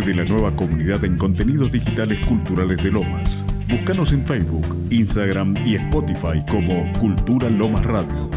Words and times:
de 0.00 0.14
la 0.14 0.24
nueva 0.24 0.54
comunidad 0.56 1.04
en 1.04 1.16
contenidos 1.16 1.70
digitales 1.70 2.18
culturales 2.26 2.82
de 2.82 2.90
Lomas. 2.90 3.44
Búscanos 3.68 4.12
en 4.12 4.26
Facebook, 4.26 4.66
Instagram 4.90 5.54
y 5.64 5.76
Spotify 5.76 6.42
como 6.50 6.90
Cultura 6.98 7.48
Lomas 7.48 7.84
Radio. 7.84 8.28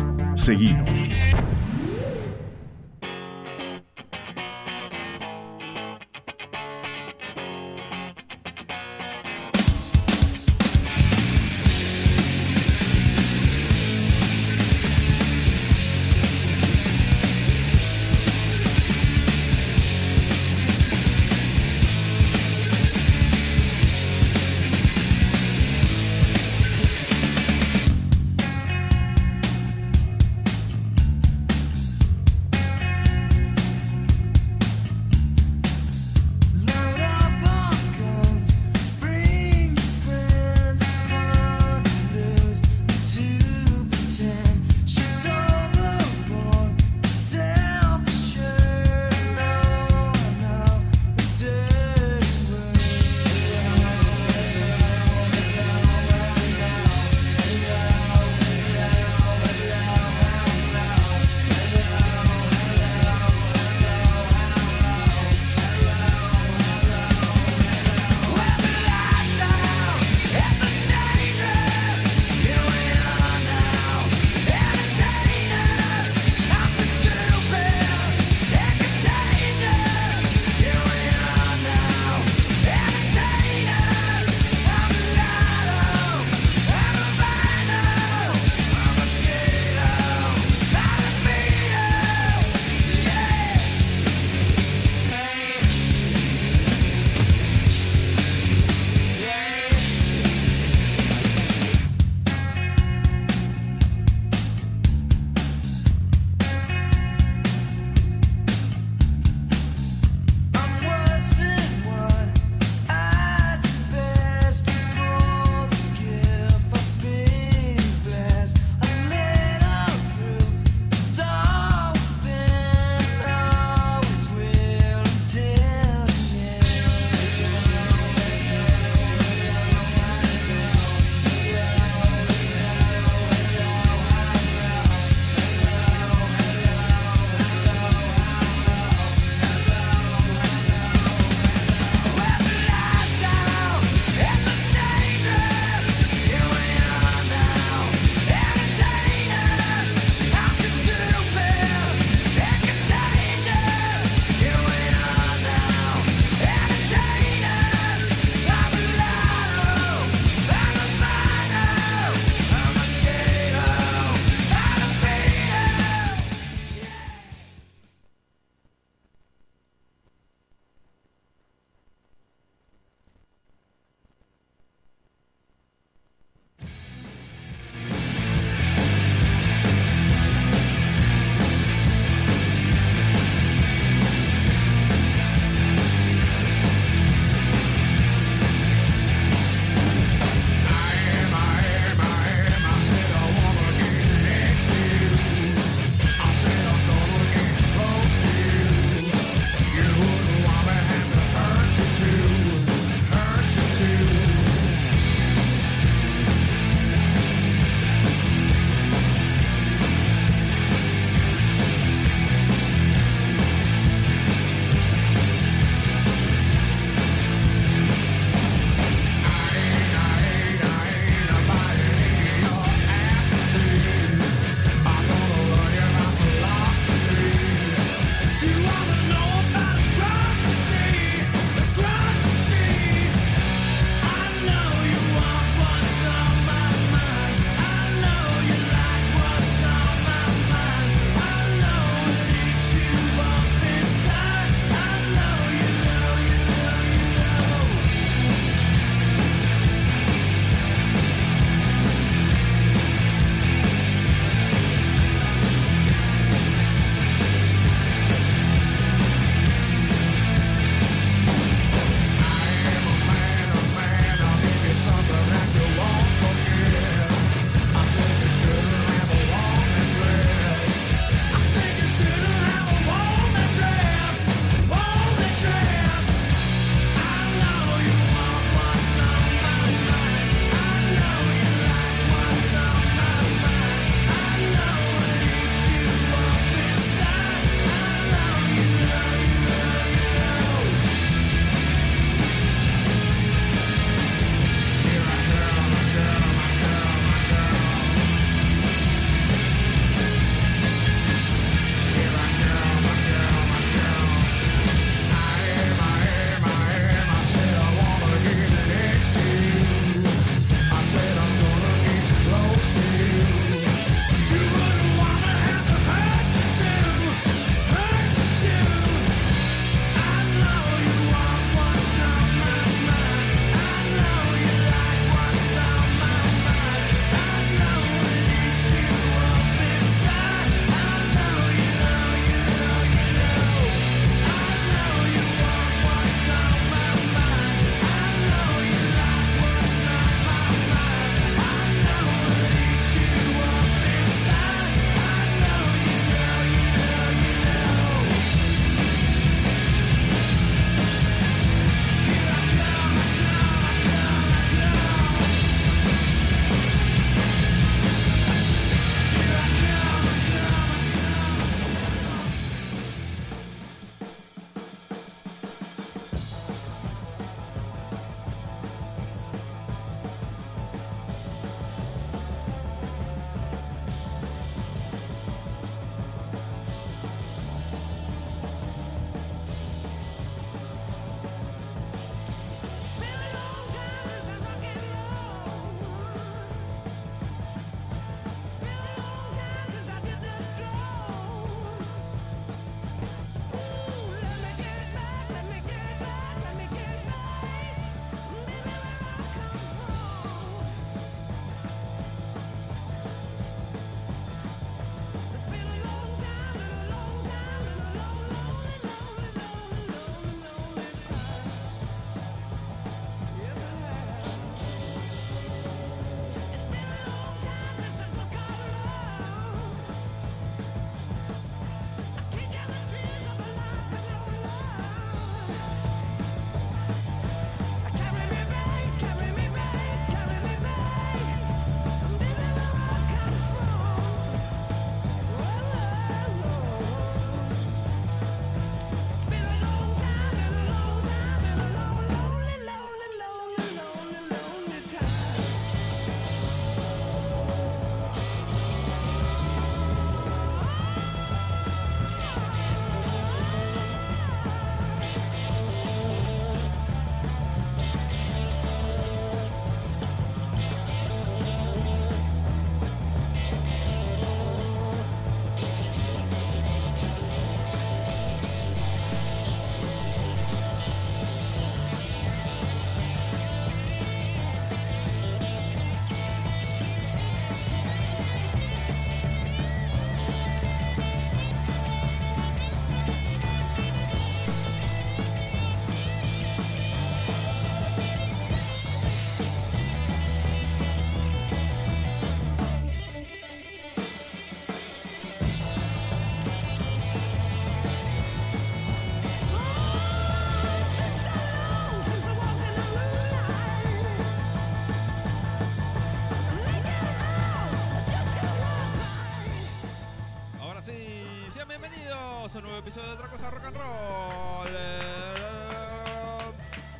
de 513.03 513.11
otra 513.11 513.29
cosa 513.29 513.51
rock 513.51 513.65
and 513.65 513.77
roll. 513.77 514.69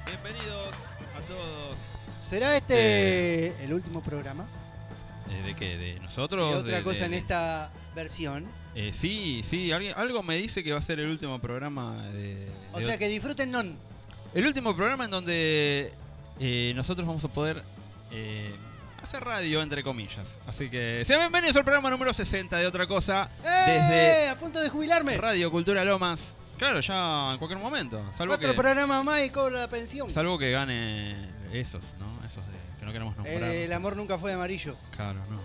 Bienvenidos 0.06 0.76
a 1.16 1.22
todos. 1.28 1.80
¿Será 2.22 2.56
este 2.56 3.48
eh, 3.48 3.54
el 3.64 3.74
último 3.74 4.04
programa? 4.04 4.48
Eh, 5.32 5.48
¿De 5.48 5.56
qué? 5.56 5.76
¿De 5.76 6.00
nosotros? 6.00 6.64
De 6.64 6.70
otra 6.70 6.84
cosa 6.84 7.08
en 7.08 7.16
esta 7.16 7.72
versión. 7.96 8.46
Eh, 8.76 8.92
sí, 8.94 9.42
sí, 9.44 9.72
algo 9.72 10.22
me 10.22 10.38
dice 10.38 10.64
que 10.64 10.72
va 10.72 10.78
a 10.78 10.84
ser 10.84 11.00
el 11.00 11.10
último 11.10 11.40
programa 11.40 11.96
de... 12.14 12.48
o 12.74 12.82
sea, 12.82 13.00
que 13.00 13.08
disfruten 13.08 13.50
non. 13.50 13.76
El 14.36 14.46
último 14.46 14.76
programa 14.76 15.06
en 15.06 15.12
donde 15.12 15.92
nosotros 16.76 17.08
vamos 17.08 17.24
a 17.24 17.30
poder 17.30 17.64
hacer 19.08 19.24
radio, 19.24 19.62
entre 19.62 19.84
comillas. 19.84 20.42
Así 20.46 20.70
que 20.70 21.04
sean 21.06 21.22
bienvenidos 21.22 21.56
al 21.56 21.64
programa 21.64 21.90
número 21.90 22.14
60 22.14 22.58
de 22.58 22.68
Otra 22.68 22.86
Cosa, 22.88 23.30
¡Eh! 23.42 23.72
desde 23.72 24.30
A 24.30 24.38
punto 24.38 24.60
de 24.60 24.68
jubilarme. 24.68 25.16
Radio 25.16 25.50
Cultura 25.50 25.86
Lomas. 25.86 26.36
Claro, 26.58 26.82
ya 26.82 27.32
en 27.32 27.38
cualquier 27.38 27.58
momento. 27.62 28.04
Salvo 28.14 28.32
Cuatro 28.32 28.50
que, 28.50 28.58
programas 28.58 29.06
más 29.06 29.24
y 29.24 29.30
cobro 29.30 29.56
la 29.56 29.70
pensión. 29.70 30.10
salvo 30.10 30.38
que 30.38 30.52
gane 30.52 31.16
esos, 31.54 31.96
¿no? 32.00 32.20
Esos 32.26 32.46
de, 32.48 32.54
que 32.80 32.86
no 32.86 32.92
queremos 32.92 33.16
nombrar. 33.16 33.44
Eh, 33.44 33.64
el 33.64 33.72
amor 33.72 33.96
nunca 33.96 34.18
fue 34.18 34.32
de 34.32 34.36
amarillo. 34.36 34.76
Claro, 34.92 35.20
no. 35.30 35.40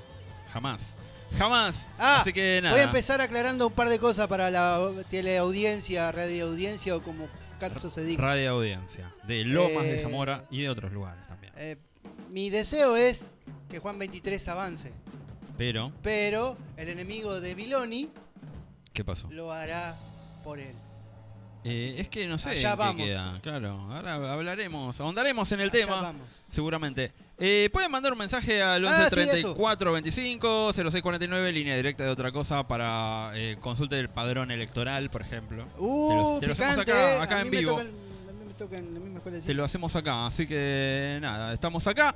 Jamás. 0.52 0.96
Jamás. 1.38 1.88
Ah, 2.00 2.18
Así 2.20 2.32
que 2.32 2.58
nada. 2.60 2.74
Voy 2.74 2.80
a 2.80 2.86
empezar 2.86 3.20
aclarando 3.20 3.68
un 3.68 3.72
par 3.72 3.88
de 3.88 4.00
cosas 4.00 4.26
para 4.26 4.50
la 4.50 4.90
teleaudiencia, 5.08 6.10
radioaudiencia 6.10 6.96
o 6.96 7.02
como 7.02 7.28
caso 7.60 7.92
se 7.92 8.02
diga. 8.02 8.20
Radio 8.20 8.50
Audiencia. 8.50 9.14
De 9.22 9.44
Lomas 9.44 9.84
de 9.84 10.00
Zamora 10.00 10.46
y 10.50 10.62
de 10.62 10.68
otros 10.68 10.90
lugares 10.90 11.24
también. 11.28 11.52
Eh, 11.56 11.76
mi 12.32 12.48
deseo 12.50 12.96
es 12.96 13.30
que 13.70 13.78
Juan 13.78 13.98
23 13.98 14.48
avance, 14.48 14.90
Pero, 15.58 15.92
pero 16.02 16.56
el 16.76 16.88
enemigo 16.88 17.40
de 17.40 17.54
Viloni 17.54 18.10
¿qué 18.94 19.04
pasó? 19.04 19.28
lo 19.30 19.52
hará 19.52 19.94
por 20.42 20.58
él. 20.58 20.74
Eh, 21.64 21.94
es 21.98 22.08
que 22.08 22.26
no 22.26 22.38
sé 22.38 22.54
en 22.54 22.58
qué 22.58 22.74
vamos. 22.76 23.06
queda. 23.06 23.38
Claro, 23.42 23.78
ahora 23.90 24.32
hablaremos, 24.32 25.00
ahondaremos 25.00 25.52
en 25.52 25.60
el 25.60 25.70
Allá 25.70 25.78
tema, 25.80 26.00
vamos. 26.02 26.22
seguramente. 26.50 27.12
Eh, 27.38 27.68
pueden 27.72 27.90
mandar 27.90 28.12
un 28.12 28.18
mensaje 28.18 28.62
al 28.62 28.84
Ah, 28.86 28.90
11 28.90 29.00
sí, 29.14 29.20
eso. 29.20 29.30
34 29.54 29.92
25 29.92 30.72
06 30.72 31.02
49, 31.02 31.52
línea 31.52 31.76
directa 31.76 32.02
de 32.04 32.10
otra 32.10 32.32
cosa 32.32 32.66
para 32.66 33.30
eh, 33.34 33.56
consulta 33.60 33.94
del 33.96 34.08
padrón 34.08 34.50
electoral, 34.50 35.10
por 35.10 35.22
ejemplo. 35.22 35.64
Uh, 35.78 36.40
te 36.40 36.46
lo, 36.48 36.54
te 36.54 36.62
hacemos 36.62 36.78
acá, 36.78 37.16
eh. 37.16 37.20
acá 37.20 37.40
en 37.42 37.50
vivo. 37.50 37.80
Tocan 38.54 38.78
en 38.80 38.94
la 38.94 39.00
misma 39.00 39.18
escuela 39.18 39.38
de 39.38 39.44
Te 39.44 39.54
lo 39.54 39.64
hacemos 39.64 39.94
acá, 39.96 40.26
así 40.26 40.46
que 40.46 41.18
nada, 41.20 41.52
estamos 41.54 41.86
acá. 41.86 42.14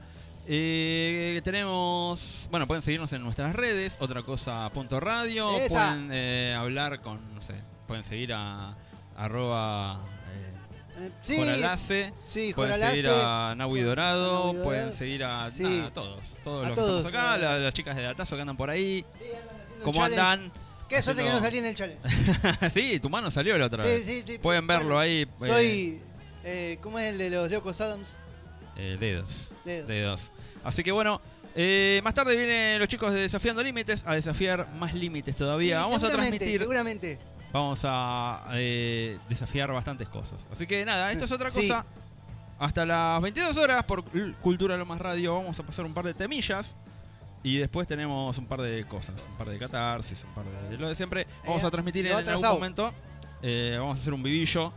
Eh, 0.49 1.41
tenemos, 1.43 2.47
bueno, 2.51 2.67
pueden 2.69 2.83
seguirnos 2.83 3.13
en 3.13 3.23
nuestras 3.23 3.55
redes, 3.57 3.97
otra 3.99 4.23
cosa 4.23 4.71
punto 4.73 5.01
radio, 5.01 5.57
Esa. 5.59 5.69
pueden 5.91 6.11
eh, 6.13 6.55
hablar 6.57 7.01
con, 7.01 7.19
no 7.35 7.43
sé, 7.43 7.55
pueden 7.89 8.05
seguir 8.05 8.33
a 8.33 8.75
arroba 9.17 9.99
Eh, 10.99 11.07
eh, 11.07 11.11
sí, 11.23 11.37
Joralace, 11.37 12.13
sí, 12.29 12.53
pueden 12.55 12.75
Joralace. 12.75 12.97
seguir 13.03 13.11
a 13.13 13.55
Nahui 13.57 13.81
Dorado, 13.83 14.45
Nahui 14.45 14.57
Dorado. 14.57 14.65
pueden 14.65 14.93
seguir 14.93 15.25
a, 15.25 15.51
Sí. 15.51 15.63
nada, 15.65 15.87
a 15.89 15.93
todos, 15.93 16.37
todos 16.45 16.65
A 16.65 16.69
los 16.69 16.79
todos. 16.79 17.03
que 17.03 17.09
estamos 17.09 17.27
acá, 17.33 17.39
la- 17.39 17.59
las, 17.59 17.75
chicas 17.75 17.97
de 17.97 18.03
Datazo 18.03 18.37
que 18.37 18.43
andan 18.43 18.57
por 18.57 18.71
ahí, 18.71 19.05
andan 19.19 19.83
cómo 19.83 20.05
andan. 20.05 20.53
Qué 20.89 21.03
suerte 21.03 21.25
que 21.25 21.31
no 21.31 21.41
salí 21.41 21.59
en 21.59 21.67
el 21.67 21.75
challenge. 21.75 22.01
sí, 22.71 23.01
tu 23.01 23.11
mano 23.11 23.29
salió 23.33 23.59
la 23.59 23.67
otra 23.67 23.83
vez. 23.83 24.05
sí, 24.07 24.23
sí, 24.25 24.39
Pueden 24.39 24.65
bueno, 24.65 24.81
verlo 24.83 24.99
ahí. 25.01 25.23
eh, 25.23 25.29
Soy. 25.41 26.01
Eh, 26.49 26.79
¿Cómo 26.81 26.99
es 27.01 27.11
el 27.13 27.19
de 27.19 27.29
los 27.31 27.51
Locos 27.51 27.81
Adams? 27.81 28.19
eh, 28.77 28.97
dedos. 29.01 29.51
Dedos. 29.65 29.89
dedos. 29.89 30.33
Así 30.63 30.85
que 30.85 30.93
bueno, 30.93 31.21
eh, 31.57 32.01
más 32.05 32.15
tarde 32.15 32.37
vienen 32.37 32.79
los 32.79 32.89
chicos 32.89 33.13
de 33.13 33.21
Desafiando 33.23 33.65
Límites 33.65 34.05
a 34.07 34.15
desafiar 34.15 34.69
más 34.79 34.95
límites 34.95 35.35
todavía. 35.35 35.79
Sí, 35.79 35.85
vamos 35.85 36.05
a 36.05 36.11
transmitir, 36.11 36.61
Seguramente. 36.61 37.19
vamos 37.53 37.81
a 37.83 38.47
eh, 38.53 39.19
desafiar 39.29 39.73
bastantes 39.73 40.09
cosas. 40.09 40.47
Así 40.53 40.69
que 40.69 40.85
nada, 40.85 41.11
esto 41.11 41.25
es 41.25 41.33
otra 41.33 41.51
Sí. 41.51 41.63
cosa. 41.63 41.85
Hasta 42.61 42.87
las 42.87 43.21
22 43.23 43.57
horas 43.57 43.83
por 43.85 44.05
Cultura 44.41 44.77
Lo 44.77 44.87
Más 44.87 45.01
Radio 45.01 45.35
vamos 45.35 45.59
a 45.59 45.65
pasar 45.65 45.85
un 45.85 45.95
par 45.95 46.05
de 46.05 46.15
temillas. 46.15 46.77
Y 47.43 47.59
después 47.59 47.89
tenemos 47.89 48.39
un 48.39 48.47
par 48.47 48.61
de 48.61 48.87
cosas, 48.87 49.25
un 49.31 49.37
par 49.37 49.49
de 49.49 49.59
catarsis, 49.59 50.25
un 50.25 50.35
par 50.35 50.45
de, 50.45 50.79
lo 50.79 50.89
de 50.89 50.95
siempre. 50.95 51.27
Vamos 51.45 51.65
a 51.65 51.71
transmitir 51.71 52.05
lo 52.07 52.19
en, 52.19 52.29
algún 52.29 52.49
momento. 52.49 52.93
vamos 53.43 53.99
a 53.99 54.01
hacer 54.01 54.15
un 54.15 54.23
vivillo 54.23 54.73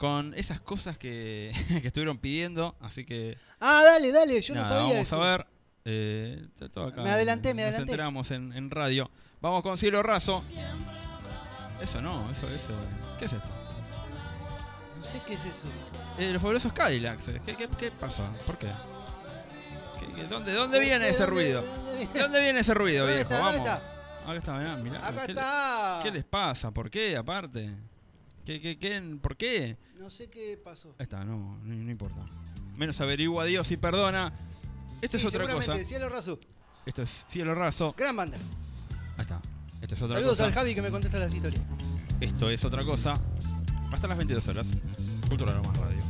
con 0.00 0.32
esas 0.32 0.60
cosas 0.60 0.96
que, 0.96 1.52
que 1.82 1.86
estuvieron 1.86 2.16
pidiendo. 2.16 2.74
Así 2.80 3.04
que 3.04 3.36
Ah, 3.60 3.82
dale, 3.84 4.10
dale, 4.12 4.40
yo 4.40 4.54
no 4.54 4.64
sabía 4.64 4.94
vamos 4.94 5.06
eso. 5.08 5.22
a 5.22 5.30
ver. 5.36 5.46
Eh, 5.84 6.42
todo 6.72 6.86
acá. 6.86 7.02
Me 7.02 7.10
adelanté, 7.10 7.52
me 7.52 7.60
Nos 7.62 7.68
adelanté. 7.68 7.92
enteramos 7.92 8.30
en, 8.30 8.52
en 8.54 8.70
radio. 8.70 9.10
Vamos 9.42 9.62
con 9.62 9.76
cielo 9.76 10.02
raso. 10.02 10.42
Eso 11.82 12.00
no, 12.00 12.30
eso, 12.32 12.48
eso. 12.48 12.68
¿Qué 13.18 13.26
es 13.26 13.32
esto? 13.34 13.48
No 14.98 15.04
sé 15.04 15.20
qué 15.26 15.34
es 15.34 15.44
eso. 15.44 15.68
Eh, 16.18 16.32
los 16.32 16.40
fabulosos 16.40 16.72
Cadillacs. 16.72 17.28
eh. 17.28 17.40
¿Qué, 17.44 17.54
qué, 17.54 17.68
qué 17.78 17.90
pasa? 17.90 18.30
¿Por 18.46 18.56
qué? 18.58 18.68
¿Qué- 19.98 20.12
qué- 20.14 20.26
dónde, 20.28 20.52
¿Dónde 20.54 20.80
viene 20.80 21.08
ese 21.08 21.24
¿Dónde- 21.24 21.30
ruido? 21.42 21.62
dónde 21.62 21.92
viene? 21.96 22.12
¿De 22.14 22.20
dónde 22.20 22.40
viene 22.40 22.60
ese 22.60 22.72
ruido, 22.74 23.06
¿Dónde 23.06 23.24
viejo? 23.24 23.34
está? 23.34 23.44
Vamos. 23.44 23.56
¿Dónde 23.56 23.80
Acá 24.26 24.34
está, 24.38 24.52
mirá, 24.58 24.76
mirá. 24.76 25.06
Acá 25.08 25.26
¿Qué, 25.26 25.32
está. 25.32 25.96
Le, 25.98 26.02
¿Qué 26.04 26.10
les 26.12 26.24
pasa? 26.24 26.70
¿Por 26.70 26.90
qué, 26.90 27.16
aparte? 27.16 27.70
¿Qué, 28.44 28.60
qué, 28.60 28.78
qué, 28.78 29.00
¿Por 29.20 29.36
qué? 29.36 29.76
No 29.98 30.10
sé 30.10 30.28
qué 30.28 30.58
pasó. 30.62 30.94
Ahí 30.98 31.04
está, 31.04 31.24
no, 31.24 31.58
no, 31.62 31.74
no 31.74 31.90
importa. 31.90 32.26
Menos 32.76 33.00
averigua 33.00 33.44
Dios 33.44 33.70
y 33.70 33.76
perdona. 33.76 34.32
Esto 35.02 35.18
Sí, 35.18 35.26
es 35.26 35.34
otra 35.34 35.52
cosa. 35.52 35.76
Cielo 35.84 36.08
Raso. 36.08 36.38
Esto 36.86 37.02
es 37.02 37.24
cielo 37.28 37.54
raso. 37.54 37.94
Gran 37.96 38.16
banda. 38.16 38.38
Ahí 39.16 39.22
está. 39.22 39.40
Esto 39.82 39.94
es 39.94 40.02
otra 40.02 40.16
Saludos 40.16 40.38
cosa. 40.38 40.44
al 40.46 40.54
Javi 40.54 40.74
que 40.74 40.82
me 40.82 40.90
contesta 40.90 41.18
las 41.18 41.32
historias. 41.32 41.62
Esto 42.20 42.50
es 42.50 42.64
otra 42.64 42.84
cosa. 42.84 43.20
Hasta 43.92 44.08
las 44.08 44.16
22 44.16 44.48
horas. 44.48 44.68
Cultura 45.28 45.60
Más 45.62 45.76
Radio. 45.76 46.02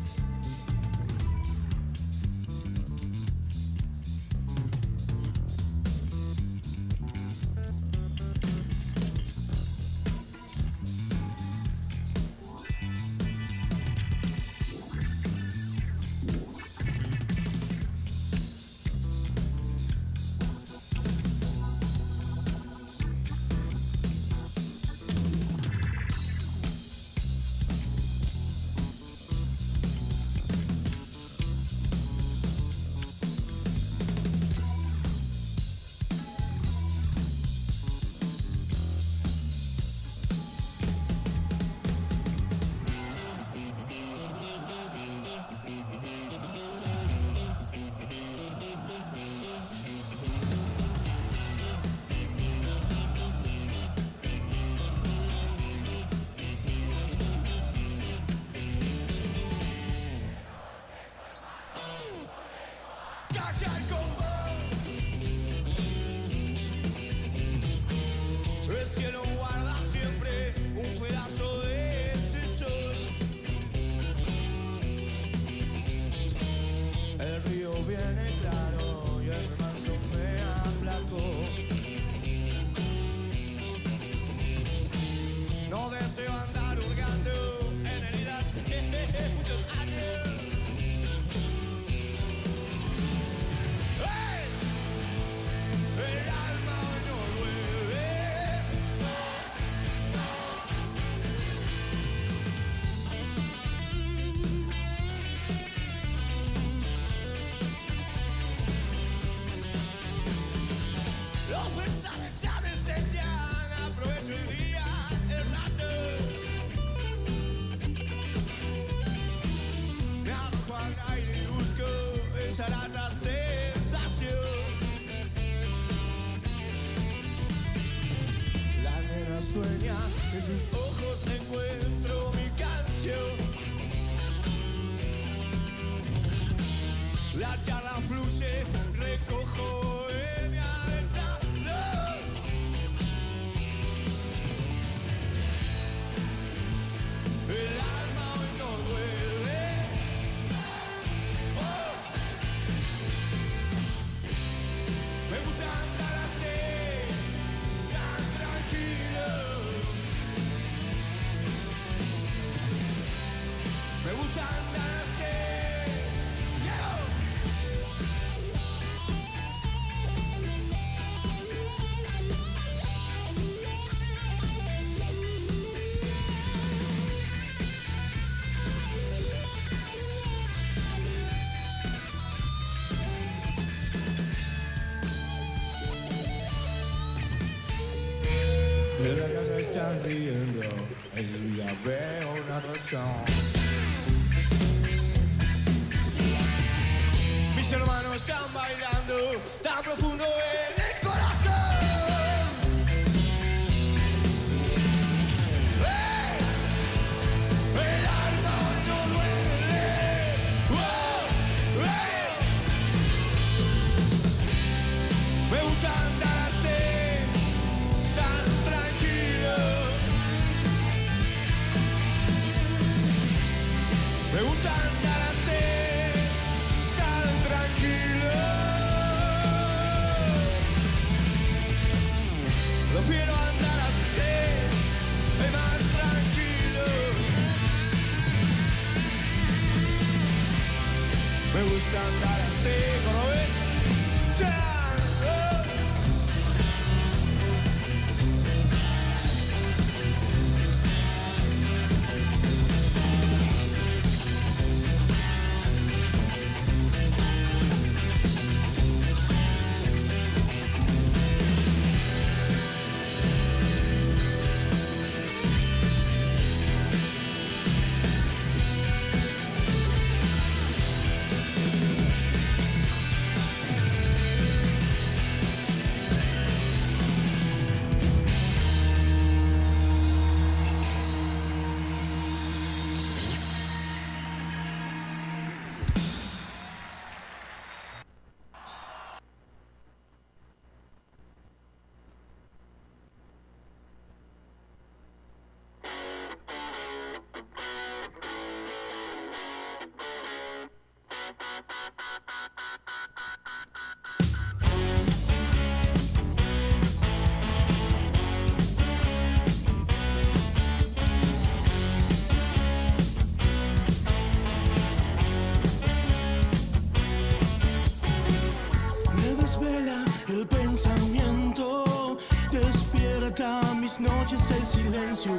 Desvela 319.51 320.05
el 320.29 320.47
pensamiento, 320.47 322.19
despierta 322.53 323.61
mis 323.81 323.99
noches 323.99 324.41
el 324.51 324.65
silencio. 324.65 325.33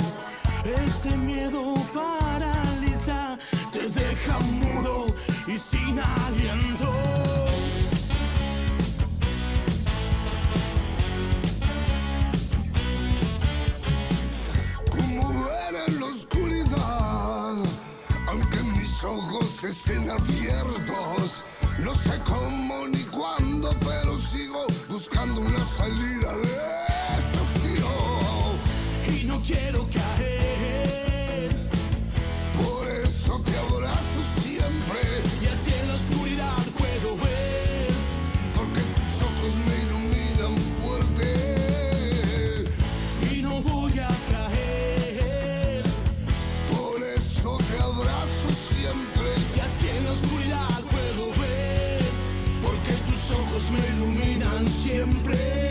Este 0.66 1.16
miedo 1.16 1.76
paraliza, 1.94 3.38
te 3.72 3.88
deja 3.90 4.38
mudo 4.40 5.08
y 5.48 5.58
sin 5.58 5.98
aliento. 6.00 6.92
Como 14.90 15.46
ver 15.46 15.76
en 15.88 16.00
la 16.00 16.06
oscuridad, 16.06 17.56
aunque 18.28 18.58
mis 18.76 19.04
ojos 19.04 19.64
estén 19.64 20.10
abiertos. 20.10 21.46
No 21.80 21.94
sé 21.96 22.20
cómo 22.26 22.86
ni 22.88 23.04
cuándo, 23.06 23.51
buscando 25.02 25.42
una 25.42 25.66
salida 25.66 26.32
de 26.38 26.52
este 27.18 27.40
hastío. 27.40 27.90
Y 29.12 29.24
no 29.26 29.42
quiero 29.42 29.88
caer, 29.90 31.50
Por 32.56 32.88
eso 32.88 33.42
te 33.42 33.58
abrazo 33.58 34.22
siempre, 34.40 35.24
y 35.42 35.48
así 35.48 35.74
en 35.74 35.88
la 35.88 35.96
oscuridad 35.96 36.64
puedo 36.78 37.18
ver. 37.18 37.90
porque 38.56 38.82
tus 38.98 39.24
ojos 39.30 39.54
me 39.66 39.76
iluminan 39.86 40.56
fuerte. 40.80 42.66
Y 43.32 43.42
no 43.42 43.60
voy 43.62 43.98
a 43.98 44.10
caer, 44.30 45.84
Por 46.70 47.02
eso 47.02 47.58
te 47.58 47.78
abrazo 47.82 48.50
siempre, 48.70 49.30
y 49.58 49.60
así 49.62 49.88
en 49.98 50.04
la 50.06 50.12
oscuridad 50.12 50.80
puedo 50.92 51.26
ver. 51.42 52.04
porque 52.62 52.94
tus 53.10 53.32
ojos 53.32 53.72
me 53.72 53.80
iluminan 53.96 54.31
siempre. 54.92 55.71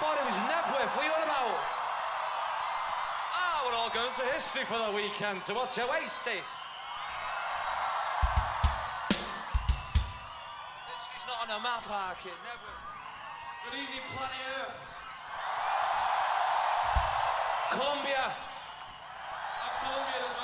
Thought 0.00 0.16
it 0.16 0.24
was 0.24 0.40
Nebworth. 0.48 0.96
What 0.96 1.04
are 1.04 1.08
you 1.08 1.12
on 1.12 1.28
about? 1.28 1.60
Ah, 3.36 3.60
we're 3.68 3.76
all 3.76 3.92
going 3.92 4.08
to 4.16 4.24
history 4.32 4.64
for 4.64 4.80
the 4.80 4.96
weekend. 4.96 5.42
So 5.42 5.52
what's 5.52 5.76
Oasis? 5.76 6.48
History's 10.88 11.26
not 11.28 11.44
on 11.44 11.52
a 11.52 11.60
map, 11.60 11.84
Harkin. 11.84 12.32
Nebworth. 12.48 12.80
Good 13.68 13.76
evening, 13.76 14.00
planet 14.16 14.40
Earth. 14.56 14.72
Columbia. 17.76 18.32
I'm 19.60 20.39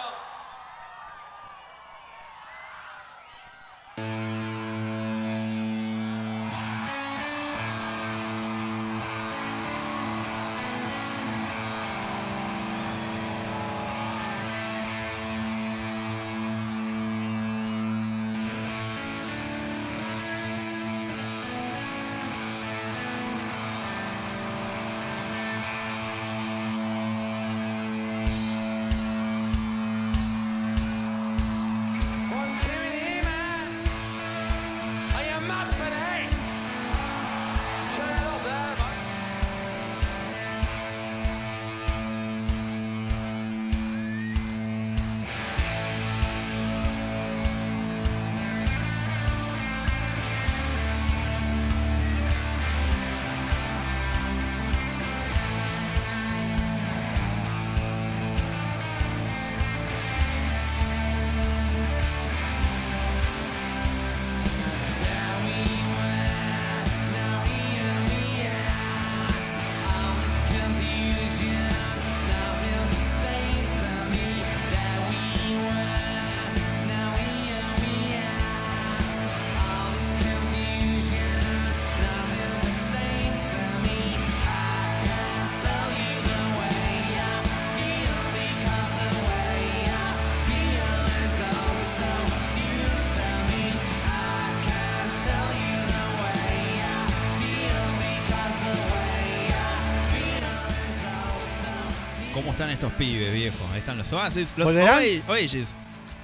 estos 102.76 102.92
pibes, 102.92 103.32
viejo? 103.32 103.66
Ahí 103.72 103.78
están 103.78 103.96
los 103.98 104.12
Oasis. 104.12 104.52
Los 104.56 104.74
Oasis. 104.74 105.74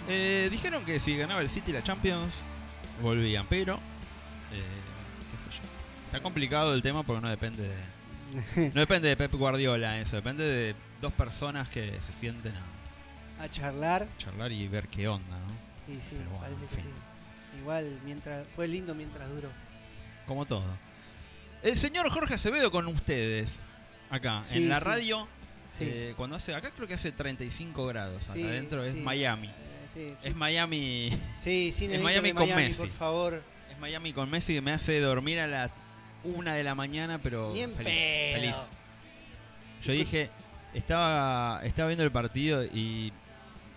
Eh, 0.09 0.49
dijeron 0.51 0.85
que 0.85 0.99
si 1.01 1.17
ganaba 1.17 1.41
el 1.41 1.49
City 1.49 1.73
la 1.73 1.83
Champions, 1.83 2.45
volvían, 3.01 3.47
pero. 3.49 3.77
eh, 4.53 4.63
qué 5.31 5.37
sé 5.51 5.57
yo. 5.59 5.63
Está 6.07 6.21
complicado 6.21 6.75
el 6.75 6.83
tema 6.83 7.03
porque 7.05 7.23
no 7.23 7.29
depende 7.29 7.63
de. 7.69 8.71
No 8.75 8.81
depende 8.81 9.09
de 9.09 9.17
Pep 9.17 9.33
Guardiola 9.35 9.99
eso, 10.01 10.17
depende 10.17 10.45
de 10.45 10.75
dos 11.03 11.13
personas 11.13 11.69
que 11.69 11.99
se 12.01 12.13
sienten 12.15 12.55
a 12.57 13.45
A 13.45 13.51
charlar. 13.51 14.07
charlar 14.17 14.51
y 14.53 14.69
ver 14.69 14.89
qué 14.89 15.07
onda, 15.09 15.37
¿no? 15.39 15.53
Sí, 16.01 16.15
bueno, 16.17 16.39
parece 16.41 16.61
en 16.63 16.69
que 16.69 16.75
sí. 16.77 16.89
Igual 17.61 18.01
mientras 18.05 18.47
fue 18.57 18.69
lindo 18.69 18.95
mientras 18.95 19.29
duró. 19.29 19.49
Como 20.27 20.47
todo. 20.47 20.65
El 21.63 21.77
señor 21.77 22.09
Jorge 22.11 22.35
Acevedo 22.35 22.71
con 22.71 22.87
ustedes, 22.89 23.61
acá, 24.11 24.45
Sí, 24.49 24.57
en 24.59 24.69
la 24.71 24.79
sí. 24.79 24.85
radio. 24.85 25.29
Sí. 25.79 25.85
eh, 25.87 26.15
cuando 26.17 26.37
hace, 26.37 26.55
acá 26.55 26.71
creo 26.71 26.87
que 26.87 26.95
hace 26.95 27.13
35 27.13 27.87
grados, 27.87 28.25
acá 28.25 28.35
Sí, 28.35 28.43
adentro 28.45 28.85
es 28.85 28.93
sí. 28.93 29.01
Miami. 29.01 29.49
Eh, 29.49 29.53
sí. 29.93 30.15
Es 30.23 30.37
Miami, 30.37 31.11
Sí, 31.43 31.73
sin 31.73 31.93
es 31.93 32.01
Miami 32.03 32.33
con 32.33 32.45
Miami, 32.45 32.63
Messi. 32.65 32.79
por 32.81 32.91
favor. 32.91 33.43
es 33.71 33.79
Miami 33.79 34.13
con 34.13 34.29
Messi 34.31 34.55
que 34.55 34.61
me 34.61 34.73
hace 34.73 35.01
dormir 35.01 35.41
a 35.41 35.47
la 35.47 35.71
una 36.25 36.55
de 36.55 36.63
la 36.63 36.75
mañana, 36.75 37.19
pero 37.19 37.53
feliz, 37.53 37.69
pedo. 37.77 37.85
feliz. 37.85 38.57
Yo 39.83 39.93
dije, 39.93 40.31
estaba, 40.75 41.61
estaba 41.65 41.89
viendo 41.89 42.05
el 42.05 42.13
partido 42.13 42.63
y 42.65 43.13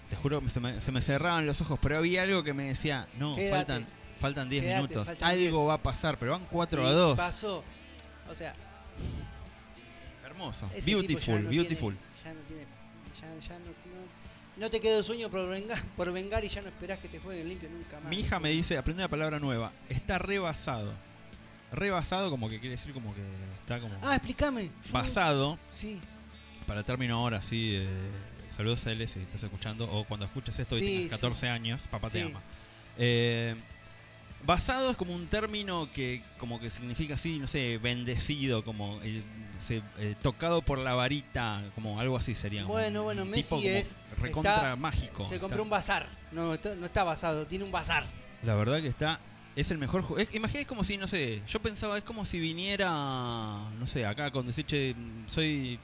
te 0.09 0.15
juro 0.15 0.41
que 0.41 0.49
se 0.49 0.59
me, 0.59 0.79
se 0.81 0.91
me 0.91 1.01
cerraban 1.01 1.45
los 1.47 1.59
ojos, 1.61 1.79
pero 1.81 1.97
había 1.97 2.21
algo 2.23 2.43
que 2.43 2.53
me 2.53 2.65
decía, 2.65 3.07
no, 3.17 3.35
Quédate. 3.35 3.55
faltan 3.55 3.87
faltan 4.19 4.47
10 4.49 4.61
Quédate, 4.63 4.81
minutos, 4.81 5.07
faltan 5.07 5.29
algo 5.29 5.41
10. 5.59 5.69
va 5.69 5.73
a 5.73 5.81
pasar, 5.81 6.17
pero 6.19 6.33
van 6.33 6.45
4 6.51 6.83
Y 6.83 6.85
a 6.85 6.91
2. 6.91 7.17
Pasó. 7.17 7.63
O 8.29 8.35
sea, 8.35 8.53
Hermoso. 10.35 10.69
ese 10.73 10.85
Beautiful, 10.91 11.43
no 11.43 11.49
beautiful. 11.49 11.93
tiene- 11.95 12.23
ya 12.23 12.33
no 12.33 12.39
tiene 12.47 12.65
Ya, 13.21 13.47
ya 13.47 13.59
no, 13.59 13.65
no, 13.65 14.05
no 14.57 14.69
te 14.69 14.79
quedó 14.79 15.01
sueño 15.03 15.29
por 15.29 15.47
vengar, 15.49 15.81
por 15.97 16.11
vengar 16.11 16.43
y 16.45 16.49
ya 16.49 16.61
no 16.61 16.67
esperás 16.69 16.99
que 16.99 17.07
te 17.07 17.19
jueguen 17.19 17.49
limpio 17.49 17.69
nunca 17.69 17.99
más. 17.99 18.09
Mi 18.09 18.19
hija 18.19 18.39
me 18.39 18.49
dice, 18.49 18.77
aprende 18.77 19.01
una 19.03 19.09
palabra 19.09 19.39
nueva. 19.39 19.71
Está 19.89 20.19
rebasado. 20.19 20.95
Rebasado 21.71 22.29
como 22.29 22.49
que 22.49 22.59
quiere 22.59 22.75
decir 22.75 22.93
como 22.93 23.13
que 23.15 23.21
está 23.61 23.79
como 23.79 23.95
Ah, 24.01 24.15
explícame. 24.15 24.69
Basado. 24.91 25.57
Sí. 25.75 25.99
Para 26.67 26.83
término 26.83 27.15
ahora, 27.17 27.41
sí. 27.41 27.73
eh, 27.75 27.87
saludos 28.55 28.85
a 28.87 28.91
él 28.91 29.07
si 29.09 29.19
estás 29.19 29.43
escuchando. 29.43 29.85
O 29.91 30.03
cuando 30.05 30.25
escuches 30.25 30.57
esto 30.59 30.77
y 30.77 30.81
Sí, 30.81 30.95
tengas 31.03 31.11
14 31.19 31.49
años, 31.49 31.87
papá 31.89 32.09
te 32.09 32.21
ama. 32.23 32.41
Eh, 32.97 33.55
basado 34.43 34.91
es 34.91 34.97
como 34.97 35.13
un 35.13 35.27
término 35.27 35.89
que 35.91 36.21
como 36.37 36.59
que 36.59 36.69
significa 36.69 37.15
así, 37.15 37.39
no 37.39 37.47
sé, 37.47 37.77
bendecido, 37.77 38.63
como 38.63 38.99
eh, 39.03 39.23
se- 39.61 39.81
eh, 39.97 40.15
tocado 40.21 40.61
por 40.61 40.77
la 40.77 40.93
varita, 40.93 41.63
como 41.75 41.99
algo 41.99 42.17
así 42.17 42.35
sería. 42.35 42.65
Bueno, 42.65 42.99
un 43.01 43.05
bueno, 43.05 43.23
tipo 43.23 43.35
Messi 43.35 43.49
como 43.49 43.61
es- 43.67 43.95
recontra 44.19 44.55
está- 44.55 44.75
mágico. 44.75 45.27
Se 45.27 45.35
Está- 45.35 45.39
compró 45.47 45.63
un 45.63 45.69
bazar. 45.69 46.07
No, 46.31 46.53
está- 46.53 46.75
no 46.75 46.85
está 46.85 47.03
basado, 47.03 47.45
tiene 47.47 47.63
un 47.65 47.71
bazar. 47.71 48.05
La 48.43 48.55
verdad 48.55 48.81
que 48.81 48.87
está. 48.87 49.19
Es 49.55 49.71
el 49.71 49.77
mejor 49.77 50.01
juego. 50.01 50.27
Imagínate 50.33 50.65
como 50.67 50.83
si, 50.83 50.97
no 50.97 51.07
sé. 51.07 51.41
Yo 51.47 51.61
pensaba, 51.61 51.97
es 51.97 52.03
como 52.03 52.25
si 52.25 52.39
viniera. 52.39 52.89
No 53.79 53.87
sé, 53.87 54.05
acá 54.05 54.29
con 54.29 54.45
decir, 54.45 54.65
che, 54.65 54.93
soy 55.27 55.79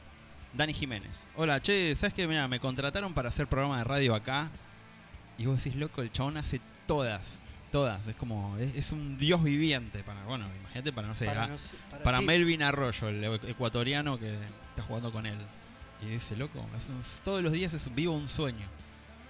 Dani 0.54 0.74
Jiménez. 0.74 1.26
Hola, 1.38 1.62
che, 1.62 1.96
¿sabes 1.96 2.14
qué? 2.14 2.28
Mira, 2.28 2.48
me 2.50 2.60
contrataron 2.60 3.14
para 3.14 3.30
hacer 3.30 3.48
programa 3.48 3.78
de 3.78 3.86
radio 3.86 4.14
acá. 4.14 4.52
Y 5.38 5.46
vos 5.46 5.64
decís, 5.64 5.80
loco, 5.80 6.02
el 6.02 6.12
chabón 6.12 6.36
hace 6.36 6.60
todas. 6.86 7.40
Todas. 7.72 8.06
Es 8.08 8.16
como. 8.16 8.58
Es, 8.58 8.76
es 8.76 8.92
un 8.92 9.18
dios 9.18 9.42
viviente. 9.44 10.04
Para, 10.04 10.24
bueno, 10.26 10.46
imagínate 10.60 10.92
para, 10.92 11.08
no 11.08 11.16
sé. 11.16 11.26
Para 11.26 11.48
no 11.48 11.58
sé- 11.58 11.76
para- 11.90 12.04
para 12.04 12.20
sí. 12.20 12.26
Melvin 12.26 12.64
Arroyo, 12.64 13.08
el 13.10 13.24
ecuatoriano 13.48 14.20
que 14.20 14.28
está 14.70 14.82
jugando 14.84 15.12
con 15.12 15.26
él. 15.26 15.38
Y 16.02 16.06
dice, 16.08 16.36
loco, 16.36 16.60
un- 16.60 17.04
todos 17.24 17.42
los 17.42 17.52
días 17.54 17.74
es 17.74 17.94
vivo 17.94 18.14
un 18.16 18.28
sueño. 18.28 18.68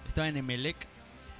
Estaba 0.07 0.27
en 0.27 0.37
Emelec 0.37 0.87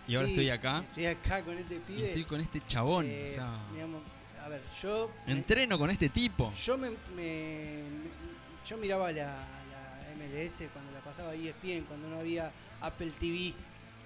y 0.07 0.15
ahora 0.15 0.27
estoy 0.27 0.49
acá. 0.49 0.83
Estoy 0.89 1.05
acá 1.07 1.41
con 1.43 1.57
este 1.57 1.75
Y 1.75 1.79
pibe. 1.79 2.05
estoy 2.07 2.23
con 2.25 2.39
este 2.41 2.59
chabón. 2.61 3.05
Eh, 3.07 3.27
o 3.31 3.33
sea, 3.33 3.57
digamos, 3.73 4.01
a 4.43 4.47
ver, 4.49 4.61
yo. 4.81 5.11
me- 5.25 5.33
entreno 5.33 5.79
con 5.79 5.89
este 5.89 6.09
tipo. 6.09 6.53
Yo 6.53 6.77
me, 6.77 6.89
me- 6.89 6.95
me- 7.15 8.69
yo 8.69 8.77
miraba 8.77 9.11
la, 9.11 9.25
la 9.25 10.13
MLS 10.17 10.67
cuando 10.71 10.91
la 10.91 10.99
pasaba 10.99 11.33
ESPN, 11.33 11.85
cuando 11.85 12.09
no 12.09 12.19
había 12.19 12.51
Apple 12.81 13.11
TV, 13.19 13.53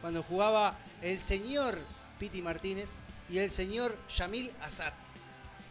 cuando 0.02 0.24
jugaba 0.24 0.78
el 1.02 1.20
señor 1.20 1.80
Piti 2.20 2.42
Martínez 2.42 2.90
y 3.30 3.38
el 3.40 3.52
señor 3.52 3.98
Yamil 4.16 4.52
Azar. 4.62 4.94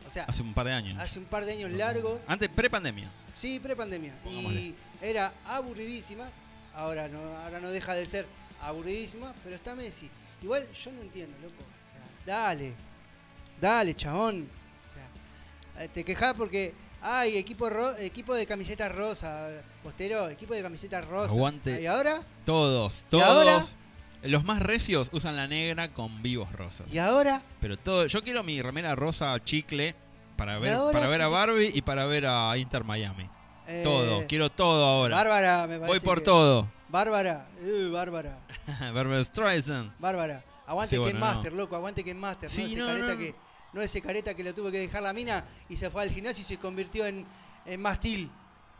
O 0.06 0.10
sea, 0.10 0.24
Hace 0.24 0.42
un 0.42 0.52
par 0.54 0.66
de 0.66 0.72
años. 0.72 0.98
hace 1.00 1.18
un 1.18 1.24
par 1.24 1.44
de 1.44 1.52
años 1.52 1.72
largos, 1.72 2.20
Antes, 2.26 2.48
pre-pandemia. 2.50 3.08
sí, 3.34 3.58
pre-pandemia. 3.60 4.14
Y 4.26 4.74
era 5.00 5.32
aburridísima, 5.46 6.28
ahora 6.74 7.08
no, 7.08 7.18
ahora 7.38 7.58
no 7.60 7.70
deja 7.70 7.94
de 7.94 8.04
ser 8.06 8.26
aburridísima, 8.60 9.34
pero 9.42 9.56
está 9.56 9.74
Messi. 9.74 10.10
Igual 10.42 10.70
yo 10.72 10.92
no 10.92 11.00
entiendo, 11.02 11.36
loco. 11.40 11.54
O 11.62 11.90
sea, 11.90 12.00
dale, 12.26 12.74
dale, 13.60 13.94
chabón. 13.94 14.48
O 14.90 14.92
sea, 14.92 15.84
eh, 15.84 15.88
te 15.88 16.04
quejas 16.04 16.34
porque 16.34 16.74
hay 17.00 17.36
equipo 17.38 17.70
ro- 17.70 17.96
equipo 17.96 18.34
de 18.34 18.46
camiseta 18.46 18.88
rosa, 18.90 19.48
postero, 19.82 20.28
equipo 20.28 20.54
de 20.54 20.62
camiseta 20.62 21.00
rosa. 21.00 21.32
Aguante. 21.32 21.80
¿Y 21.82 21.86
ahora? 21.86 22.20
Todos, 22.44 23.04
¿Y 23.10 23.20
ahora? 23.20 23.64
Los 24.24 24.44
más 24.44 24.62
recios 24.62 25.08
usan 25.12 25.36
la 25.36 25.46
negra 25.46 25.88
con 25.92 26.22
vivos 26.22 26.50
rosas. 26.52 26.86
¿Y 26.92 26.98
ahora? 26.98 27.42
Pero 27.60 27.76
todo, 27.76 28.06
yo 28.06 28.22
quiero 28.22 28.42
mi 28.42 28.60
remera 28.62 28.94
rosa 28.94 29.38
chicle 29.44 29.94
para 30.36 30.58
¿Y 30.58 30.60
ver, 30.62 30.72
ahora? 30.72 30.92
para 30.98 31.08
ver 31.08 31.22
a 31.22 31.28
Barbie 31.28 31.70
y 31.74 31.82
para 31.82 32.06
ver 32.06 32.26
a 32.26 32.56
Inter 32.56 32.84
Miami. 32.84 33.28
Eh, 33.66 33.82
todo, 33.84 34.24
quiero 34.26 34.50
todo 34.50 34.84
ahora. 34.86 35.16
Bárbara, 35.16 35.66
me 35.66 35.78
parece. 35.78 35.86
Voy 35.86 36.00
por 36.00 36.18
que- 36.18 36.24
todo. 36.24 36.68
Bárbara, 36.88 37.48
uh, 37.60 37.90
Bárbara, 37.92 38.38
Barbara 38.94 39.24
Streisand. 39.24 39.92
Bárbara. 39.98 40.44
Aguante 40.66 40.90
Sí, 40.90 40.96
que 40.96 41.00
bueno, 41.00 41.20
Master, 41.20 41.52
no. 41.52 41.58
loco, 41.58 41.76
aguante 41.76 42.02
que 42.04 42.14
Master. 42.14 42.48
Sí, 42.50 42.62
no 42.62 42.66
ese 42.68 42.76
no, 42.78 42.86
careta 42.86 43.12
no. 43.14 43.18
que. 43.18 43.34
No 43.74 43.82
ese 43.82 44.00
careta 44.00 44.34
que 44.34 44.44
lo 44.44 44.54
tuvo 44.54 44.70
que 44.70 44.78
dejar 44.78 45.02
la 45.02 45.12
mina 45.12 45.44
y 45.68 45.76
se 45.76 45.90
fue 45.90 46.02
al 46.02 46.10
gimnasio 46.10 46.42
y 46.42 46.44
se 46.44 46.58
convirtió 46.58 47.04
en, 47.06 47.26
en 47.66 47.82
mastil. 47.82 48.30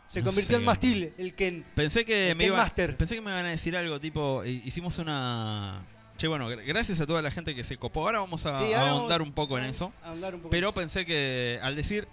Se 0.09 0.21
No 0.21 0.27
convirtió 0.27 0.57
en 0.59 0.65
mastil, 0.65 1.13
el 1.19 1.35
Ken. 1.35 1.65
Pensé 1.75 2.05
que 2.05 2.31
El 2.31 2.37
me 2.37 2.45
Ken 2.45 2.53
iba, 2.53 2.63
Master. 2.63 2.97
pensé 2.97 3.15
que 3.17 3.21
me 3.21 3.31
iban 3.31 3.47
a 3.47 3.51
decir 3.51 3.77
algo 3.77 3.99
tipo, 4.01 4.43
eh, 4.45 4.51
hicimos 4.65 4.99
una 4.99 5.85
Che, 6.17 6.29
bueno, 6.29 6.49
gra- 6.49 6.63
gracias 6.65 7.01
a 7.01 7.07
toda 7.07 7.21
la 7.23 7.31
gente 7.33 7.57
que 7.57 7.65
se 7.65 7.77
copó. 7.77 8.03
Ahora 8.07 8.21
vamos 8.21 8.47
a, 8.47 8.65
Sí, 8.65 8.73
a 8.73 8.89
ahondar 8.91 9.19
vamos 9.21 9.29
un 9.31 9.35
poco 9.35 9.59
en 9.59 9.65
eso. 9.65 9.93
un 10.13 10.21
poco 10.21 10.51
Pero 10.51 10.71
pensé 10.73 11.05
que 11.05 11.59
al 11.63 11.75
decir 11.75 12.07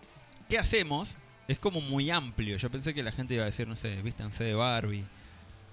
¿qué 0.49 0.57
hacemos? 0.57 1.17
Es 1.47 1.59
como 1.59 1.81
muy 1.81 2.09
amplio. 2.09 2.57
Yo 2.57 2.71
pensé 2.71 2.93
que 2.95 3.03
la 3.03 3.11
gente 3.11 3.35
iba 3.35 3.43
a 3.43 3.47
decir, 3.47 3.67
no 3.67 3.75
sé, 3.75 4.01
vístanse 4.01 4.43
de 4.43 4.55
Barbie, 4.55 5.05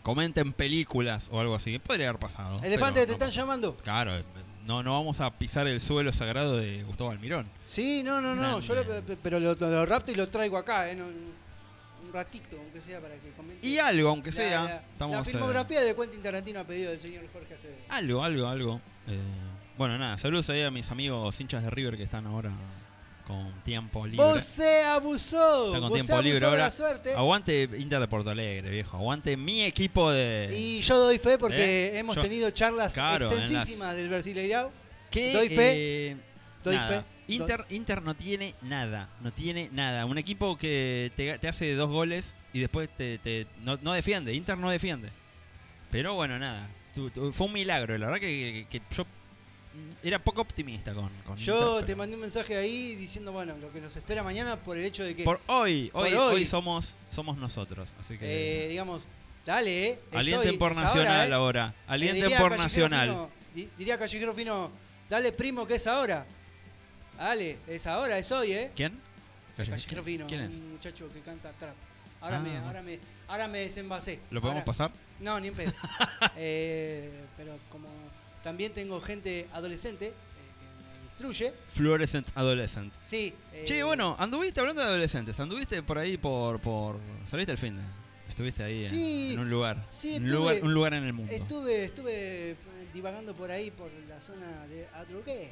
comenten 0.03 0.53
películas 0.53 1.29
o 1.33 1.41
algo 1.41 1.55
así. 1.55 1.79
Podría 1.79 2.09
haber 2.11 2.21
pasado. 2.21 2.61
Elefante, 2.63 3.01
¿te 3.03 3.07
no 3.07 3.13
están 3.15 3.29
pasó. 3.29 3.41
llamando? 3.41 3.77
Claro, 3.77 4.17
eh, 4.19 4.25
no, 4.67 4.83
no 4.83 4.93
vamos 4.93 5.21
a 5.21 5.39
pisar 5.39 5.67
el 5.67 5.81
suelo 5.81 6.13
sagrado 6.13 6.57
de 6.57 6.83
Gustavo 6.85 7.11
Almirón. 7.11 7.49
Sí, 7.67 8.03
no, 8.03 8.21
no, 8.21 8.35
no. 8.35 8.61
Yo 8.61 8.75
lo, 8.75 8.83
pero 9.23 9.41
lo, 9.41 9.55
lo 9.55 9.87
rapto 9.87 10.13
y 10.13 10.15
lo 10.15 10.29
traigo 10.29 10.57
acá, 10.59 10.91
¿eh? 10.91 10.97
No, 10.97 11.07
un 12.09 12.13
ratito, 12.15 12.57
aunque 12.59 12.81
sea, 12.81 13.01
para 13.01 13.15
que 13.15 13.31
comente. 13.37 13.67
Y 13.67 13.79
algo, 13.79 14.09
aunque 14.09 14.33
sea. 14.33 14.65
la, 14.65 14.83
estamos, 14.93 15.17
la 15.17 15.23
eh, 15.23 15.25
filmografía 15.25 15.81
de 15.83 15.95
Quentin 15.95 16.23
Tarantino 16.23 16.61
a 16.61 16.65
pedido 16.65 16.91
del 16.91 17.01
señor 17.01 17.25
Jorge 17.33 17.55
Acevedo. 17.55 17.77
algo, 17.89 18.25
algo, 18.25 18.47
algo. 18.47 18.81
Eh, 19.07 19.19
bueno, 19.77 19.97
nada, 19.99 20.19
saludos 20.19 20.49
ahí 20.51 20.63
a 20.63 20.71
mis 20.71 20.91
amigos 20.91 21.41
hinchas 21.41 21.63
de 21.63 21.71
River 21.71 21.97
que 21.97 22.03
están 22.03 22.27
ahora 22.27 22.51
con 23.27 23.53
tiempo 23.63 24.07
libre. 24.07 24.25
Vos 24.25 24.43
se 24.43 24.83
abusó. 24.85 25.67
Está 25.67 25.81
con 25.81 25.93
tiempo 25.93 26.23
libre 26.23 26.45
ahora. 26.45 26.71
Aguante 27.17 27.69
Inter 27.77 28.01
de 28.01 28.09
Porto 28.09 28.31
Alegre, 28.31 28.71
viejo. 28.71 28.97
Aguante 28.97 29.37
mi 29.37 29.63
equipo 29.63 30.11
de. 30.11 30.51
Y 30.57 30.81
yo 30.81 30.99
doy 30.99 31.19
fe 31.19 31.39
porque 31.39 31.89
¿Eh? 31.89 31.99
hemos 31.99 32.17
Yo- 32.17 32.23
tenido 32.23 32.51
charlas 32.51 32.95
Claro, 32.95 33.27
en 33.31 33.39
las- 33.39 33.41
extensísimas 33.41 33.95
del 33.95 34.09
Brasileirao. 34.09 34.73
doy 35.13 35.49
fe, 35.51 35.73
eh, 36.11 36.17
doy 36.65 36.75
nada. 36.77 37.03
fe. 37.03 37.18
Inter, 37.29 37.65
Inter 37.71 38.03
no 38.03 38.15
tiene 38.17 38.55
nada, 38.63 39.09
no 39.21 39.33
tiene 39.33 39.69
nada. 39.73 40.07
Un 40.07 40.19
equipo 40.19 40.57
que 40.59 41.11
te, 41.15 41.39
te 41.39 41.49
hace 41.49 41.75
dos 41.75 41.91
goles 41.91 42.35
y 42.53 42.61
después 42.61 42.89
te, 42.95 43.19
te- 43.19 43.47
no, 43.63 43.79
no 43.83 43.93
defiende. 43.93 44.33
Inter 44.35 44.57
no 44.59 44.71
defiende. 44.71 45.11
Pero 45.91 46.15
bueno, 46.15 46.39
nada. 46.39 46.69
Tu- 46.95 47.11
tu- 47.11 47.33
fue 47.33 47.47
un 47.47 47.53
milagro. 47.53 47.97
La 47.99 48.07
verdad 48.07 48.21
que, 48.21 48.67
que- 48.71 48.79
que 48.81 48.95
yo 48.95 49.05
era 50.03 50.19
poco 50.19 50.41
optimista 50.41 50.95
con, 50.95 51.11
con 51.25 51.37
Yo 51.37 51.55
Inter, 51.57 51.81
te 51.81 51.87
pero 51.87 51.99
mandé 51.99 52.15
un 52.17 52.23
mensaje 52.23 52.57
ahí 52.57 52.95
diciendo, 52.97 53.31
bueno, 53.33 53.55
lo 53.59 53.71
que 53.73 53.81
nos 53.81 53.95
espera 53.95 54.23
mañana 54.23 54.57
por 54.57 54.77
el 54.79 54.85
hecho 54.85 55.05
de 55.05 55.15
que, 55.15 55.25
Por 55.25 55.41
hoy, 55.47 55.91
por 55.93 56.07
hoy, 56.07 56.15
hoy. 56.15 56.47
somos, 56.47 56.97
somos 57.11 57.37
nosotros. 57.37 57.95
Así 58.01 58.17
que. 58.19 58.65
eh, 58.65 58.69
digamos, 58.69 59.03
dale, 59.47 59.89
eh. 59.89 59.99
alienten 60.13 60.51
hoy, 60.53 60.57
por 60.57 60.75
Nacional 60.75 61.07
ahora, 61.13 61.27
eh. 61.29 61.33
ahora. 61.35 61.75
Eh, 61.77 61.83
Alienten 61.89 62.23
diría 62.23 62.39
por 62.39 62.57
Nacional. 62.57 63.09
Fino- 63.55 63.69
diría 63.77 63.99
Callejero 63.99 64.35
Fino, 64.35 64.71
dale 65.11 65.33
primo 65.33 65.67
que 65.67 65.75
es 65.75 65.87
ahora. 65.87 66.27
Dale, 67.19 67.59
es 67.67 67.87
ahora, 67.87 68.19
es 68.19 68.31
hoy, 68.33 68.53
¿eh? 68.53 68.71
¿Quién? 68.75 68.99
Callejero 69.57 70.05
Fino, 70.05 70.27
¿Quién 70.29 70.43
es? 70.43 70.57
un 70.57 70.73
muchacho 70.73 71.13
que 71.13 71.21
canta 71.21 71.51
trap. 71.53 71.75
Ahora, 72.21 72.37
Ah, 72.37 72.41
me, 72.41 72.57
ahora, 72.59 72.83
me, 72.83 72.99
ahora 73.29 73.49
me 73.49 73.59
desenvasé. 73.61 74.21
¿Lo 74.31 74.41
podemos 74.41 74.61
Ahora- 74.61 74.65
pasar? 74.65 74.91
No, 75.21 75.39
ni 75.41 75.49
en 75.49 75.55
pedo. 75.55 75.73
Eh, 76.37 77.11
pero 77.37 77.59
como 77.71 77.89
también 78.45 78.73
tengo 78.73 79.01
gente 79.01 79.49
adolescente 79.53 80.07
eh, 80.07 80.13
que 80.13 80.99
me 81.01 81.05
instruye, 81.07 81.53
Fluorescent 81.71 82.29
Adolescent. 82.37 82.95
sí. 83.05 83.35
eh, 83.53 83.65
Che, 83.65 83.83
bueno, 83.83 84.15
anduviste 84.21 84.61
hablando 84.61 84.81
de 84.83 84.87
adolescentes, 84.89 85.39
anduviste 85.41 85.83
por 85.83 85.99
ahí 85.99 86.17
por. 86.17 86.61
por 86.61 86.97
saliste 87.29 87.51
el 87.53 87.59
fin 87.59 87.77
de. 87.77 87.83
Estuviste 88.29 88.63
ahí 88.63 88.85
en- 88.85 88.91
Sí, 88.91 89.31
en, 89.33 89.39
un 89.41 89.51
lugar. 89.51 89.85
sí, 89.91 90.17
un, 90.19 90.27
estuve- 90.27 90.31
lugar 90.31 90.57
un 90.63 90.75
lugar 90.75 90.95
en 90.95 91.05
el 91.05 91.13
mundo. 91.13 91.33
Estuve, 91.33 91.85
estuve 91.87 92.51
eh, 92.53 92.57
divagando 92.95 93.35
por 93.35 93.51
ahí, 93.51 93.73
por 93.73 93.91
la 94.09 94.21
zona 94.21 94.67
de 94.69 94.87
Adrogué. 94.95 95.51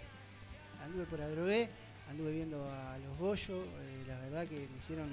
Anduve 0.82 1.04
por 1.06 1.20
Adrogué, 1.20 1.68
anduve 2.08 2.32
viendo 2.32 2.64
a 2.70 2.96
los 2.98 3.16
Goyo. 3.18 3.64
eh, 3.64 4.04
la 4.06 4.18
verdad 4.20 4.46
que 4.46 4.68
me 4.68 4.78
hicieron 4.78 5.10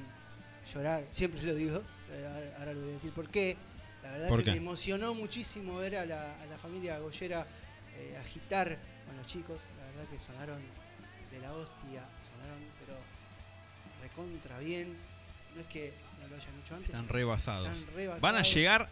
llorar, 0.73 1.03
siempre 1.11 1.41
lo 1.43 1.55
digo. 1.55 1.81
eh, 2.11 2.53
ahora, 2.59 2.73
lo 2.73 2.81
voy 2.81 2.89
a 2.91 2.93
decir 2.93 3.11
por 3.11 3.29
qué. 3.29 3.57
La 4.03 4.11
verdad 4.11 4.27
¿Por 4.29 4.39
que 4.39 4.45
qué? 4.45 4.51
me 4.51 4.57
emocionó 4.57 5.13
muchísimo 5.15 5.77
ver 5.77 5.95
a 5.95 6.05
la, 6.05 6.41
a 6.41 6.45
la 6.47 6.57
familia 6.57 6.99
Goyera 6.99 7.47
eh, 7.95 8.17
agitar 8.21 8.77
con 9.07 9.15
los 9.17 9.25
chicos. 9.27 9.63
La 9.79 9.85
verdad 9.85 10.11
que 10.11 10.19
sonaron 10.19 10.61
de 11.31 11.39
la 11.39 11.53
hostia, 11.53 12.03
sonaron, 12.29 12.59
pero 12.85 12.97
recontra 14.01 14.59
bien. 14.59 14.97
No 15.55 15.61
es 15.61 15.67
que 15.67 15.93
no 16.21 16.27
lo 16.27 16.35
hayan 16.35 16.59
hecho 16.59 16.75
antes. 16.75 16.89
Están 16.89 17.07
rebasados. 17.07 17.71
están 17.77 17.95
rebasados. 17.95 18.21
Van 18.21 18.35
a 18.35 18.41
llegar 18.43 18.89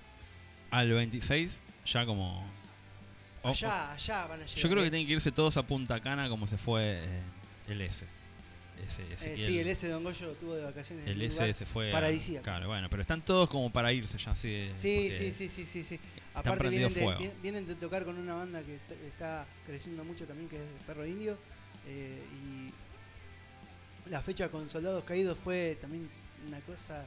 al 0.72 0.90
26 0.92 1.60
ya 1.86 2.06
como. 2.06 2.46
O- 3.44 3.50
Allá, 3.50 3.94
allá 3.94 4.26
van 4.28 4.42
a 4.42 4.46
llegar. 4.46 4.58
Yo 4.62 4.70
creo 4.70 4.84
que 4.84 4.90
tienen 4.92 5.08
que 5.08 5.14
irse 5.14 5.32
todos 5.32 5.58
a 5.58 5.64
Punta 5.64 6.00
Cana 6.00 6.30
como 6.30 6.48
se 6.48 6.58
fue 6.58 7.00
eh, 7.04 7.22
el 7.70 7.82
S. 7.82 8.06
Ese, 8.88 9.04
Eh, 9.04 9.38
sí, 9.38 9.60
el 9.60 9.68
S 9.68 9.86
de 9.86 9.94
Don 9.94 10.04
Goyo 10.04 10.26
lo 10.28 10.34
tuvo 10.34 10.56
de 10.56 10.64
vacaciones. 10.64 11.08
El 11.08 11.22
S 11.22 11.54
se 11.54 11.66
fue. 11.68 11.92
paradisíaco. 11.92 12.44
Claro, 12.44 12.68
bueno, 12.68 12.90
pero 12.90 13.02
están 13.02 13.22
todos 13.22 13.48
como 13.48 13.72
para 13.72 13.94
irse 13.94 14.18
ya, 14.18 14.36
sí. 14.36 14.72
Sí, 14.76 15.08
porque 15.10 15.18
sí, 15.18 15.50
sí, 15.50 15.50
sí, 15.50 15.66
sí, 15.68 15.86
sí. 15.86 16.00
Aparte 16.34 16.70
vienen 16.70 16.92
de, 16.94 17.04
fuego. 17.04 17.20
vien- 17.20 17.34
vienen 17.42 17.68
de 17.68 17.76
tocar 17.76 18.06
con 18.06 18.18
una 18.18 18.34
banda 18.34 18.62
que 18.64 18.80
está 19.08 19.46
creciendo 19.68 20.04
mucho 20.04 20.26
también, 20.26 20.50
que 20.50 20.56
es 20.58 20.64
Perro 20.88 21.06
Indio. 21.06 21.38
eh, 21.88 22.24
y 24.06 24.10
la 24.10 24.22
fecha 24.22 24.50
con 24.50 24.68
Soldados 24.70 25.04
Caídos 25.04 25.38
fue 25.44 25.78
también 25.82 26.10
una 26.48 26.60
cosa... 26.62 27.06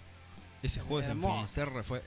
Ese 0.63 0.81
jueves 0.81 1.07
en 1.07 1.13
hermoso. 1.13 1.35
Finisterre 1.35 1.83
fue 1.83 2.03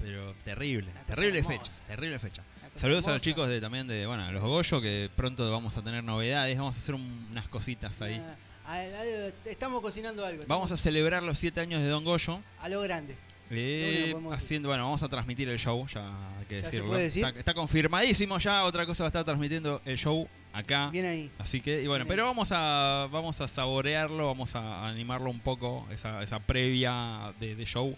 Pero 0.00 0.34
terrible, 0.44 0.90
terrible 1.06 1.38
hermosa. 1.40 1.58
fecha, 1.58 1.86
terrible 1.86 2.18
fecha. 2.18 2.42
Saludos 2.76 3.06
a 3.08 3.12
los 3.12 3.22
chicos 3.22 3.48
de 3.48 3.60
también 3.60 3.88
de, 3.88 4.06
bueno, 4.06 4.24
a 4.24 4.30
los 4.30 4.42
Goyo, 4.42 4.80
que 4.80 5.10
pronto 5.16 5.50
vamos 5.50 5.76
a 5.76 5.82
tener 5.82 6.04
novedades, 6.04 6.56
vamos 6.56 6.76
a 6.76 6.78
hacer 6.78 6.94
un- 6.94 7.26
unas 7.30 7.48
cositas 7.48 8.00
ahí. 8.02 8.22
Ah, 8.64 8.74
a- 8.74 8.76
a- 8.76 9.50
estamos 9.50 9.80
cocinando 9.82 10.24
algo. 10.24 10.42
Vamos 10.46 10.70
a 10.70 10.76
celebrar 10.76 11.22
los 11.24 11.38
7 11.38 11.60
años 11.60 11.80
de 11.80 11.88
Don 11.88 12.04
Goyo. 12.04 12.40
a 12.60 12.68
lo 12.68 12.80
grande. 12.82 13.16
eh, 13.50 14.14
haciendo, 14.30 14.68
bueno, 14.68 14.84
vamos 14.84 15.02
a 15.02 15.08
transmitir 15.08 15.48
el 15.48 15.58
show, 15.58 15.86
ya 15.88 16.06
hay 16.38 16.44
que 16.44 16.56
¿Ya 16.56 16.60
se 16.60 16.66
decirlo. 16.66 16.88
puede 16.88 17.04
decir? 17.04 17.24
Está, 17.24 17.38
está 17.38 17.54
confirmadísimo 17.54 18.36
ya, 18.38 18.64
otra 18.64 18.84
cosa 18.84 19.04
va 19.04 19.06
a 19.06 19.08
estar 19.08 19.24
transmitiendo 19.24 19.80
el 19.86 19.96
show 19.96 20.28
acá. 20.52 20.90
Bien 20.90 21.06
ahí. 21.06 21.30
Así 21.38 21.62
que, 21.62 21.82
y 21.82 21.86
bueno, 21.86 22.04
Bien 22.04 22.08
pero 22.08 22.22
ahí. 22.24 22.28
vamos 22.28 22.50
a, 22.52 23.08
vamos 23.10 23.40
a 23.40 23.48
saborearlo, 23.48 24.26
vamos 24.26 24.54
a 24.54 24.86
animarlo 24.86 25.30
un 25.30 25.40
poco, 25.40 25.88
esa, 25.90 26.22
esa 26.22 26.40
previa 26.40 27.32
de, 27.40 27.54
de 27.56 27.64
show, 27.64 27.96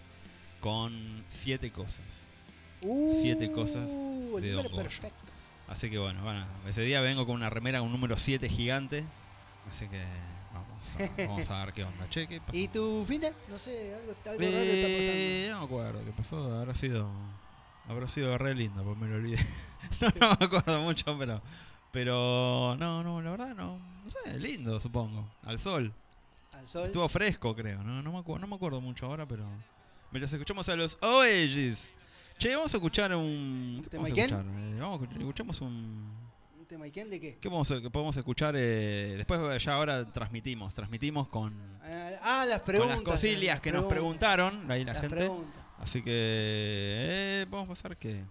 con 0.61 1.25
siete 1.27 1.71
cosas. 1.71 2.27
Siete 3.21 3.51
cosas 3.51 3.91
Uh, 3.91 4.37
el 4.37 4.43
de 4.43 4.51
número 4.51 4.69
Don 4.69 4.77
perfecto. 4.77 5.23
Así 5.67 5.89
que 5.89 5.97
bueno, 5.97 6.21
bueno, 6.23 6.45
ese 6.67 6.81
día 6.81 6.99
vengo 7.01 7.25
con 7.25 7.35
una 7.35 7.49
remera 7.49 7.79
con 7.79 7.87
un 7.87 7.93
número 7.93 8.17
7 8.17 8.49
gigante. 8.49 9.05
Así 9.69 9.87
que 9.87 10.01
vamos 10.53 10.95
a, 10.95 11.23
vamos 11.27 11.49
a 11.49 11.65
ver 11.65 11.73
qué 11.73 11.83
onda. 11.83 12.09
Che, 12.09 12.27
¿qué 12.27 12.41
pasó? 12.41 12.57
¿Y 12.57 12.67
tu 12.67 13.05
fin? 13.07 13.21
No 13.49 13.57
sé, 13.57 13.93
algo, 13.93 14.13
algo 14.25 14.41
raro 14.41 14.43
Eh, 14.43 15.43
está 15.43 15.53
no 15.53 15.59
me 15.59 15.65
acuerdo 15.65 16.05
qué 16.05 16.11
pasó, 16.11 16.59
habrá 16.59 16.73
sido 16.75 17.09
habrá 17.87 18.07
sido 18.07 18.37
re 18.37 18.53
lindo, 18.53 18.83
porque 18.83 19.01
me 19.01 19.07
lo 19.07 19.15
olvidé. 19.15 19.39
no, 20.01 20.07
no 20.19 20.37
me 20.39 20.45
acuerdo 20.45 20.79
mucho, 20.81 21.17
pero 21.17 21.41
pero 21.91 22.75
no, 22.79 23.03
no, 23.03 23.21
la 23.21 23.31
verdad 23.31 23.55
no, 23.55 23.77
no 23.77 24.09
sé, 24.09 24.39
lindo 24.39 24.79
supongo, 24.79 25.29
al 25.45 25.59
sol. 25.59 25.93
pasando. 25.93 26.59
Al 26.59 26.67
sol. 26.67 26.85
Estuvo 26.85 27.07
fresco, 27.07 27.55
creo, 27.55 27.83
no 27.83 28.01
no 28.01 28.11
me 28.11 28.19
acuerdo, 28.19 28.41
no 28.41 28.47
me 28.47 28.55
acuerdo 28.55 28.81
mucho 28.81 29.05
ahora, 29.05 29.25
pero 29.25 29.45
mientras 30.11 30.31
escuchamos 30.33 30.67
a 30.69 30.75
los 30.75 30.97
Oasis. 31.01 31.89
Che, 32.37 32.55
vamos 32.55 32.73
a 32.73 32.77
escuchar 32.77 33.13
un 33.15 33.81
¿qué 33.83 33.89
¿Tema 33.89 34.03
vamos 34.03 34.17
a 34.17 34.21
escuchar? 34.21 34.45
Eh, 34.45 34.77
vamos 34.79 35.01
escuchamos 35.19 35.61
un 35.61 36.11
¿Un 36.59 36.65
tema 36.65 36.87
y 36.87 36.91
quién 36.91 37.09
de 37.09 37.19
qué? 37.19 37.37
¿Qué 37.39 37.49
podemos, 37.49 37.67
podemos 37.91 38.17
escuchar? 38.17 38.55
eh, 38.57 39.13
después 39.17 39.63
ya 39.63 39.73
ahora 39.73 40.09
transmitimos, 40.11 40.73
transmitimos 40.73 41.27
con, 41.27 41.53
Ah, 41.83 42.11
Ah, 42.23 42.45
las 42.45 42.59
con 42.59 42.65
preguntas. 42.67 42.97
las 42.97 43.01
cosillas 43.05 43.43
las 43.55 43.59
que 43.61 43.71
nos 43.71 43.85
preguntaron, 43.85 44.69
ahí 44.71 44.83
la 44.85 44.93
las 44.93 45.01
gente. 45.01 45.17
preguntas. 45.17 45.61
Así 45.79 46.01
que 46.01 46.11
eh, 46.13 47.45
vamos 47.49 47.65
a 47.67 47.69
pasar 47.73 47.97
que 47.97 48.21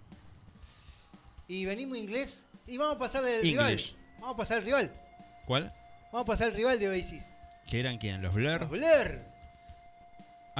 Y 1.48 1.64
venimos 1.66 1.98
inglés 1.98 2.46
y 2.66 2.78
vamos 2.78 2.96
a 2.96 2.98
pasar 2.98 3.24
el 3.24 3.42
rival. 3.42 3.78
Vamos 4.20 4.34
a 4.34 4.36
pasar 4.36 4.58
el 4.58 4.64
rival. 4.64 4.92
¿Cuál? 5.46 5.72
Vamos 6.12 6.22
a 6.22 6.24
pasar 6.24 6.48
el 6.48 6.54
rival 6.54 6.78
de 6.78 6.88
Oasis. 6.88 7.24
¿Que 7.68 7.80
eran 7.80 7.98
quién? 7.98 8.22
¿Los 8.22 8.34
Blur? 8.34 8.60
Los 8.60 8.70
Blair. 8.70 9.29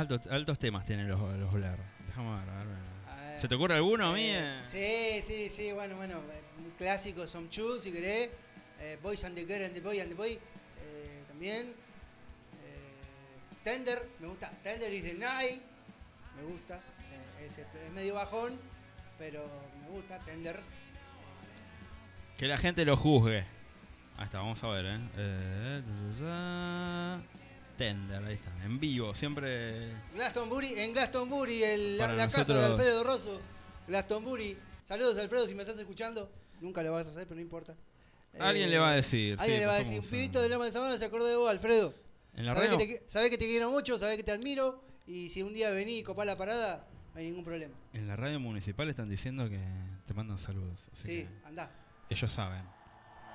Altos, 0.01 0.27
altos 0.31 0.59
temas 0.59 0.85
tienen 0.85 1.07
los, 1.09 1.21
los 1.39 1.53
Blur. 1.53 1.79
Déjame 2.07 2.41
ver, 2.41 2.49
a 2.49 2.65
ver. 2.65 3.41
¿Se 3.41 3.49
te 3.49 3.55
ocurre 3.55 3.75
alguno 3.75 4.07
a 4.07 4.13
mí? 4.13 4.23
eh, 4.23 4.61
eh? 4.61 5.21
Sí, 5.23 5.23
sí, 5.27 5.51
sí, 5.51 5.73
bueno, 5.73 5.97
bueno, 5.97 6.19
eh, 6.19 6.43
muy 6.59 6.71
clásico, 6.73 7.27
Some 7.29 7.49
Chu, 7.51 7.79
si 7.81 7.93
querés, 7.93 8.31
eh, 8.81 8.99
Boys 9.03 9.23
and 9.25 9.35
the 9.35 9.45
Girl 9.45 9.65
and 9.65 9.75
the 9.75 9.81
Boy 9.81 10.01
and 10.01 10.09
the 10.09 10.15
Boy, 10.15 10.33
eh, 10.33 11.25
también, 11.29 11.69
eh, 11.69 11.75
Tender, 13.63 14.09
me 14.21 14.29
gusta, 14.29 14.51
Tender 14.63 14.93
is 14.93 15.05
the 15.05 15.15
Night, 15.15 15.63
me 16.37 16.43
gusta, 16.45 16.77
eh, 17.13 17.47
es, 17.47 17.59
es 17.59 17.93
medio 17.93 18.15
bajón, 18.15 18.59
pero 19.19 19.47
me 19.83 19.89
gusta, 19.91 20.19
Tender, 20.21 20.61
Que 22.39 22.47
la 22.47 22.57
gente 22.57 22.87
lo 22.87 22.97
juzgue. 22.97 23.45
Ahí 24.17 24.25
está, 24.25 24.39
vamos 24.39 24.63
a 24.65 24.69
ver, 24.69 24.87
¿eh? 24.87 25.83
Eh 27.81 27.95
ta, 27.95 27.97
ta, 27.97 28.01
ta. 28.01 28.19
Tender, 28.19 28.25
ahí 28.25 28.35
está, 28.35 28.65
en 28.65 28.79
vivo, 28.81 29.15
siempre 29.15 29.89
Glastonbury, 30.15 30.75
en 30.79 30.93
Glastonbury, 30.93 31.63
el- 31.65 31.99
la, 31.99 32.29
casa 32.29 32.53
de 32.55 32.65
Alfredo 32.65 33.05
Rosso, 33.05 33.41
Glastonbury, 33.89 34.57
saludos 34.85 35.19
Alfredo 35.19 35.47
si 35.47 35.55
me 35.55 35.63
estás 35.63 35.79
escuchando, 35.79 36.31
nunca 36.61 36.83
lo 36.83 36.93
vas 36.93 37.07
a 37.07 37.11
hacer, 37.11 37.25
pero 37.25 37.37
no 37.37 37.41
importa. 37.43 37.75
Alguien 38.39 38.69
Eh, 38.69 38.71
le 38.71 38.79
va 38.79 38.91
a 38.91 38.95
decir, 38.95 39.37
Alguien 39.41 39.57
sí, 39.57 39.61
le 39.61 39.67
va 39.67 39.73
a 39.75 39.79
decir, 39.79 40.01
un 40.01 40.07
pibito 40.07 40.41
de 40.41 40.49
Loma 40.49 40.65
de 40.67 40.71
Zamora 40.71 40.97
se 40.99 41.05
acordó 41.05 41.27
de 41.27 41.37
vos, 41.37 41.51
Alfredo. 41.51 41.93
en 42.37 42.47
la 42.47 42.55
Sabés 42.55 42.71
radio. 42.71 42.87
que, 42.87 42.99
te, 42.99 43.11
sabés 43.11 43.31
que 43.31 43.39
te 43.39 43.45
quiero 43.47 43.71
mucho, 43.71 43.99
sabés 43.99 44.17
que 44.17 44.23
te 44.23 44.31
admiro. 44.33 44.83
Y 45.07 45.29
si 45.31 45.43
un 45.43 45.53
día 45.53 45.71
venís 45.71 46.01
y 46.01 46.03
copás 46.05 46.25
la 46.27 46.39
parada, 46.39 46.87
no 47.13 47.19
hay 47.19 47.27
ningún 47.27 47.43
problema. 47.45 47.75
En 47.93 48.07
la 48.07 48.15
radio 48.15 48.39
municipal 48.39 48.89
están 48.89 49.09
diciendo 49.09 49.49
que 49.49 49.59
te 50.07 50.15
mandan 50.15 50.39
saludos. 50.39 50.79
Así 50.93 51.03
Sí, 51.03 51.09
que 51.09 51.29
andá. 51.45 51.69
ellos 52.09 52.33
saben. 52.33 52.63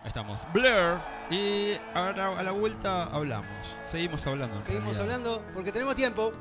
Estamos. 0.06 0.42
Blur. 0.54 1.00
Y 1.30 1.74
ahora 1.94 2.38
a 2.38 2.44
la 2.44 2.52
vuelta 2.52 3.06
hablamos. 3.06 3.76
Seguimos 3.86 4.26
hablando. 4.28 4.64
Seguimos 4.64 4.98
realidad. 4.98 5.16
hablando 5.16 5.46
porque 5.54 5.72
tenemos 5.72 5.96
tiempo. 5.96 6.32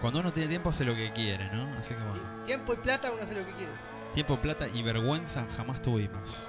Cuando 0.00 0.20
uno 0.20 0.32
tiene 0.32 0.48
tiempo 0.48 0.70
hace 0.70 0.84
lo 0.84 0.94
que 0.94 1.12
quiere, 1.12 1.50
¿no? 1.52 1.68
Así 1.78 1.94
que 1.94 2.00
bueno. 2.00 2.44
Tiempo 2.44 2.72
y 2.72 2.76
plata, 2.76 3.10
uno 3.10 3.22
hace 3.22 3.34
lo 3.34 3.44
que 3.44 3.52
quiere. 3.52 3.72
Tiempo, 4.12 4.36
plata 4.38 4.66
y 4.68 4.82
vergüenza 4.82 5.46
jamás 5.56 5.82
tuvimos. 5.82 6.44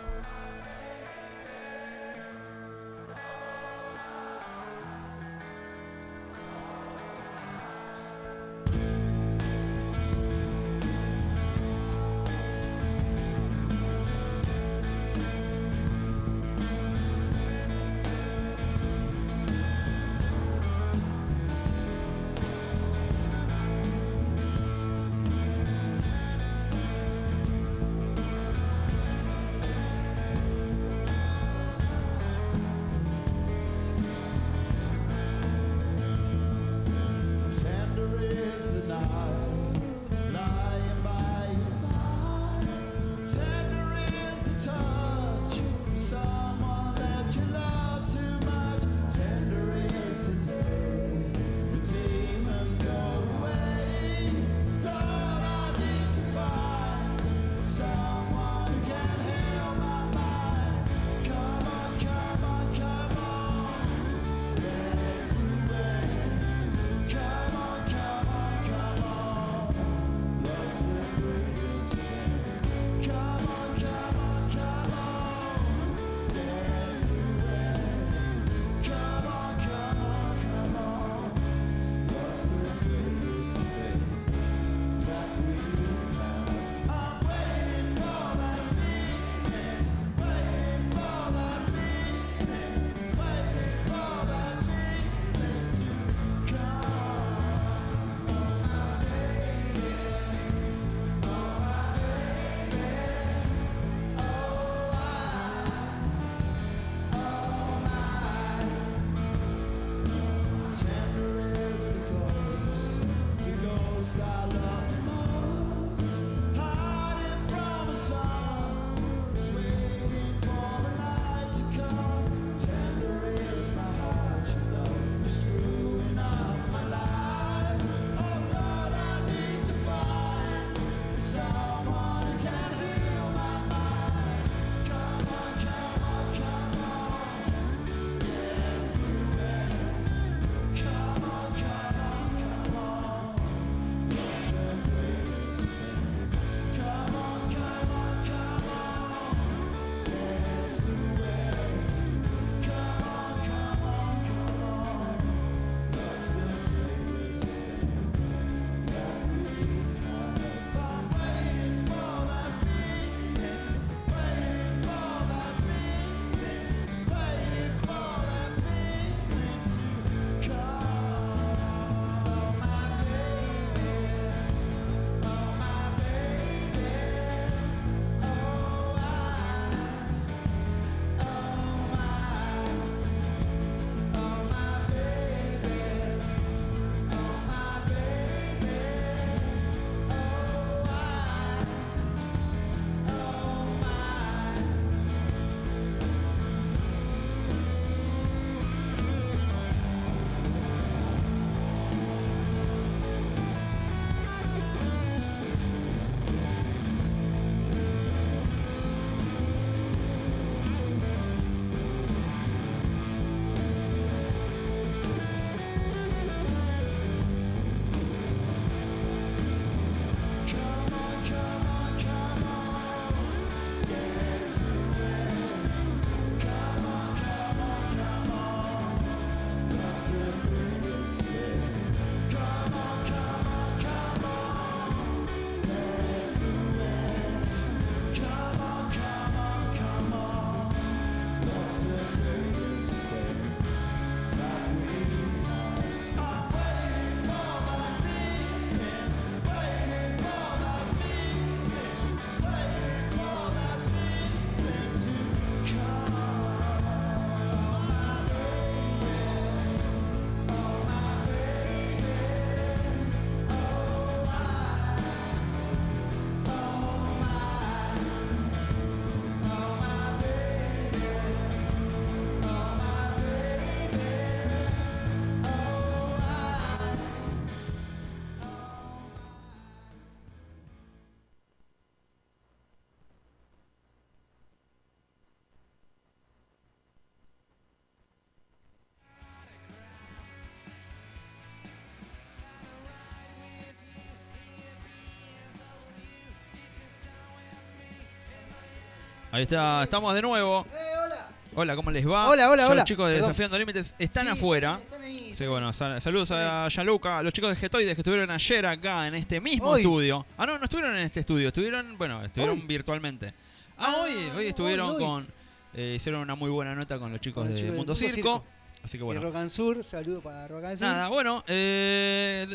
Ahí 299.32 299.44
está, 299.44 299.84
estamos 299.84 300.14
de 300.16 300.22
nuevo. 300.22 300.66
¡Eh, 300.72 300.76
hola! 301.06 301.28
Hola, 301.56 301.76
¿cómo 301.76 301.92
les 301.92 302.08
va? 302.08 302.30
Hola, 302.30 302.50
hola, 302.50 302.64
Ya 302.64 302.68
hola. 302.70 302.76
Los 302.82 302.84
chicos 302.86 303.08
de 303.10 303.16
Perdón. 303.16 303.30
Desafiando 303.30 303.58
Límites 303.60 303.94
están 304.00 304.26
Sí, 304.26 304.32
afuera. 304.32 304.80
Están 304.82 305.02
ahí. 305.02 305.36
Sí, 305.36 305.46
bueno, 305.48 305.72
sal- 305.74 306.02
saludos 306.02 306.32
a 306.32 306.68
Yaluca, 306.70 307.20
a 307.20 307.24
los 307.24 307.34
chicos 307.34 307.50
de 307.52 307.56
Getoides 307.56 307.96
que 307.96 308.02
estuvieron 308.02 308.30
ayer 308.32 308.66
acá 308.66 309.08
en 309.08 309.16
este 309.16 309.40
mismo 309.42 309.68
Hoy. 309.70 309.82
estudio. 309.82 310.26
Ah, 310.38 310.46
no, 310.46 310.58
no 310.58 310.64
estuvieron 310.64 310.96
en 310.96 311.04
este 311.04 311.20
estudio, 311.22 311.48
estuvieron, 311.50 311.98
bueno, 311.98 312.24
estuvieron 312.24 312.60
Hoy. 312.60 312.66
virtualmente. 312.68 313.34
Ah, 313.78 313.88
Ah, 313.92 313.96
hoy, 314.02 314.32
hoy 314.38 314.48
estuvieron 314.48 314.90
hoy. 314.92 315.04
con, 315.04 315.28
eh, 315.74 315.94
hicieron 315.98 316.22
una 316.22 316.36
muy 316.36 316.50
buena 316.50 316.74
nota 316.76 316.98
con 317.00 317.12
los 317.12 317.22
chicos 317.22 317.46
Con 317.46 317.56
de 317.56 317.62
Mundo 317.64 317.78
Mundo 317.78 317.96
Circo. 317.96 318.14
Circo. 318.16 318.46
Así 318.84 318.98
que 318.98 319.04
Y 319.04 319.06
bueno, 319.06 319.22
Rock 319.22 319.36
and 319.36 319.50
Sur, 319.50 319.84
saludo 319.84 320.22
para 320.22 320.48
Rock 320.48 320.64
and 320.66 320.78
Sur. 320.78 320.88
nada, 320.88 321.08
bueno, 321.10 321.44
eh, 321.48 322.48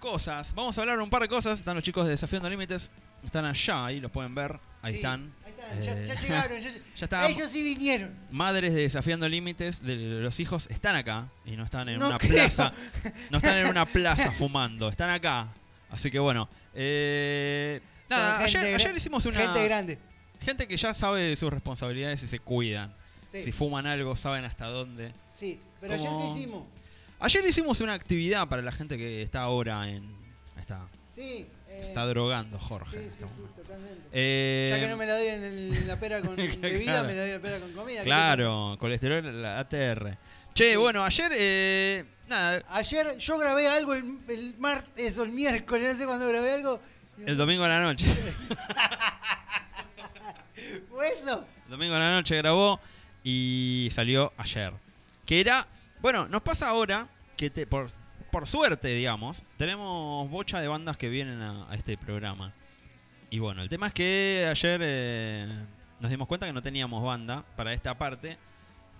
cosas. 0.00 0.54
Vamos 0.54 0.76
a 0.76 0.80
hablar 0.80 0.98
un 1.00 1.10
par 1.10 1.22
de 1.22 1.28
cosas. 1.28 1.58
Están 1.58 1.74
los 1.74 1.84
chicos 1.84 2.04
de 2.04 2.10
Desafiando 2.12 2.48
Límites, 2.48 2.90
están 3.24 3.44
allá, 3.44 3.86
ahí 3.86 4.00
los 4.00 4.10
pueden 4.10 4.34
ver. 4.34 4.58
Ahí 4.82 4.92
Sí, 4.92 4.98
están. 4.98 5.32
Ya, 5.80 5.92
Eh, 5.92 6.06
ya 6.06 6.14
llegaron. 6.14 6.60
Ya, 6.60 6.70
está. 7.04 7.28
Ellos 7.28 7.50
sí 7.50 7.62
vinieron. 7.62 8.14
Madres 8.30 8.72
de 8.74 8.82
Desafiando 8.82 9.28
Límites, 9.28 9.82
de 9.82 9.96
los 9.96 10.38
hijos, 10.40 10.66
están 10.70 10.94
acá 10.96 11.28
y 11.44 11.56
no 11.56 11.64
están 11.64 11.88
en 11.88 11.98
No 11.98 12.08
una 12.08 12.18
creo. 12.18 12.32
plaza. 12.32 12.72
No 13.30 13.38
están 13.38 13.58
en 13.58 13.66
una 13.68 13.86
plaza 13.92 14.30
fumando, 14.32 14.88
están 14.88 15.10
acá. 15.10 15.48
Así 15.90 16.10
que 16.10 16.18
bueno. 16.18 16.48
eh, 16.74 17.80
nada, 18.08 18.38
Son 18.40 18.48
gente 18.48 18.58
ayer, 18.58 18.72
gra- 18.80 18.84
ayer 18.84 18.96
hicimos 18.96 19.26
una. 19.26 19.40
Gente 19.40 19.64
grande. 19.64 19.98
gente 20.40 20.66
que 20.68 20.76
ya 20.76 20.94
sabe 20.94 21.22
de 21.22 21.36
sus 21.36 21.50
responsabilidades 21.52 22.22
y 22.22 22.28
se 22.28 22.38
cuidan. 22.38 22.94
Sí, 23.32 23.42
Si 23.42 23.52
fuman 23.52 23.86
algo, 23.86 24.16
saben 24.16 24.44
hasta 24.44 24.66
dónde. 24.66 25.12
sí. 25.32 25.60
Pero 25.80 25.94
ayer 25.94 26.08
qué 26.18 26.26
hicimos. 26.38 26.66
Ayer 27.18 27.44
hicimos 27.46 27.80
una 27.80 27.92
actividad 27.94 28.48
para 28.48 28.62
la 28.62 28.72
gente 28.72 28.96
que 28.96 29.22
está 29.22 29.42
ahora 29.42 29.88
en. 29.90 30.04
Está, 30.58 30.88
Sí. 31.14 31.46
Eh, 31.76 31.80
está 31.80 32.06
drogando, 32.06 32.58
sí, 32.58 32.64
Jorge. 32.68 32.98
sí, 32.98 33.04
este 33.04 33.18
sí, 33.18 33.24
momento. 33.24 33.60
totalmente. 33.62 34.02
Eh, 34.12 34.68
ya 34.74 34.80
que 34.80 34.88
no 34.88 34.96
me 34.96 35.06
la 35.06 35.14
doy 35.16 35.26
en, 35.26 35.42
el- 35.44 35.76
en 35.76 35.88
la 35.88 35.96
pera 36.00 36.20
con 36.20 36.36
bebida, 36.36 36.58
Claro. 36.92 37.08
me 37.08 37.14
la 37.14 37.20
doy 37.22 37.30
en 37.30 37.36
la 37.36 37.42
pera 37.42 37.58
con 37.60 37.72
comida. 37.72 37.98
¿qué 37.98 38.04
Claro, 38.04 38.76
colesterol, 38.78 39.42
la 39.42 39.58
ATR. 39.60 40.16
Che, 40.54 40.70
Sí. 40.70 40.76
bueno, 40.76 41.04
ayer. 41.04 41.30
eh, 41.36 42.04
nada? 42.28 42.62
Ayer 42.70 43.18
yo 43.18 43.38
grabé 43.38 43.68
algo 43.68 43.94
el, 43.94 44.18
el 44.28 44.54
martes 44.58 45.18
o 45.18 45.22
el 45.22 45.30
miércoles, 45.30 45.92
no 45.94 45.98
sé 45.98 46.06
cuándo 46.06 46.26
grabé 46.28 46.52
algo. 46.54 46.80
el 47.26 47.36
domingo 47.36 47.64
a 47.64 47.68
la 47.68 47.80
noche. 47.80 48.06
¿Fue 50.88 51.08
eso? 51.08 51.44
El 51.66 51.70
domingo 51.70 51.94
a 51.94 51.98
la 51.98 52.10
noche 52.12 52.36
grabó 52.36 52.80
y 53.22 53.88
salió 53.92 54.32
ayer. 54.38 54.72
Que 55.24 55.40
era. 55.40 55.66
Bueno, 56.00 56.28
nos 56.28 56.42
pasa 56.42 56.68
ahora 56.68 57.08
que 57.36 57.50
te- 57.50 57.66
por, 57.66 57.90
por 58.36 58.46
suerte, 58.46 58.88
digamos, 58.88 59.42
tenemos 59.56 60.28
bocha 60.28 60.60
de 60.60 60.68
bandas 60.68 60.98
que 60.98 61.08
vienen 61.08 61.40
a, 61.40 61.70
a 61.70 61.74
este 61.74 61.96
programa. 61.96 62.52
Y 63.30 63.38
bueno, 63.38 63.62
el 63.62 63.68
tema 63.70 63.86
es 63.86 63.94
que 63.94 64.46
ayer 64.50 64.78
eh, 64.84 65.48
nos 66.00 66.10
dimos 66.10 66.28
cuenta 66.28 66.44
que 66.44 66.52
no 66.52 66.60
teníamos 66.60 67.02
banda 67.02 67.42
para 67.56 67.72
esta 67.72 67.96
parte. 67.96 68.36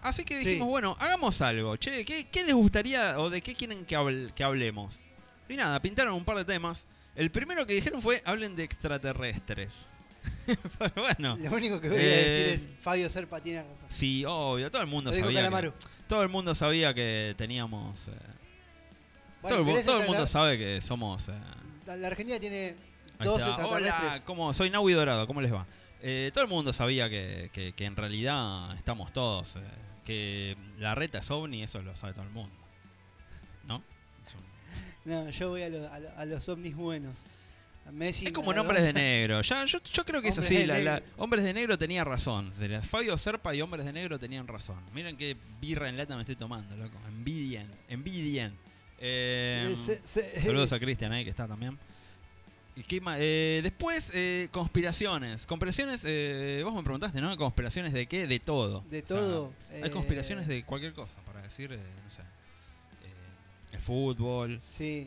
Así 0.00 0.24
que 0.24 0.40
Sí. 0.40 0.46
dijimos, 0.48 0.68
bueno, 0.68 0.96
hagamos 0.98 1.42
algo. 1.42 1.76
Che, 1.76 2.02
¿qué, 2.06 2.24
qué 2.28 2.44
les 2.44 2.54
gustaría 2.54 3.18
o 3.20 3.28
de 3.28 3.42
qué 3.42 3.54
quieren 3.54 3.84
que, 3.84 3.94
habl- 3.98 4.32
que 4.32 4.42
hablemos? 4.42 5.00
Y 5.50 5.56
nada, 5.56 5.82
pintaron 5.82 6.14
un 6.14 6.24
par 6.24 6.38
de 6.38 6.46
temas. 6.46 6.86
El 7.14 7.30
primero 7.30 7.66
que 7.66 7.74
dijeron 7.74 8.00
fue, 8.00 8.22
hablen 8.24 8.56
de 8.56 8.64
extraterrestres. 8.64 9.84
Pero 10.78 10.92
bueno. 10.96 11.36
Lo 11.36 11.50
único 11.54 11.78
que 11.78 11.90
voy 11.90 11.98
a 11.98 12.00
Eh, 12.00 12.06
decir 12.06 12.46
es 12.54 12.70
Fabio 12.80 13.10
Serpa 13.10 13.38
tiene 13.42 13.64
razón. 13.64 13.86
Sí, 13.90 14.24
obvio, 14.26 14.70
todo 14.70 14.80
el 14.80 14.88
mundo 14.88 15.10
Lo 15.10 15.16
sabía. 15.18 15.50
que- 15.50 15.72
todo 16.08 16.22
el 16.22 16.30
mundo 16.30 16.54
sabía 16.54 16.94
que 16.94 17.34
teníamos. 17.36 18.08
eh, 18.08 18.12
Bueno, 19.48 19.64
todo 19.64 19.78
el, 19.78 19.84
todo 19.86 20.02
mundo 20.02 20.26
sabe 20.26 20.58
que 20.58 20.80
somos. 20.82 21.28
eh, 21.28 21.32
la, 21.96 22.06
Argentina 22.08 22.38
tiene 22.40 22.74
dos. 23.22 23.40
Hola, 23.42 24.20
¿cómo? 24.24 24.52
Soy 24.54 24.70
Naui 24.70 24.92
Dorado, 24.92 25.26
¿cómo 25.26 25.40
les 25.40 25.52
va? 25.52 25.66
Eh, 26.02 26.30
todo 26.34 26.44
el 26.44 26.50
mundo 26.50 26.72
sabía 26.72 27.08
que, 27.08 27.50
que- 27.52 27.72
que 27.72 27.84
en 27.84 27.96
realidad 27.96 28.74
estamos 28.76 29.12
todos. 29.12 29.56
eh, 29.56 29.60
que 30.04 30.56
la 30.78 30.94
reta 30.94 31.18
es 31.18 31.30
ovni, 31.30 31.62
eso 31.64 31.82
lo 31.82 31.96
sabe 31.96 32.12
todo 32.12 32.22
el 32.24 32.30
mundo. 32.30 32.54
¿No? 33.66 33.76
Un- 33.76 33.84
No, 35.04 35.30
yo 35.30 35.48
voy 35.50 35.62
a, 35.62 35.68
lo- 35.68 35.92
a 35.92 35.98
lo- 36.00 36.16
a 36.18 36.24
los 36.24 36.48
ovnis 36.48 36.74
buenos. 36.76 37.24
Messi, 37.92 38.24
es 38.26 38.32
como 38.32 38.50
en. 38.52 38.58
Hombres 38.58 38.82
de 38.82 38.92
Negro. 38.92 39.40
Ya, 39.42 39.64
yo, 39.64 39.78
yo 39.80 40.04
creo 40.04 40.20
que 40.20 40.28
es 40.28 40.34
Hombres 40.38 40.50
así. 40.50 40.56
de 40.58 40.66
la- 40.66 40.78
la- 40.80 40.94
Negro. 41.00 41.12
Hombres 41.18 41.44
de 41.44 41.54
Negro 41.54 41.78
tenía 41.78 42.02
razón. 42.02 42.52
Fabio 42.82 43.16
Serpa 43.16 43.54
y 43.54 43.62
Hombres 43.62 43.84
de 43.84 43.92
Negro 43.92 44.18
tenían 44.18 44.48
razón. 44.48 44.78
Miren 44.92 45.16
qué 45.16 45.36
birra 45.60 45.88
en 45.88 45.96
lata 45.96 46.16
me 46.16 46.22
estoy 46.22 46.34
tomando, 46.34 46.76
loco. 46.76 46.98
Envidien, 47.08 47.70
envidien. 47.88 48.56
Eh, 48.98 49.74
Se- 49.84 50.00
se- 50.04 50.42
Saludos 50.42 50.72
a 50.72 50.80
Cristian 50.80 51.12
ahí 51.12 51.24
que 51.24 51.30
está 51.30 51.46
también. 51.46 51.78
¿Y 52.74 52.82
qué 52.82 53.00
eh, 53.18 53.60
después, 53.62 54.10
eh, 54.14 54.48
conspiraciones. 54.52 55.46
Conspiraciones, 55.46 56.02
eh, 56.04 56.60
vos 56.62 56.74
me 56.74 56.82
preguntaste, 56.82 57.20
¿no? 57.22 57.34
¿Conspiraciones 57.38 57.92
de 57.94 58.06
qué? 58.06 58.26
De 58.26 58.38
todo. 58.38 58.84
De 58.90 58.98
O 59.02 59.06
sea, 59.06 59.16
todo. 59.16 59.52
hay 59.82 59.90
conspiraciones 59.90 60.46
de 60.46 60.62
cualquier 60.64 60.92
cosa, 60.92 61.16
para 61.24 61.40
decir, 61.40 61.70
no 61.70 62.10
sé, 62.10 62.20
el 63.72 63.80
fútbol, 63.80 64.60
Sí. 64.60 65.06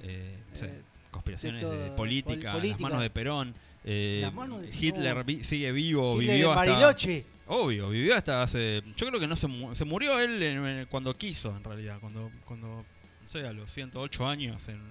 no 0.51 0.57
sé, 0.57 0.81
conspiraciones 1.11 1.61
de 1.61 1.91
política, 1.91 2.51
pol- 2.53 2.61
política. 2.61 2.71
las 2.71 2.79
manos 2.81 3.01
de 3.01 3.09
Perón. 3.11 3.55
Las 3.83 4.33
manos 4.33 4.61
de- 4.61 4.69
Hitler 4.69 5.23
vi- 5.23 5.43
sigue 5.43 5.71
vivo, 5.71 6.19
Hitler 6.19 6.35
vivió 6.37 6.51
hasta... 6.53 6.71
Bariloche. 6.71 7.25
Obvio, 7.51 7.89
vivió 7.89 8.15
hasta 8.15 8.43
hace. 8.43 8.83
Yo 8.95 9.07
creo 9.07 9.19
que 9.19 9.25
no 9.27 9.35
se, 9.35 9.47
mu- 9.47 9.73
se 9.75 9.85
murió 9.85 10.19
él 10.19 10.41
en- 10.43 10.65
en- 10.65 10.85
cuando 10.87 11.15
quiso, 11.17 11.55
en 11.55 11.63
realidad. 11.63 11.97
Cuando, 11.99 12.31
cuando, 12.45 12.85
sé, 13.29 13.45
a 13.47 13.53
los 13.53 13.71
108 13.71 14.27
años, 14.27 14.67
en- 14.67 14.81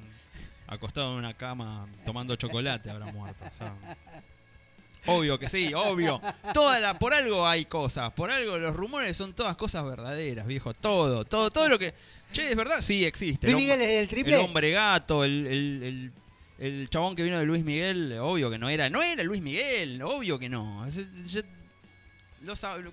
acostado 0.66 1.12
en 1.12 1.18
una 1.18 1.34
cama 1.34 1.88
tomando 2.04 2.36
chocolate, 2.36 2.88
habrá 2.90 3.06
muerto. 3.06 3.44
obvio 5.06 5.38
que 5.38 5.48
sí, 5.48 5.72
obvio. 5.74 6.20
Toda 6.52 6.80
la, 6.80 6.98
por 6.98 7.14
algo 7.14 7.46
hay 7.46 7.64
cosas, 7.64 8.12
por 8.12 8.30
algo 8.30 8.58
los 8.58 8.74
rumores 8.76 9.16
son 9.16 9.32
todas 9.34 9.56
cosas 9.56 9.84
verdaderas, 9.84 10.46
viejo. 10.46 10.74
Todo, 10.74 11.24
todo, 11.24 11.50
todo 11.50 11.68
lo 11.68 11.78
que. 11.78 11.94
Che, 12.32 12.50
¿es 12.50 12.56
verdad? 12.56 12.80
Sí, 12.82 13.04
existe. 13.04 13.50
Luis 13.50 13.64
El 13.70 13.78
Miguel 13.78 13.80
es 13.80 13.88
el 13.96 14.02
el 14.02 14.08
triple. 14.08 14.36
hombre 14.36 14.70
gato, 14.72 15.24
el, 15.24 15.46
el, 15.46 15.82
el- 15.82 16.12
el 16.58 16.90
chabón 16.90 17.14
que 17.14 17.22
vino 17.22 17.38
de 17.38 17.46
Luis 17.46 17.62
Miguel, 17.64 18.14
obvio 18.20 18.50
que 18.50 18.58
no 18.58 18.68
era. 18.68 18.90
No 18.90 19.00
era 19.00 19.22
Luis 19.22 19.40
Miguel, 19.40 20.02
obvio 20.02 20.38
que 20.40 20.48
no. 20.48 20.84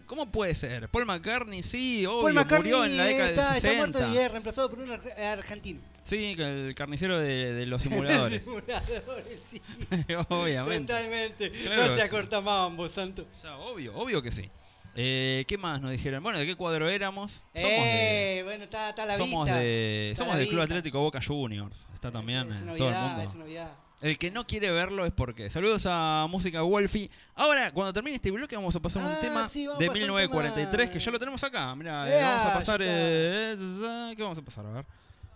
¿Cómo 0.05 0.31
puede 0.31 0.55
ser? 0.55 0.89
Paul 0.89 1.05
McCartney, 1.05 1.61
sí, 1.63 2.05
obvio, 2.05 2.21
Paul 2.23 2.33
McCartney 2.33 2.71
murió 2.73 2.85
en 2.85 2.97
la 2.97 3.05
década 3.05 3.29
está, 3.29 3.41
del 3.47 3.55
está 3.57 3.69
60. 3.69 3.99
muerto 3.99 4.13
y 4.13 4.17
es 4.23 4.31
reemplazado 4.31 4.69
por 4.69 4.79
un 4.79 4.91
ar- 4.91 5.21
argentino. 5.21 5.81
Sí, 6.03 6.35
el 6.37 6.73
carnicero 6.75 7.19
de, 7.19 7.53
de 7.53 7.65
los 7.65 7.81
simuladores. 7.83 8.43
Simuladores, 8.43 9.39
sí. 9.49 9.61
Obviamente. 10.29 10.93
Totalmente. 10.93 11.51
Claro. 11.51 11.85
No 11.87 11.95
se 11.95 12.01
acorta 12.01 12.41
mambo, 12.41 12.89
santo. 12.89 13.27
O 13.31 13.35
sea, 13.35 13.57
obvio, 13.57 13.95
obvio 13.95 14.21
que 14.21 14.31
sí. 14.31 14.49
Eh, 14.97 15.43
¿Qué 15.47 15.57
más 15.57 15.81
nos 15.81 15.91
dijeron? 15.91 16.23
Bueno, 16.23 16.39
¿de 16.39 16.45
qué 16.45 16.55
cuadro 16.55 16.87
éramos? 16.89 17.43
Somos 17.53 17.63
de. 17.63 18.39
eh, 18.39 18.43
bueno, 18.43 18.63
está, 18.63 18.89
está 18.91 19.05
la 19.05 19.17
Somos, 19.17 19.45
vista. 19.45 19.59
de, 19.59 20.11
Está 20.11 20.23
somos 20.23 20.35
la 20.35 20.39
del 20.39 20.47
Club. 20.49 20.61
Atlético 20.61 21.01
Boca 21.01 21.19
Juniors. 21.21 21.85
Está 21.93 22.11
también 22.11 22.49
Es 22.49 22.59
eh, 22.59 22.63
una 22.63 22.75
todo 22.77 22.87
el 22.87 22.93
novedad, 22.93 23.07
mundo. 23.09 23.23
es 23.29 23.35
novedad. 23.35 23.71
El 24.01 24.17
que 24.17 24.29
no 24.29 24.43
quiere 24.45 24.71
verlo 24.71 25.05
es 25.05 25.11
porque. 25.13 25.49
Saludos 25.49 25.85
a 25.87 26.27
Música 26.29 26.61
Wolfie. 26.61 27.09
Ahora, 27.35 27.71
cuando 27.71 27.93
termine 27.93 28.15
este 28.15 28.29
bloque, 28.29 28.55
vamos 28.55 28.75
a 28.75 28.79
pasar 28.81 29.01
Ah, 29.03 29.15
un 29.15 29.21
tema 29.21 29.47
sí, 29.47 29.61
de 29.65 29.71
a 29.71 29.73
pasar 29.73 29.87
un 29.87 29.93
1943 29.93 30.69
tema. 30.77 30.91
que 30.93 30.99
ya 30.99 31.11
lo 31.11 31.19
tenemos 31.19 31.43
acá. 31.43 31.73
Mira, 31.75 32.07
Ea, 32.09 32.29
vamos 32.29 32.45
a 32.45 32.53
pasar. 32.53 32.81
eh, 32.83 34.13
¿Qué 34.15 34.21
vamos 34.21 34.37
a 34.37 34.41
pasar? 34.41 34.65
A 34.65 34.71
ver. 34.71 34.85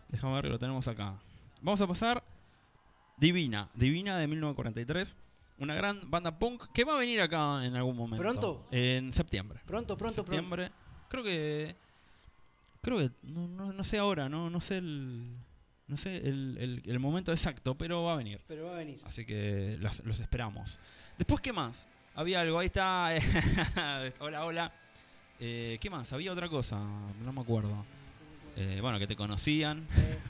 Déjame 0.09 0.33
ver 0.33 0.43
que 0.43 0.49
lo 0.49 0.59
tenemos 0.59 0.87
acá. 0.87 1.15
Vamos 1.61 1.79
a 1.81 1.87
pasar 1.87 2.23
Divina. 3.17 3.69
Divina 3.73 4.17
de 4.17 4.27
1943. 4.27 5.17
Una 5.59 5.73
gran 5.75 6.09
banda 6.09 6.37
punk 6.39 6.63
que 6.73 6.83
va 6.85 6.95
a 6.95 6.99
venir 6.99 7.19
acá 7.21 7.65
en 7.65 7.75
algún 7.75 7.95
momento. 7.97 8.21
¿Pronto? 8.21 8.65
En 8.71 9.13
septiembre. 9.13 9.59
Pronto, 9.65 9.97
pronto, 9.97 10.23
pronto. 10.23 10.31
septiembre. 10.31 10.71
Creo 11.09 11.23
que. 11.23 11.75
Creo 12.81 12.97
que. 12.99 13.09
No, 13.23 13.47
no, 13.47 13.73
no 13.73 13.83
sé 13.83 13.97
ahora, 13.99 14.29
no, 14.29 14.49
no 14.49 14.61
sé 14.61 14.77
el. 14.77 15.25
No 15.89 15.97
sé 15.97 16.17
el, 16.17 16.57
el- 16.59 16.81
el 16.85 16.99
momento 16.99 17.31
exacto, 17.33 17.75
pero 17.75 18.03
va 18.03 18.13
a 18.13 18.15
venir. 18.15 18.39
Pero 18.47 18.67
va 18.67 18.75
a 18.75 18.77
venir. 18.77 18.99
Así 19.05 19.25
que 19.25 19.75
los, 19.79 19.99
los 20.05 20.19
esperamos. 20.19 20.79
Después, 21.17 21.41
¿qué 21.41 21.51
más? 21.51 21.87
Había 22.15 22.41
algo, 22.41 22.59
ahí 22.59 22.67
está. 22.67 23.11
hola, 24.19 24.45
hola. 24.45 24.71
Eh, 25.39 25.77
¿Qué 25.81 25.89
más? 25.89 26.11
Había 26.13 26.31
otra 26.31 26.47
cosa, 26.49 26.77
no 26.77 27.33
me 27.33 27.41
acuerdo. 27.41 27.85
Eh, 28.55 28.79
bueno, 28.81 28.99
que 28.99 29.07
te 29.07 29.15
conocían. 29.15 29.87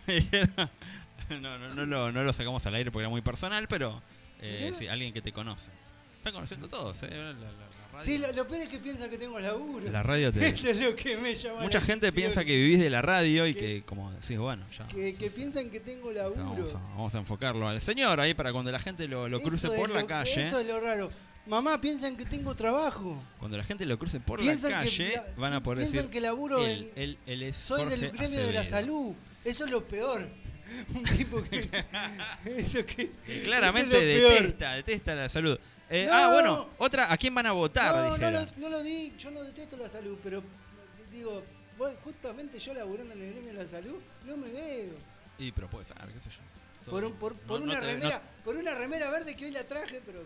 no, 1.30 1.58
no, 1.58 1.70
no, 1.76 1.86
lo, 1.86 2.12
no 2.12 2.24
lo 2.24 2.34
sacamos 2.34 2.66
al 2.66 2.76
aire 2.76 2.92
porque 2.92 3.04
era 3.04 3.10
muy 3.10 3.22
personal, 3.22 3.68
pero 3.68 4.02
eh, 4.42 4.72
sí, 4.74 4.88
alguien 4.88 5.14
que 5.14 5.22
te 5.22 5.32
conoce. 5.32 5.72
Están 6.18 6.34
conociendo 6.34 6.68
todos, 6.68 7.02
¿eh? 7.04 7.10
La, 7.12 7.34
la- 7.34 7.52
la 7.52 7.69
radio, 8.00 8.04
Sí, 8.06 8.18
lo, 8.18 8.32
lo 8.34 8.48
peor 8.48 8.62
es 8.64 8.68
que 8.70 8.80
piensan 8.80 9.10
que 9.10 9.18
tengo 9.18 9.40
laburo. 9.40 9.90
la 9.92 10.04
radio 10.04 10.32
te... 10.34 10.48
Eso 10.48 10.70
es 10.70 10.78
lo 10.78 10.96
que 10.96 11.18
me 11.18 11.36
llama 11.36 11.62
Mucha 11.62 11.80
la 11.80 11.86
gente 11.86 12.08
atención. 12.08 12.14
piensa 12.32 12.46
que 12.46 12.56
vivís 12.56 12.80
de 12.80 12.90
la 12.90 13.02
radio 13.02 13.46
y 13.48 13.54
Que- 13.54 13.60
que, 13.60 13.84
como 13.86 14.12
decís, 14.12 14.38
bueno, 14.38 14.66
ya. 14.78 14.88
Que, 14.88 15.32
piensan 15.36 15.70
que 15.70 15.80
tengo 15.80 16.12
laburo. 16.12 16.44
Vamos 16.44 16.74
a, 16.76 16.80
vamos 16.80 17.16
a 17.16 17.18
enfocarlo 17.20 17.68
al 17.68 17.82
señor 17.82 18.20
ahí 18.20 18.34
para 18.34 18.52
cuando 18.52 18.72
la 18.72 18.80
gente 18.80 19.08
lo, 19.08 19.28
lo 19.30 19.40
cruce 19.42 19.68
Eso 19.68 19.76
por 19.76 19.90
la 19.90 20.02
lo- 20.02 20.08
calle. 20.08 20.48
Eso 20.48 20.60
es 20.60 20.68
lo 20.68 20.80
raro. 20.80 21.10
Mamá, 21.48 21.82
piensan 21.82 22.16
que 22.16 22.26
tengo 22.26 22.54
trabajo. 22.56 23.20
Cuando 23.40 23.58
la 23.58 23.64
gente 23.64 23.84
lo 23.86 23.98
cruce 23.98 24.20
por 24.20 24.40
la 24.40 24.46
Piensan 24.46 24.72
calle, 24.72 25.14
la- 25.16 25.26
van 25.36 25.54
a 25.54 25.64
poder 25.64 25.80
piensan 25.80 25.96
decir. 25.98 26.12
que 26.12 26.20
laburo 26.22 26.64
él, 26.66 26.92
en- 26.96 27.04
él, 27.04 27.18
él 27.26 27.44
es 27.44 27.56
Soy 27.56 27.82
Jorge 27.82 27.98
del 27.98 28.12
gremio 28.12 28.40
de 28.46 28.54
la 28.54 28.62
Acevedo". 28.62 28.82
salud. 28.82 29.16
Eso 29.44 29.66
es 29.66 29.72
lo 29.72 29.88
peor. 29.88 30.28
Un 30.94 31.04
tipo 31.04 31.42
que. 31.44 31.60
eso 32.58 32.86
que 32.86 33.12
Claramente 33.44 34.18
eso 34.18 34.30
es 34.32 34.40
detesta, 34.42 34.74
detesta 34.76 35.16
la 35.16 35.30
salud. 35.30 35.58
Eh, 35.90 36.06
No. 36.08 36.14
Ah, 36.14 36.32
bueno, 36.34 36.70
otra, 36.78 37.12
¿a 37.12 37.18
quién 37.18 37.34
van 37.34 37.46
a 37.48 37.52
votar? 37.52 37.96
No, 37.96 38.18
no 38.18 38.32
lo, 38.32 38.46
no 38.58 38.70
lo 38.70 38.84
di, 38.84 39.14
yo 39.18 39.32
no 39.32 39.44
detesto 39.44 39.76
la 39.78 39.90
salud, 39.90 40.18
pero 40.24 40.44
digo, 41.12 41.44
vos, 41.78 41.94
justamente 42.04 42.60
yo 42.60 42.74
laburando 42.76 43.14
en 43.16 43.22
el 43.24 43.32
gremio 43.34 43.54
de 43.54 43.64
la 43.64 43.68
salud, 43.68 43.96
no 44.26 44.38
me 44.38 44.50
veo. 44.50 44.94
Y 45.40 45.52
pero 45.52 45.70
puede 45.70 45.86
ser, 45.86 45.98
qué 46.14 46.20
sé 46.20 46.30
yo. 46.30 46.38
Todo- 46.86 46.92
Por, 46.92 47.06
un- 47.06 47.14
por, 47.14 47.34
no- 47.36 47.42
por 47.48 47.60
no 47.62 47.66
una 47.72 47.80
te- 47.80 47.86
remera, 47.88 48.22
por 48.46 48.56
una 48.56 48.76
remera 48.76 49.10
verde 49.10 49.36
que 49.36 49.46
hoy 49.46 49.52
la 49.52 49.64
traje, 49.64 50.00
pero 50.06 50.24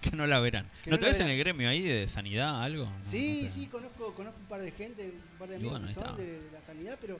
que 0.00 0.10
no 0.10 0.26
la 0.26 0.38
verán. 0.40 0.68
Que 0.82 0.90
¿No 0.90 0.98
te 0.98 1.06
ves 1.06 1.18
en 1.20 1.28
el 1.28 1.38
gremio 1.38 1.68
ahí 1.70 1.80
de 1.80 2.06
sanidad, 2.06 2.62
algo? 2.62 2.86
Sí, 3.06 3.42
te- 3.44 3.50
sí, 3.50 3.66
conozco, 3.68 4.12
conozco 4.14 4.38
un 4.38 4.46
par 4.46 4.60
de 4.60 4.70
gente, 4.70 5.02
un 5.32 5.38
par 5.38 5.48
de 5.48 5.54
amigos 5.56 5.72
bueno, 5.80 5.86
que 5.86 5.94
son 5.94 6.16
de, 6.18 6.26
de 6.42 6.50
la 6.52 6.60
sanidad, 6.60 6.98
pero 7.00 7.18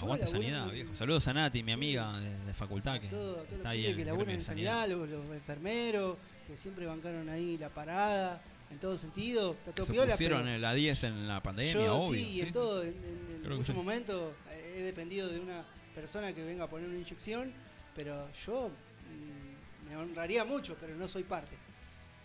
Aguante 0.00 0.26
sanidad, 0.26 0.70
viejo. 0.70 0.94
Saludos 0.94 1.26
a 1.28 1.34
Nati, 1.34 1.62
mi 1.62 1.72
amiga 1.72 2.18
de, 2.20 2.44
de 2.46 2.54
facultad 2.54 3.00
que 3.00 3.08
todo, 3.08 3.34
todo 3.44 3.56
está 3.56 3.70
ahí 3.70 3.94
que 3.94 4.04
laburan 4.04 4.30
en 4.34 4.42
sanidad. 4.42 4.82
sanidad, 4.82 4.98
los, 4.98 5.08
los 5.08 5.34
enfermeros, 5.36 6.16
que 6.46 6.56
siempre 6.56 6.86
bancaron 6.86 7.28
ahí 7.28 7.56
la 7.58 7.68
parada, 7.68 8.42
en 8.70 8.78
todo 8.78 8.98
sentido, 8.98 9.52
está 9.52 9.72
todo 9.72 9.86
se 9.86 9.92
piola, 9.92 10.12
pusieron 10.12 10.42
pero 10.42 10.54
en 10.54 10.60
la 10.62 10.74
10 10.74 11.04
en 11.04 11.28
la 11.28 11.42
pandemia, 11.42 11.72
yo 11.86 11.96
obvio. 11.96 12.18
sí, 12.20 12.32
sí, 12.34 12.40
en 12.40 12.52
todo, 12.52 12.82
en, 12.82 12.88
en- 12.88 13.40
en 13.44 13.50
muchos 13.50 13.66
sí. 13.66 13.72
momentos 13.72 14.32
eh, 14.50 14.76
he 14.78 14.82
dependido 14.82 15.28
de 15.28 15.38
una 15.40 15.64
persona 15.94 16.32
que 16.34 16.42
venga 16.42 16.64
a 16.64 16.68
poner 16.68 16.88
una 16.88 16.98
inyección, 16.98 17.52
pero 17.94 18.28
yo 18.46 18.68
mm, 18.70 19.88
me 19.90 19.96
honraría 19.96 20.44
mucho, 20.44 20.76
pero 20.80 20.96
no 20.96 21.06
soy 21.06 21.22
parte 21.24 21.54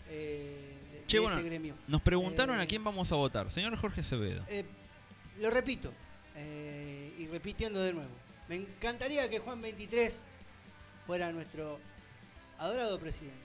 eh, 0.10 0.76
de, 0.94 1.06
Che, 1.06 1.18
de 1.18 1.22
bueno, 1.22 1.38
ese 1.38 1.46
gremio. 1.48 1.76
Nos 1.88 2.02
preguntaron 2.02 2.60
Eh, 2.60 2.64
a 2.64 2.66
quién 2.66 2.84
vamos 2.84 3.12
a 3.12 3.16
votar. 3.16 3.52
Señor 3.52 3.76
Jorge 3.78 4.02
Acevedo. 4.02 4.44
Eh, 4.48 4.66
lo 5.40 5.50
repito, 5.52 5.92
eh, 6.36 6.69
repitiendo 7.32 7.82
de 7.82 7.94
nuevo, 7.94 8.12
me 8.48 8.56
encantaría 8.56 9.30
que 9.30 9.40
Juan 9.40 9.62
23 9.62 10.24
fuera 11.06 11.32
nuestro 11.32 11.80
adorado 12.58 13.00
presidente, 13.00 13.38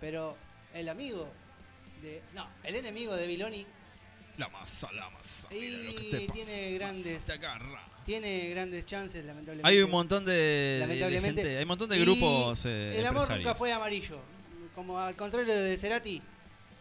pero 0.00 0.36
el 0.74 0.88
amigo 0.88 1.28
de... 2.02 2.22
No, 2.34 2.46
el 2.64 2.76
enemigo 2.76 3.14
de 3.16 3.26
Viloni 3.26 3.66
La 4.38 4.48
masa, 4.48 4.90
la 4.92 5.10
masa. 5.10 5.48
Y 5.54 5.60
mira 5.60 5.92
lo 5.92 5.98
que 5.98 6.04
te 6.10 6.20
pasa, 6.20 6.32
tiene 6.32 6.70
grandes- 6.78 7.26
Te 7.26 7.32
agarra. 7.32 7.82
tiene 8.04 8.48
grandes 8.50 8.86
chances, 8.86 9.24
lamentablemente. 9.24 9.68
Hay 9.68 9.82
un 9.82 9.90
montón 9.90 10.24
de, 10.24 10.78
Lamentablemente. 10.80 11.42
gente, 11.42 11.56
hay 11.58 11.62
un 11.64 11.68
montón 11.68 11.88
de 11.88 11.98
grupos 11.98 12.64
eh, 12.66 12.98
El 12.98 13.06
amor 13.06 13.30
nunca 13.30 13.54
fue 13.54 13.72
amarillo. 13.72 14.18
Como 14.74 14.98
al 14.98 15.14
contrario 15.16 15.54
de 15.54 15.76
Cerati, 15.76 16.22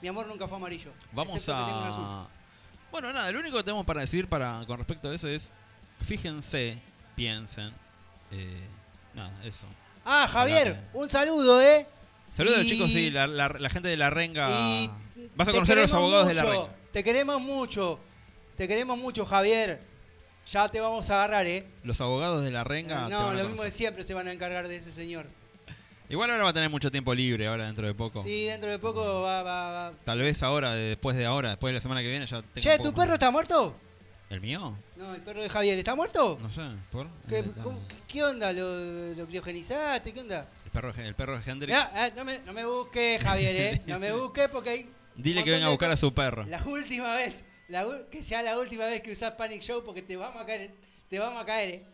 mi 0.01 0.07
amor 0.07 0.27
nunca 0.27 0.47
fue 0.47 0.57
amarillo. 0.57 0.91
Vamos 1.11 1.43
a. 1.49 2.27
Bueno, 2.91 3.11
nada, 3.11 3.31
lo 3.31 3.39
único 3.39 3.57
que 3.57 3.63
tenemos 3.63 3.85
para 3.85 4.01
decir 4.01 4.27
para, 4.29 4.63
con 4.65 4.77
respecto 4.77 5.09
a 5.09 5.15
eso 5.15 5.27
es. 5.27 5.51
Fíjense, 6.01 6.77
piensen. 7.15 7.71
eh, 8.31 8.67
nada, 9.13 9.31
eso. 9.43 9.65
Ah, 10.05 10.27
Javier, 10.31 10.75
un 10.93 11.09
saludo, 11.09 11.61
¿eh? 11.61 11.87
Saludos, 12.33 12.63
Y- 12.63 12.67
chicos, 12.67 12.87
sí, 12.91 13.09
la, 13.11 13.27
la- 13.27 13.49
la 13.49 13.69
gente 13.69 13.87
de 13.89 13.97
la 13.97 14.09
renga. 14.09 14.49
Y 14.49 14.89
Vas 15.35 15.47
a 15.47 15.51
conocer 15.51 15.77
a 15.77 15.81
los 15.81 15.93
abogados 15.93 16.27
de 16.27 16.35
la 16.35 16.43
renga. 16.43 16.67
Te 16.93 17.03
queremos 17.03 17.41
mucho. 17.41 17.99
Te 18.55 18.67
queremos 18.67 18.97
mucho, 18.97 19.25
Javier. 19.25 19.81
Ya 20.47 20.67
te 20.69 20.79
vamos 20.79 21.09
a 21.09 21.15
agarrar, 21.23 21.45
¿eh? 21.47 21.65
Los 21.83 22.01
abogados 22.01 22.43
de 22.43 22.51
la 22.51 22.63
renga. 22.63 23.05
te 23.07 23.13
no, 23.13 23.25
van 23.25 23.35
a 23.37 23.43
lo 23.43 23.49
mismo 23.49 23.63
de 23.63 23.71
siempre 23.71 24.03
se 24.03 24.13
van 24.13 24.27
a 24.27 24.31
encargar 24.31 24.67
de 24.67 24.77
ese 24.77 24.91
señor. 24.91 25.27
Igual 26.09 26.31
ahora 26.31 26.43
va 26.45 26.49
a 26.49 26.53
tener 26.53 26.69
mucho 26.71 26.89
tiempo 26.89 27.13
libre, 27.13 27.45
ahora 27.47 27.65
dentro 27.65 27.85
de 27.85 27.93
poco. 27.93 28.23
Sí, 28.23 28.45
dentro 28.45 28.71
de 28.71 28.79
poco 28.79 29.21
va, 29.21 29.43
va, 29.43 29.71
va. 29.71 29.93
Tal 30.03 30.17
vez 30.19 30.41
ahora, 30.41 30.73
de- 30.73 30.89
después 30.89 31.15
de 31.15 31.25
ahora, 31.27 31.49
después 31.49 31.69
de 31.71 31.75
la 31.75 31.81
semana 31.81 32.01
que 32.01 32.09
viene, 32.09 32.25
ya 32.25 32.41
tengo 32.41 32.61
Che, 32.61 32.79
¿tu 32.79 32.91
perro 32.93 33.13
está 33.13 33.29
muerto? 33.29 33.75
¿El 34.29 34.41
mío? 34.41 34.77
No, 34.95 35.15
el 35.15 35.21
perro 35.21 35.41
de 35.41 35.49
Javier, 35.49 35.77
¿está 35.79 35.95
muerto? 35.95 36.37
No 36.39 36.51
sé, 36.51 36.61
¿por? 36.91 37.07
¿Qué, 37.27 37.39
Eh, 37.39 37.51
cómo- 37.63 37.79
qué- 37.87 37.95
qué 38.07 38.23
onda? 38.23 38.53
¿Lo, 38.53 39.13
lo 39.15 39.25
criogenizaste? 39.25 40.13
¿Qué 40.13 40.19
onda? 40.19 40.47
el, 40.65 40.71
perro, 40.71 40.93
el 40.95 41.15
perro 41.15 41.39
de 41.39 41.51
Hendrix. 41.51 41.75
Ah, 41.77 41.91
ah, 41.95 42.09
no, 42.15 42.23
me, 42.25 42.37
no 42.39 42.53
me 42.53 42.63
busques, 42.63 43.21
Javier, 43.23 43.55
¿eh? 43.55 43.81
No 43.87 43.97
me 43.97 44.11
busques 44.19 44.47
porque 44.49 44.69
hay. 44.69 44.89
Dile 45.15 45.43
que 45.43 45.49
venga 45.51 45.65
a 45.65 45.69
de 45.69 45.73
buscar 45.73 45.89
a 45.91 45.97
su 45.97 46.13
perro. 46.13 46.45
La 46.45 46.61
última 46.63 47.15
vez, 47.15 47.43
la 47.69 47.87
u- 47.87 48.07
que 48.11 48.23
sea 48.23 48.43
la 48.43 48.57
última 48.59 48.85
vez 48.85 49.01
que 49.01 49.11
usás 49.11 49.31
Panic 49.31 49.61
Show 49.61 49.83
porque 49.83 50.03
te 50.03 50.15
vamos 50.15 50.39
a 50.41 50.45
caer, 50.45 50.75
te 51.09 51.17
vamos 51.17 51.41
a 51.41 51.45
caer, 51.45 51.69
¿eh? 51.71 51.85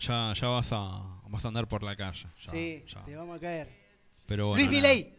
Ya, 0.00 0.32
ya 0.34 0.48
vas 0.48 0.68
a 0.72 1.20
vas 1.28 1.44
a 1.44 1.48
andar 1.48 1.68
por 1.68 1.82
la 1.84 1.94
calle. 1.96 2.26
ya, 2.44 2.50
sí, 2.50 2.84
ya. 2.88 3.04
te 3.04 3.14
vamos 3.16 3.36
a 3.36 3.40
caer. 3.40 3.68
Pero 4.26 4.48
bueno, 4.48 4.64
Luis 4.68 4.82
nada. 4.82 4.94
Milei. 4.94 5.14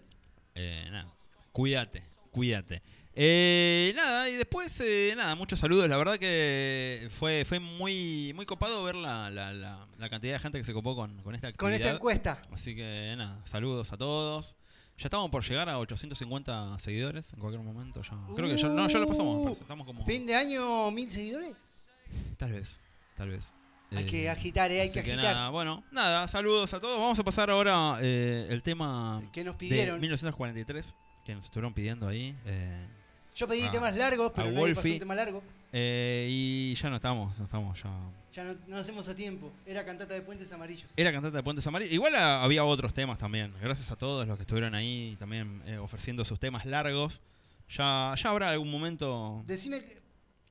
Eh, 0.55 0.87
nada, 0.91 1.11
cuídate, 1.53 2.03
cuídate. 2.31 2.81
Eh, 3.17 3.93
nada, 3.95 4.29
y 4.29 4.35
después, 4.35 4.77
eh, 4.81 5.13
nada, 5.15 5.35
muchos 5.35 5.59
saludos. 5.59 5.87
La 5.87 5.95
verdad 5.97 6.17
que 6.17 7.07
fue, 7.17 7.45
fue 7.45 7.59
muy, 7.59 8.33
muy 8.35 8.45
copado 8.45 8.83
ver 8.83 8.95
la, 8.95 9.29
la, 9.31 9.53
la, 9.53 9.87
la 9.97 10.09
cantidad 10.09 10.33
de 10.33 10.39
gente 10.39 10.57
que 10.57 10.65
se 10.65 10.73
copó 10.73 10.95
con, 10.95 11.21
con 11.23 11.33
esta 11.33 11.51
Con 11.53 11.69
actividad. 11.69 11.87
esta 11.87 11.95
encuesta. 11.95 12.41
Así 12.51 12.75
que 12.75 13.15
nada, 13.17 13.41
saludos 13.45 13.93
a 13.93 13.97
todos. 13.97 14.57
Ya 14.97 15.05
estamos 15.07 15.29
por 15.29 15.43
llegar 15.45 15.69
a 15.69 15.77
850 15.79 16.77
seguidores 16.79 17.31
en 17.33 17.39
cualquier 17.39 17.63
momento. 17.63 18.01
Ya. 18.01 18.17
Creo 18.35 18.49
que 18.49 18.57
ya, 18.57 18.67
no, 18.69 18.87
ya 18.87 18.99
lo 18.99 19.07
pasamos. 19.07 19.37
me 19.39 19.43
parece. 19.45 19.61
Estamos 19.61 19.85
como. 19.87 20.05
Fin 20.05 20.25
de 20.25 20.35
año, 20.35 20.91
mil 20.91 21.11
seguidores. 21.11 21.53
Tal 22.37 22.51
vez, 22.51 22.79
tal 23.15 23.29
vez. 23.29 23.53
Hay 23.91 24.03
Eh, 24.03 24.07
que 24.07 24.29
agitar, 24.29 24.71
¿eh? 24.71 24.81
Hay 24.81 24.91
que 24.91 24.99
agitar. 24.99 25.17
nada, 25.35 25.49
bueno, 25.49 25.83
nada, 25.91 26.27
saludos 26.27 26.73
a 26.73 26.79
todos. 26.81 26.99
Vamos 26.99 27.19
a 27.19 27.23
pasar 27.23 27.49
ahora 27.49 27.97
eh, 28.01 28.47
el 28.49 28.61
tema 28.63 29.21
Que 29.31 29.43
nos 29.43 29.55
de 29.55 29.59
pidieron. 29.59 29.99
1943 30.01 30.95
que 31.25 31.33
nos 31.35 31.45
estuvieron 31.45 31.73
pidiendo 31.73 32.07
ahí. 32.07 32.35
eh, 32.45 32.87
Yo 33.35 33.47
pedí 33.47 33.63
a- 33.63 33.71
temas 33.71 33.95
largos, 33.95 34.31
pero 34.33 34.47
a 34.47 34.51
nadie 34.51 34.69
pasó 34.69 34.75
Wolfie. 34.81 34.93
un 34.93 34.99
tema 34.99 35.15
largo. 35.15 35.43
eh, 35.73 36.27
y 36.29 36.75
ya 36.75 36.89
no 36.89 36.95
estamos, 36.95 37.37
no 37.37 37.45
estamos 37.45 37.83
ya. 37.83 37.89
Ya 38.33 38.43
no, 38.43 38.55
no 38.67 38.77
hacemos 38.77 39.07
a 39.07 39.15
tiempo. 39.15 39.51
Era 39.65 39.85
cantata 39.85 40.13
de 40.13 40.21
Puentes 40.21 40.51
Amarillos. 40.51 40.89
Era 40.97 41.11
cantante 41.11 41.37
de 41.37 41.43
Puentes 41.43 41.65
Amarillos. 41.67 41.93
Igual 41.93 42.15
ah, 42.15 42.43
había 42.43 42.63
otros 42.65 42.93
temas 42.93 43.17
también. 43.17 43.53
Gracias 43.61 43.91
a 43.91 43.95
todos 43.97 44.27
los 44.27 44.35
que 44.37 44.41
estuvieron 44.43 44.73
ahí 44.75 45.15
también 45.19 45.61
eh, 45.65 45.77
ofreciendo 45.77 46.25
sus 46.25 46.39
temas 46.39 46.65
largos. 46.65 47.21
Ya, 47.69 48.13
ya 48.21 48.29
habrá 48.29 48.49
algún 48.51 48.69
momento. 48.69 49.41
Decime 49.47 49.81
que, 49.83 50.01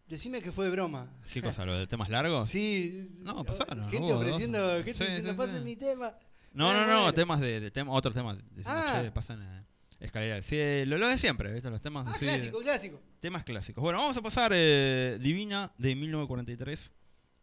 decime 0.09 0.41
que 0.43 0.51
fue 0.51 0.65
de 0.67 0.71
broma. 0.73 1.07
¿Qué 1.33 1.43
cosa? 1.43 1.65
¿Lo 1.67 1.77
de 1.79 1.87
temas 1.87 2.09
largos? 2.09 2.49
Sí. 2.51 3.09
No, 3.23 3.45
pasaron, 3.45 3.91
Gente 3.91 4.13
dos. 4.13 4.23
ofreciendo, 4.23 4.69
gente 4.77 4.95
Sí, 4.95 5.05
diciendo, 5.05 5.31
sí, 5.33 5.37
pasen 5.37 5.65
mi 5.65 5.77
tema. 5.77 6.15
No, 6.53 6.71
Ah, 6.71 6.87
no, 6.87 7.05
no, 7.07 7.13
temas 7.15 7.41
de, 7.41 7.61
de 7.61 7.71
tema, 7.71 7.93
otros 7.93 8.15
temas. 8.15 8.39
Diciendo, 8.55 8.83
Ah. 8.87 9.01
che, 9.03 9.11
pasan 9.11 9.43
eh, 9.43 9.64
escalera 10.07 10.37
al 10.37 10.45
cielo, 10.45 10.99
lo 10.99 11.09
de 11.09 11.19
siempre, 11.19 11.53
¿viste? 11.53 11.71
Los 11.71 11.81
temas 11.81 12.07
Ah, 12.07 12.13
así. 12.13 12.25
clásico, 12.25 12.61
clásico. 12.61 13.01
Temas 13.21 13.45
clásicos. 13.45 13.83
Bueno, 13.83 13.99
vamos 13.99 14.17
a 14.17 14.23
pasar 14.23 14.53
eh, 14.55 15.17
Divina 15.21 15.73
de 15.79 15.95
1943 15.95 16.93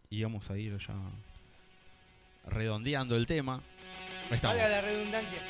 y 0.10 0.24
vamos 0.24 0.50
a 0.50 0.58
ir 0.58 0.78
ya 0.78 0.96
redondeando 2.46 3.16
el 3.16 3.26
tema. 3.26 3.62
Ahí 4.30 4.36
estamos. 4.36 4.58
Valga 4.58 4.70
la 4.70 4.82
redundancia. 4.82 5.42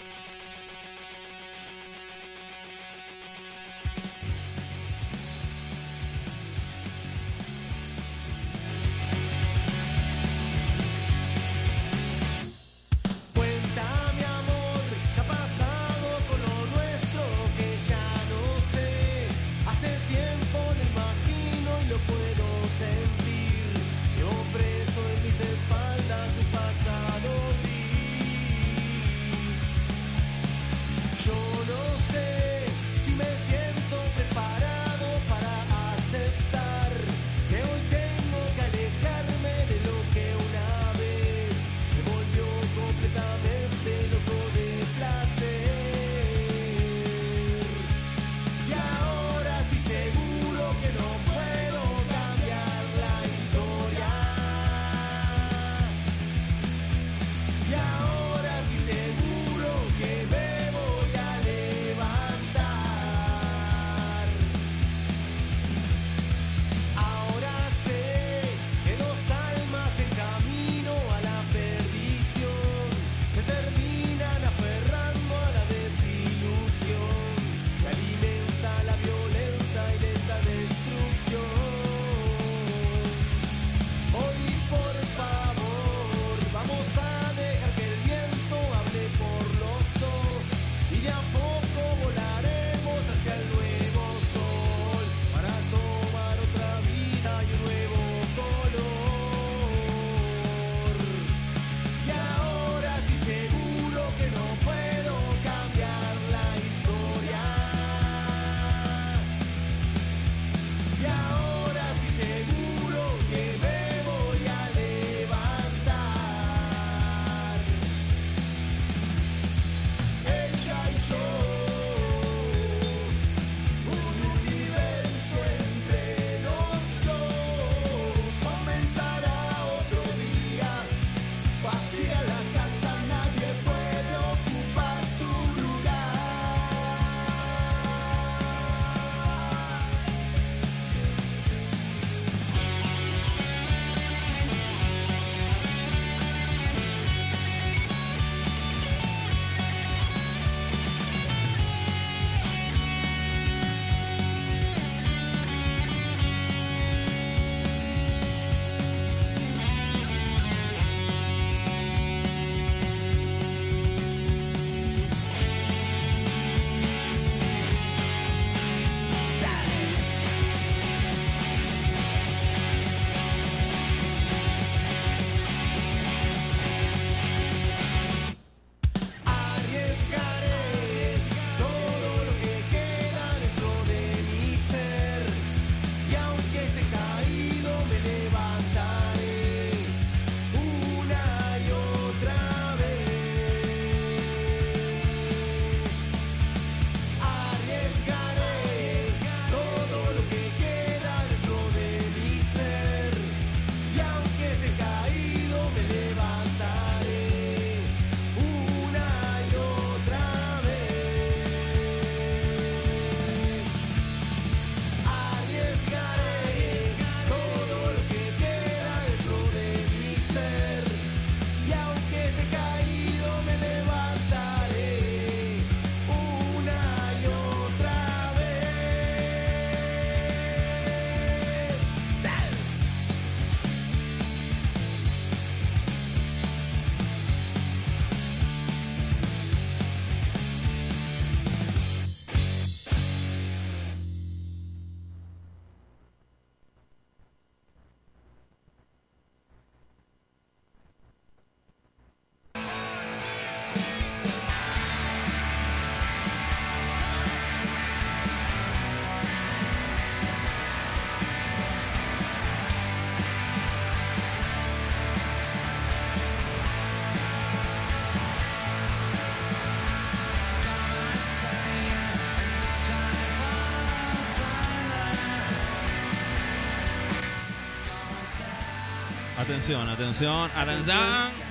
Atención, 279.62 279.89
atención, 279.89 280.51
atención. 280.55 280.97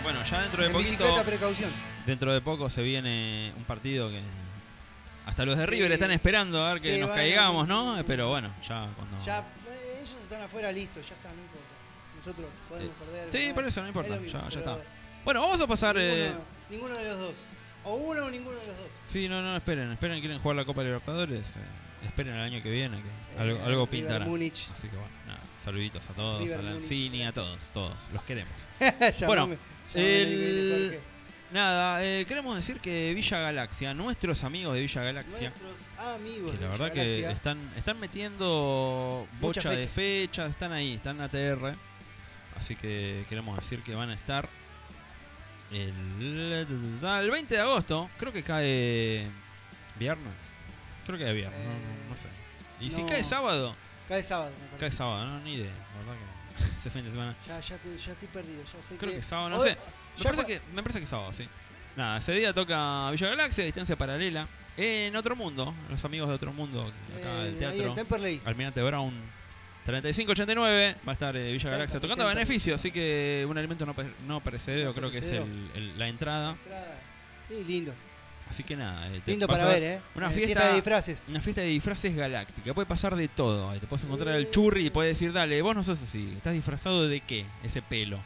Bueno, 0.02 0.24
ya 0.24 0.42
dentro 0.42 0.64
de 0.64 0.70
poquito, 0.70 1.22
precaución. 1.24 1.70
dentro 2.06 2.32
de 2.32 2.40
poco 2.40 2.68
se 2.68 2.82
viene 2.82 3.52
un 3.56 3.62
partido 3.62 4.11
que 4.11 4.20
hasta 5.26 5.44
los 5.44 5.56
de 5.56 5.64
Sí. 5.64 5.70
River 5.70 5.92
están 5.92 6.11
esperando 6.11 6.64
a 6.66 6.72
ver 6.74 6.82
que 6.82 6.96
Sí, 6.96 7.00
nos 7.00 7.11
caigamos, 7.12 7.68
¿no? 7.68 7.96
Pero 8.04 8.28
bueno, 8.28 8.52
ya 8.66 8.88
cuando 8.96 9.24
Ya, 9.24 9.38
eh, 9.38 9.98
ellos 9.98 10.16
están 10.22 10.42
afuera, 10.42 10.72
listo, 10.72 11.00
ya 11.00 11.14
está, 11.14 11.28
no 11.28 11.40
importa. 11.40 11.66
Nosotros 12.18 12.46
podemos 12.68 12.96
perder. 12.96 13.28
Sí, 13.32 13.52
por 13.54 13.64
eso 13.64 13.80
no 13.82 13.86
importa, 13.88 14.14
es 14.16 14.20
mismo, 14.20 14.40
ya- 14.40 14.48
ya 14.48 14.58
está. 14.58 14.78
Bueno, 15.24 15.40
vamos 15.42 15.61
a 15.61 15.66
pasar 15.68 15.94
Ninguno, 15.96 16.16
eh, 16.20 16.32
ninguno 16.68 16.94
de 16.96 17.04
los 17.04 17.18
dos. 17.18 17.34
O 17.84 17.94
uno 17.94 18.24
o 18.26 18.30
ninguno 18.30 18.58
de 18.58 18.66
los 18.66 18.76
dos. 18.76 18.86
Sí, 19.06 19.28
no, 19.28 19.40
no, 19.40 19.56
esperen, 19.56 19.92
esperen, 19.92 20.18
quieren 20.18 20.40
jugar 20.40 20.56
la 20.56 20.64
Copa 20.64 20.82
Libertadores, 20.82 21.56
eh, 21.56 21.61
esperen 22.06 22.34
el 22.34 22.40
año 22.42 22.61
que 22.61 22.70
viene 22.70 23.00
que 23.00 23.40
algo, 23.40 23.56
Eh, 23.56 23.62
algo 23.64 23.86
River 23.86 23.88
pintará. 23.88 24.24
Así 24.24 24.88
que 24.88 24.96
bueno, 24.96 25.12
nada, 25.28 25.40
saluditos 25.64 26.08
a 26.08 26.12
todos, 26.14 26.42
River 26.42 26.58
a 26.61 26.62
Lanzini, 26.62 27.24
a 27.24 27.32
todos, 27.32 27.58
todos, 27.72 27.94
los 28.12 28.22
queremos. 28.24 28.52
Bueno, 29.26 29.56
el-. 29.94 30.98
Nada, 31.52 32.04
eh, 32.04 32.24
queremos 32.26 32.54
decir 32.54 32.78
que 32.80 33.12
Villa 33.12 33.40
Galaxia, 33.40 33.92
nuestros 33.92 34.44
amigos 34.44 34.72
de 34.74 34.80
Villa 34.82 35.02
Galaxia, 35.02 35.52
Nuestros 35.61 36.06
amigos. 36.14 36.52
que 36.52 36.58
de 36.58 36.64
la 36.64 36.70
verdad 36.70 36.92
Villa 36.92 37.02
que 37.02 37.20
Galaxia, 37.22 37.36
están, 37.36 37.72
están 37.76 37.98
metiendo 38.00 39.26
bocha 39.40 39.68
de 39.70 39.88
fechas. 39.88 40.48
están 40.50 40.72
ahí, 40.72 40.92
están 40.94 41.20
ATR. 41.20 41.74
Así 42.56 42.76
que 42.76 43.24
queremos 43.28 43.56
decir 43.56 43.82
que 43.82 43.94
van 43.96 44.11
a 44.11 44.14
estar 44.14 44.48
el, 45.72 46.66
el 47.02 47.30
20 47.30 47.54
de 47.54 47.61
agosto, 47.61 48.08
creo 48.16 48.32
que 48.32 48.42
cae 48.44 49.28
viernes. 49.98 50.34
Creo 51.06 51.18
que 51.18 51.28
es 51.28 51.34
viernes, 51.34 51.58
no, 51.66 51.72
no- 51.72 52.11
no 52.11 52.16
sé. 52.16 52.28
Y 52.80 52.90
si 52.90 53.00
no. 53.02 53.08
cae 53.08 53.24
sábado, 53.24 53.74
Cae 54.11 54.22
sábado, 54.22 54.50
me 54.61 54.68
cae 54.70 54.78
parece. 54.78 54.96
sábado, 54.98 55.24
no, 55.26 55.40
ni 55.40 55.54
idea, 55.54 55.70
la 55.70 55.98
verdad 56.00 56.14
que 56.20 56.64
ese 56.80 56.90
fin 56.90 57.04
de 57.04 57.11
semana. 57.12 57.34
Ya, 57.46 57.61
ya, 57.61 57.76
te- 57.78 57.96
ya 57.96 58.12
estoy 58.12 58.28
perdido. 58.28 58.62
Ya 58.64 58.86
sé 58.88 58.96
Creo 58.96 59.11
que, 59.12 59.16
que 59.16 59.22
sábado, 59.22 59.48
no 59.50 59.56
Hoy- 59.56 59.70
sé. 59.70 59.76
Me 59.76 60.22
ya 60.24 60.30
parece, 60.30 60.46
que, 60.46 60.61
me 60.74 60.82
parece 60.82 61.00
que 61.00 61.06
sábado, 61.06 61.32
sí. 61.32 61.48
Nada, 61.96 62.18
ese 62.18 62.32
día 62.32 62.52
toca 62.52 63.11
Villa 63.11 63.28
Galaxia, 63.30 63.64
distancia 63.64 63.96
paralela. 63.96 64.46
En 64.76 65.14
otro 65.16 65.34
mundo, 65.36 65.74
los 65.88 66.04
amigos 66.04 66.28
de 66.28 66.34
otro 66.34 66.52
mundo, 66.52 66.92
acá 67.18 67.34
del 67.42 67.54
eh, 67.54 67.66
Ahí 67.66 67.72
en 67.72 67.76
teatro. 67.78 67.94
Temperley. 67.94 68.40
Almirante 68.44 68.82
Brown 68.82 69.12
3589 69.84 70.96
va 71.06 71.11
a 71.11 71.14
estar 71.14 71.36
eh, 71.36 71.52
Villa 71.52 71.70
Galaxia 71.70 72.00
tocando 72.00 72.24
a 72.24 72.28
beneficio, 72.34 72.74
así 72.74 72.90
que 72.90 73.46
un 73.48 73.56
alimento 73.58 73.84
no, 73.86 73.94
pe- 73.94 74.12
no 74.26 74.40
perecedero 74.42 74.86
No 74.90 74.94
creo 74.94 75.11
que 75.11 75.18
es 75.18 75.24
perecedero. 75.24 75.44
el- 75.44 75.70
el- 75.74 75.98
la 75.98 76.08
entrada. 76.08 76.50
Entrada. 76.52 76.98
Sí, 77.48 77.64
lindo. 77.64 77.92
Así 78.51 78.64
que 78.64 78.76
nada, 78.76 79.07
eh, 79.09 79.22
te 79.24 79.30
Lindo 79.30 79.46
para 79.46 79.64
ver, 79.64 79.82
¿eh? 79.82 80.01
Una 80.16 80.28
Eh, 80.28 80.32
fiesta, 80.32 80.66
de 80.68 80.74
disfraces. 80.74 81.24
Una 81.28 81.40
fiesta 81.40 81.61
de 81.62 81.68
disfraces 81.68 82.14
galáctica, 82.16 82.74
puede 82.74 82.84
pasar 82.86 83.14
de 83.14 83.28
todo. 83.28 83.70
Ahí 83.70 83.78
te 83.78 83.86
puedes 83.86 84.05
encontrar 84.05 84.34
Eh. 84.34 84.38
el 84.38 84.51
churri 84.51 84.86
y 84.86 84.90
puedes 84.90 85.14
decir, 85.14 85.32
dale, 85.32 85.62
vos 85.62 85.74
no 85.76 85.84
sos 85.84 86.03
así, 86.03 86.32
estás 86.36 86.53
disfrazado 86.55 87.07
de 87.07 87.20
qué, 87.20 87.46
ese 87.62 87.80
pelo. 87.80 88.18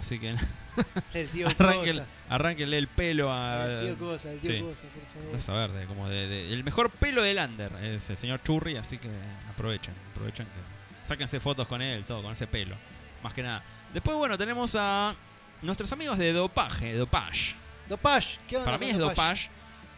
Así 0.00 0.18
que 0.18 0.34
arránquenle, 1.58 2.04
arránquenle 2.28 2.78
el 2.78 2.86
pelo 2.88 3.32
a... 3.32 3.66
El 3.66 3.96
tío 3.96 3.98
Cosa, 3.98 4.30
el 4.32 4.40
tío 4.40 4.52
sí. 4.52 4.60
Cosa, 4.60 4.82
por 4.82 5.22
favor. 5.22 5.32
Vas 5.32 5.48
a 5.48 5.66
ver, 5.66 5.86
como 5.86 6.08
de, 6.08 6.26
de- 6.28 6.52
el 6.52 6.64
mejor 6.64 6.90
pelo 6.90 7.22
del 7.22 7.38
under 7.38 7.72
es 7.84 8.08
el 8.08 8.16
señor 8.16 8.40
Churri, 8.44 8.76
así 8.76 8.98
que 8.98 9.08
aprovechen, 9.50 9.94
aprovechen 10.12 10.46
que 10.46 11.08
sáquense 11.08 11.40
fotos 11.40 11.66
con 11.68 11.82
él, 11.82 12.04
todo, 12.04 12.22
con 12.22 12.32
ese 12.32 12.46
pelo, 12.46 12.76
más 13.22 13.34
que 13.34 13.42
nada. 13.42 13.62
Después, 13.92 14.16
bueno, 14.16 14.38
tenemos 14.38 14.74
a 14.78 15.14
nuestros 15.62 15.90
amigos 15.92 16.16
de 16.18 16.32
Dopaje, 16.32 16.94
Dopage. 16.94 17.56
Dopage, 17.88 18.38
¿qué 18.48 18.56
onda? 18.56 18.66
Para 18.66 18.78
mí 18.78 18.88
es 18.90 18.98
Dopage. 18.98 19.50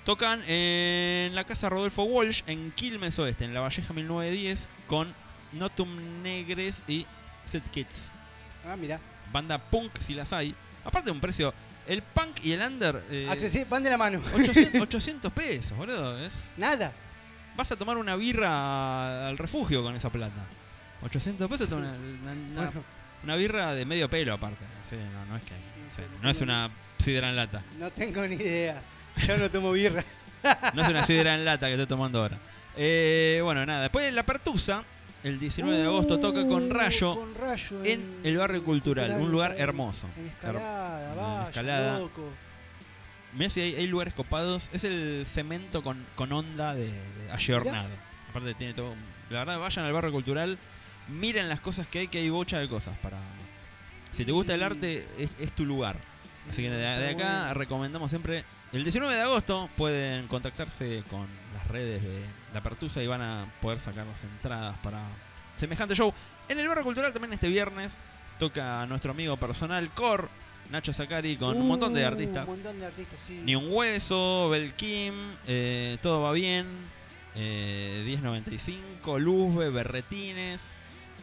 Tocan 0.04 0.42
en 0.46 1.34
la 1.34 1.44
casa 1.44 1.68
Rodolfo 1.68 2.04
Walsh 2.04 2.42
en 2.46 2.72
Quilmes 2.72 3.18
Oeste, 3.18 3.44
en 3.44 3.52
La 3.54 3.60
Valleja 3.60 3.92
1910, 3.92 4.68
con 4.86 5.14
Notum 5.52 6.22
Negres 6.22 6.82
y 6.88 7.06
Set 7.46 7.68
Kids. 7.70 8.10
Ah, 8.66 8.76
mira. 8.76 8.98
Banda 9.32 9.58
punk 9.58 9.98
si 9.98 10.14
las 10.14 10.32
hay. 10.32 10.54
Aparte 10.84 11.06
de 11.06 11.12
un 11.12 11.20
precio, 11.20 11.52
el 11.86 12.02
punk 12.02 12.42
y 12.44 12.52
el 12.52 12.62
under... 12.62 13.04
eh, 13.10 13.26
Accesi- 13.30 13.68
van 13.68 13.82
de 13.82 13.90
la 13.90 13.98
mano. 13.98 14.22
800, 14.34 14.80
800 14.80 15.32
pesos, 15.34 15.76
boludo. 15.76 16.18
Es, 16.18 16.52
Nada. 16.56 16.92
vas 17.56 17.70
a 17.70 17.76
tomar 17.76 17.98
una 17.98 18.16
birra 18.16 19.28
al 19.28 19.36
refugio 19.38 19.82
con 19.82 19.94
esa 19.94 20.10
plata. 20.10 20.46
800 21.02 21.48
pesos, 21.50 21.70
una, 21.70 21.92
una- 21.92 22.72
una- 23.22 23.36
birra 23.36 23.74
de 23.74 23.84
medio 23.84 24.08
pelo 24.08 24.32
aparte. 24.34 24.64
Sí, 24.88 24.96
no, 24.96 25.26
no 25.26 25.36
es 25.36 25.42
que. 25.42 25.52
No 25.52 25.90
sí, 25.90 25.96
sé, 25.96 26.02
no 26.22 26.30
es 26.30 26.40
una 26.40 26.70
sidra 27.00 27.28
en 27.28 27.36
lata. 27.36 27.62
no 27.78 27.90
tengo 27.90 28.26
ni 28.26 28.36
idea. 28.36 28.82
Yo 29.26 29.36
no 29.36 29.48
tomo 29.50 29.72
birra. 29.72 30.04
No 30.74 30.82
es 30.82 30.88
una 30.88 31.04
sidra 31.04 31.34
en 31.34 31.44
lata 31.44 31.66
que 31.66 31.72
estoy 31.74 31.86
tomando 31.86 32.22
ahora. 32.22 32.38
Eh, 32.76 33.40
bueno, 33.44 33.66
nada. 33.66 33.82
Después 33.82 34.06
de 34.06 34.12
la 34.12 34.24
Pertusa, 34.24 34.84
el 35.22 35.38
19 35.38 35.76
de 35.76 35.84
agosto 35.84 36.18
toca 36.18 36.46
con 36.46 36.70
Uh, 36.70 36.72
Rayo 36.74 37.14
con 37.16 37.34
Rayo 37.34 37.84
en 37.84 38.20
el 38.24 38.36
barrio 38.38 38.64
cultural. 38.64 39.10
Un 39.20 39.30
lugar 39.30 39.52
en- 39.52 39.60
hermoso. 39.60 40.06
En 40.16 40.26
escalada, 40.28 41.10
En 41.10 41.16
vaya, 41.18 41.48
escalada. 41.48 41.98
loco. 41.98 42.22
Mirá 43.34 43.50
si 43.50 43.60
hay, 43.60 43.74
hay 43.74 43.86
lugares 43.86 44.14
copados. 44.14 44.70
Es 44.72 44.84
el 44.84 45.24
cemento 45.26 45.82
con, 45.82 46.06
con 46.14 46.32
onda 46.32 46.74
de, 46.74 46.86
de 46.86 47.32
ayornado. 47.32 47.90
Aparte 48.30 48.54
tiene 48.54 48.72
todo. 48.72 48.94
La 49.28 49.40
verdad, 49.40 49.58
vayan 49.58 49.84
al 49.84 49.92
barrio 49.92 50.10
cultural. 50.12 50.58
Miren 51.08 51.48
las 51.50 51.60
cosas 51.60 51.86
que 51.86 51.98
hay, 52.00 52.08
que 52.08 52.18
hay 52.18 52.30
bocha 52.30 52.58
de 52.58 52.68
cosas 52.68 52.96
para. 53.02 53.18
Si 54.14 54.24
te 54.24 54.32
gusta 54.32 54.54
el 54.54 54.62
arte, 54.62 55.06
es, 55.18 55.36
es 55.38 55.52
tu 55.52 55.64
lugar. 55.66 55.96
Sí, 56.52 56.62
Así 56.66 56.70
que 56.70 56.70
de, 56.70 57.08
acá 57.10 57.54
recomendamos 57.54 58.10
siempre. 58.10 58.44
El 58.72 58.82
19 58.84 59.14
de 59.14 59.20
agosto 59.22 59.68
pueden 59.76 60.26
contactarse 60.28 61.02
con 61.08 61.26
las 61.54 61.66
redes 61.68 62.02
de 62.02 62.20
la 62.54 62.62
Pertusa 62.62 63.02
y 63.02 63.06
van 63.06 63.22
a 63.22 63.52
poder 63.60 63.80
sacar 63.80 64.06
las 64.06 64.22
entradas 64.24 64.76
para 64.82 65.02
semejante 65.56 65.94
show. 65.94 66.12
En 66.48 66.58
el 66.58 66.66
barrio 66.68 66.84
cultural 66.84 67.12
también 67.12 67.32
este 67.32 67.48
viernes 67.48 67.98
toca 68.38 68.86
nuestro 68.86 69.10
amigo 69.12 69.36
personal 69.36 69.90
Cor, 69.94 70.28
Nacho 70.70 70.92
Zacari, 70.92 71.36
con 71.36 71.56
un 71.56 71.66
montón 71.68 71.92
de 71.92 72.04
Uh, 72.04 72.06
artistas. 72.08 72.44
Un 72.48 72.54
montón 72.54 72.78
de 72.78 72.86
artistas, 72.86 73.20
sí. 73.26 73.40
Ni 73.44 73.54
un 73.56 73.66
hueso, 73.72 74.48
Belkim, 74.50 75.14
eh, 75.46 75.98
todo 76.00 76.22
va 76.22 76.32
bien, 76.32 76.66
eh, 77.34 78.02
1095, 78.06 79.18
Luzbe, 79.18 79.70
Berretines, 79.70 80.62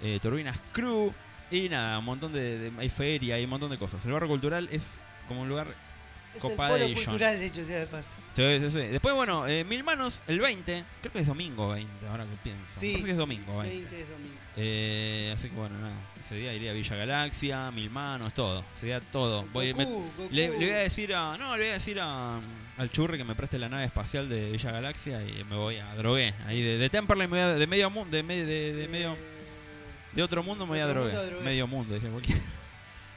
eh, 0.04 0.20
Turbinas 0.22 0.60
Crew 0.74 1.14
y 1.50 1.70
nada, 1.70 1.98
un 2.00 2.06
montón 2.06 2.32
de, 2.34 2.58
de- 2.60 2.72
hay 2.82 2.90
feria, 2.90 3.36
hay 3.36 3.46
un 3.46 3.50
montón 3.52 3.70
de 3.72 3.78
cosas. 3.78 4.04
El 4.06 4.12
barrio 4.12 4.28
cultural 4.30 4.68
es 4.72 5.00
como 5.28 5.42
un 5.42 5.50
lugar 5.50 5.68
es 6.36 6.44
el 6.44 6.52
Copadation. 6.52 6.94
polo 6.94 7.06
cultural, 7.06 7.40
de 7.40 7.46
hecho, 7.48 7.66
sea 7.66 7.80
de 7.80 7.88
paso. 7.88 8.16
Sí, 8.32 8.44
sí, 8.60 8.72
sí. 8.72 8.78
Después, 8.78 9.16
bueno, 9.16 9.48
eh, 9.48 9.64
Mil 9.64 9.84
Manos, 9.84 10.22
el 10.28 10.40
20. 10.40 10.84
Creo 11.02 11.12
que 11.14 11.20
es 11.20 11.28
domingo 11.28 11.70
20, 11.70 12.08
ahora 12.08 12.26
que 12.26 12.36
pienso. 12.44 12.64
Sí. 12.80 12.88
Parece 12.92 13.06
que 13.06 13.12
es 13.12 13.18
domingo 13.18 13.58
20. 13.60 13.76
20 13.80 14.02
es 14.02 14.10
domingo. 14.10 14.36
Eh, 14.60 15.32
así 15.36 15.50
que 15.50 15.56
bueno, 15.56 15.78
nada. 15.80 15.96
Ese 16.20 16.36
día 16.36 16.54
iría 16.54 16.72
a 16.72 16.74
Villa 16.74 16.96
Galaxia, 16.96 17.72
Mil 17.72 17.90
Manos, 17.90 18.34
todo. 18.34 18.64
Ese 18.76 18.88
día 18.88 19.00
todo. 19.02 19.46
Voy, 19.54 19.74
me- 19.74 19.86
Goku, 19.86 20.12
le, 20.32 20.50
le 20.50 20.56
voy 20.56 20.70
a 20.70 20.78
decir 20.80 21.14
a. 21.16 21.38
No, 21.38 21.56
le 21.58 21.64
voy 21.64 21.72
a 21.72 21.74
decir 21.76 22.00
a, 22.02 22.40
al 22.78 22.92
churri 22.92 23.18
que 23.18 23.24
me 23.24 23.34
preste 23.36 23.58
la 23.58 23.70
nave 23.70 23.86
espacial 23.86 24.28
de 24.30 24.52
Villa 24.52 24.72
Galaxia 24.72 25.24
y 25.24 25.44
me 25.46 25.56
voy 25.56 25.78
a 25.78 25.96
drogué. 25.96 26.34
Ahí 26.46 26.62
de, 26.62 26.78
de 26.78 26.90
Temperley 26.90 27.28
me 27.28 27.38
voy 27.38 27.40
a- 27.40 27.54
de 27.54 27.68
medio 27.68 27.90
mundo, 27.90 28.16
de, 28.16 28.24
medio 28.24 28.46
de, 28.46 28.74
de 28.74 28.88
medio. 28.88 29.14
Eh, 29.14 29.18
De 30.14 30.24
otro 30.24 30.42
mundo 30.44 30.66
me 30.66 30.72
voy 30.72 30.80
a 30.80 30.88
drogué. 30.88 31.14
Medio 31.44 31.66
mundo, 31.68 31.94
dije 31.96 32.08
cualquiera. 32.10 32.42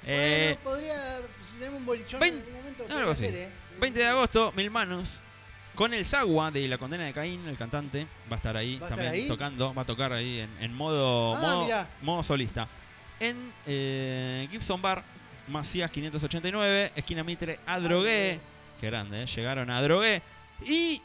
Eh, 0.06 0.56
bueno, 0.62 0.76
podría. 0.76 1.18
Si 1.46 1.52
tenemos 1.58 1.80
un 1.80 1.86
bolichón 1.86 2.20
vein- 2.20 2.34
en 2.34 2.40
algún 2.40 2.54
momento. 2.54 2.82
algo 2.84 2.94
podría 2.94 3.10
así. 3.12 3.24
ser, 3.26 3.34
¿eh? 3.34 3.52
20 3.80 4.00
de 4.00 4.06
agosto, 4.06 4.52
Mil 4.56 4.70
Manos. 4.70 5.22
Con 5.74 5.94
el 5.94 6.04
Sagua 6.04 6.50
de 6.50 6.66
La 6.68 6.76
Condena 6.78 7.04
de 7.04 7.12
Caín, 7.12 7.46
el 7.48 7.56
cantante, 7.56 8.06
va 8.30 8.34
a 8.34 8.36
estar 8.36 8.56
ahí 8.56 8.76
¿Va 8.78 8.86
a 8.86 8.90
estar 8.90 8.98
también 8.98 9.12
ahí? 9.22 9.28
tocando. 9.28 9.72
Va 9.72 9.82
a 9.82 9.86
tocar 9.86 10.12
ahí 10.12 10.40
en, 10.40 10.50
en 10.60 10.74
modo, 10.74 11.34
Ah, 11.36 11.86
modo, 12.02 12.22
solista. 12.22 12.68
En 13.20 13.52
eh, 13.66 14.48
Gibson 14.50 14.82
Bar, 14.82 15.02
Macías 15.48 15.90
589, 15.90 16.92
esquina 16.96 17.22
Mitre, 17.24 17.60
Adrogué. 17.66 18.40
Qué 18.80 18.86
grande, 18.88 19.22
¿eh? 19.22 19.26
llegaron 19.26 19.70
a 19.70 19.78
Adrogué. 19.78 20.20
Y 20.66 21.00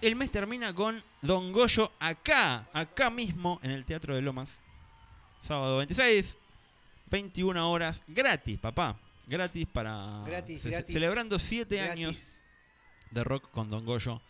el 0.00 0.16
mes 0.16 0.30
termina 0.30 0.74
con 0.74 1.00
Don 1.22 1.52
Goyo 1.52 1.92
acá, 2.00 2.66
acá 2.72 3.10
mismo, 3.10 3.60
en 3.62 3.70
el 3.70 3.84
Teatro 3.84 4.14
de 4.16 4.22
Lomas. 4.22 4.58
Sábado 5.42 5.76
26, 5.76 6.36
21 7.10 7.70
horas, 7.70 8.02
gratis, 8.06 8.58
papá. 8.58 8.96
Gratis 9.26 9.66
para. 9.66 10.22
Gratis, 10.26 10.62
ce- 10.62 10.70
gratis. 10.70 10.92
Celebrando 10.92 11.38
7 11.38 11.76
Gratis. 11.76 11.92
años 11.92 12.40
de 13.10 13.24
rock 13.24 13.50
con 13.50 13.70
Don 13.70 13.84
Goyo. 13.84 14.20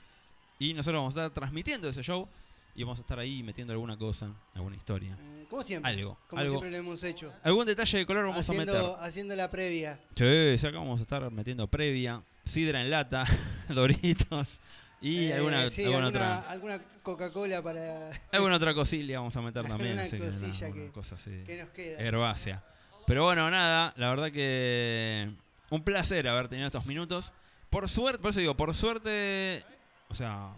Y 0.58 0.74
nosotros 0.74 0.98
vamos 1.00 1.16
a 1.16 1.20
estar 1.26 1.34
transmitiendo 1.34 1.88
ese 1.88 2.02
show 2.02 2.28
y 2.74 2.82
vamos 2.82 2.98
a 2.98 3.00
estar 3.02 3.18
ahí 3.18 3.42
metiendo 3.42 3.72
alguna 3.72 3.96
cosa, 3.96 4.30
alguna 4.54 4.76
historia. 4.76 5.16
Eh, 5.18 5.46
Como 5.48 5.62
siempre. 5.62 5.90
Algo, 5.90 6.18
Como 6.28 6.40
algo. 6.40 6.52
siempre 6.54 6.70
lo 6.70 6.76
hemos 6.76 7.02
hecho. 7.02 7.32
Algún 7.42 7.64
detalle 7.66 7.98
de 7.98 8.06
color 8.06 8.24
vamos 8.26 8.40
haciendo, 8.48 8.72
a 8.72 8.90
meter. 8.90 9.04
haciendo 9.04 9.36
la 9.36 9.50
previa. 9.50 9.98
Sí, 10.14 10.58
sí, 10.58 10.66
acá 10.66 10.78
vamos 10.78 11.00
a 11.00 11.02
estar 11.02 11.30
metiendo 11.30 11.66
previa, 11.66 12.22
sidra 12.44 12.82
en 12.82 12.90
lata, 12.90 13.24
doritos 13.68 14.60
y 15.00 15.26
Eh, 15.28 15.34
alguna, 15.34 15.70
sí, 15.70 15.84
alguna 15.84 16.06
alguna, 16.06 16.38
otra. 16.38 16.50
alguna 16.50 16.82
Coca-Cola 17.02 17.62
para 17.62 18.10
Alguna 18.32 18.56
otra 18.56 18.74
cosilla 18.74 19.18
vamos 19.20 19.34
a 19.36 19.42
meter 19.42 19.64
también. 19.68 19.98
Así 19.98 20.18
que, 20.18 20.28
que- 20.30 20.70
una 20.82 20.92
cosa 20.92 21.14
así. 21.16 21.42
que 21.46 21.62
nos 21.62 21.70
queda. 21.70 21.98
herbácea. 22.00 22.62
Pero 23.06 23.24
bueno, 23.24 23.50
nada, 23.50 23.92
la 23.96 24.08
verdad 24.08 24.30
que 24.30 25.30
un 25.70 25.82
placer 25.82 26.28
haber 26.28 26.48
tenido 26.48 26.66
estos 26.66 26.86
minutos. 26.86 27.32
Por 27.70 27.88
suerte, 27.88 28.18
por 28.20 28.30
eso 28.32 28.40
digo, 28.40 28.56
por 28.56 28.74
suerte, 28.74 29.64
o 30.08 30.14
sea, 30.14 30.50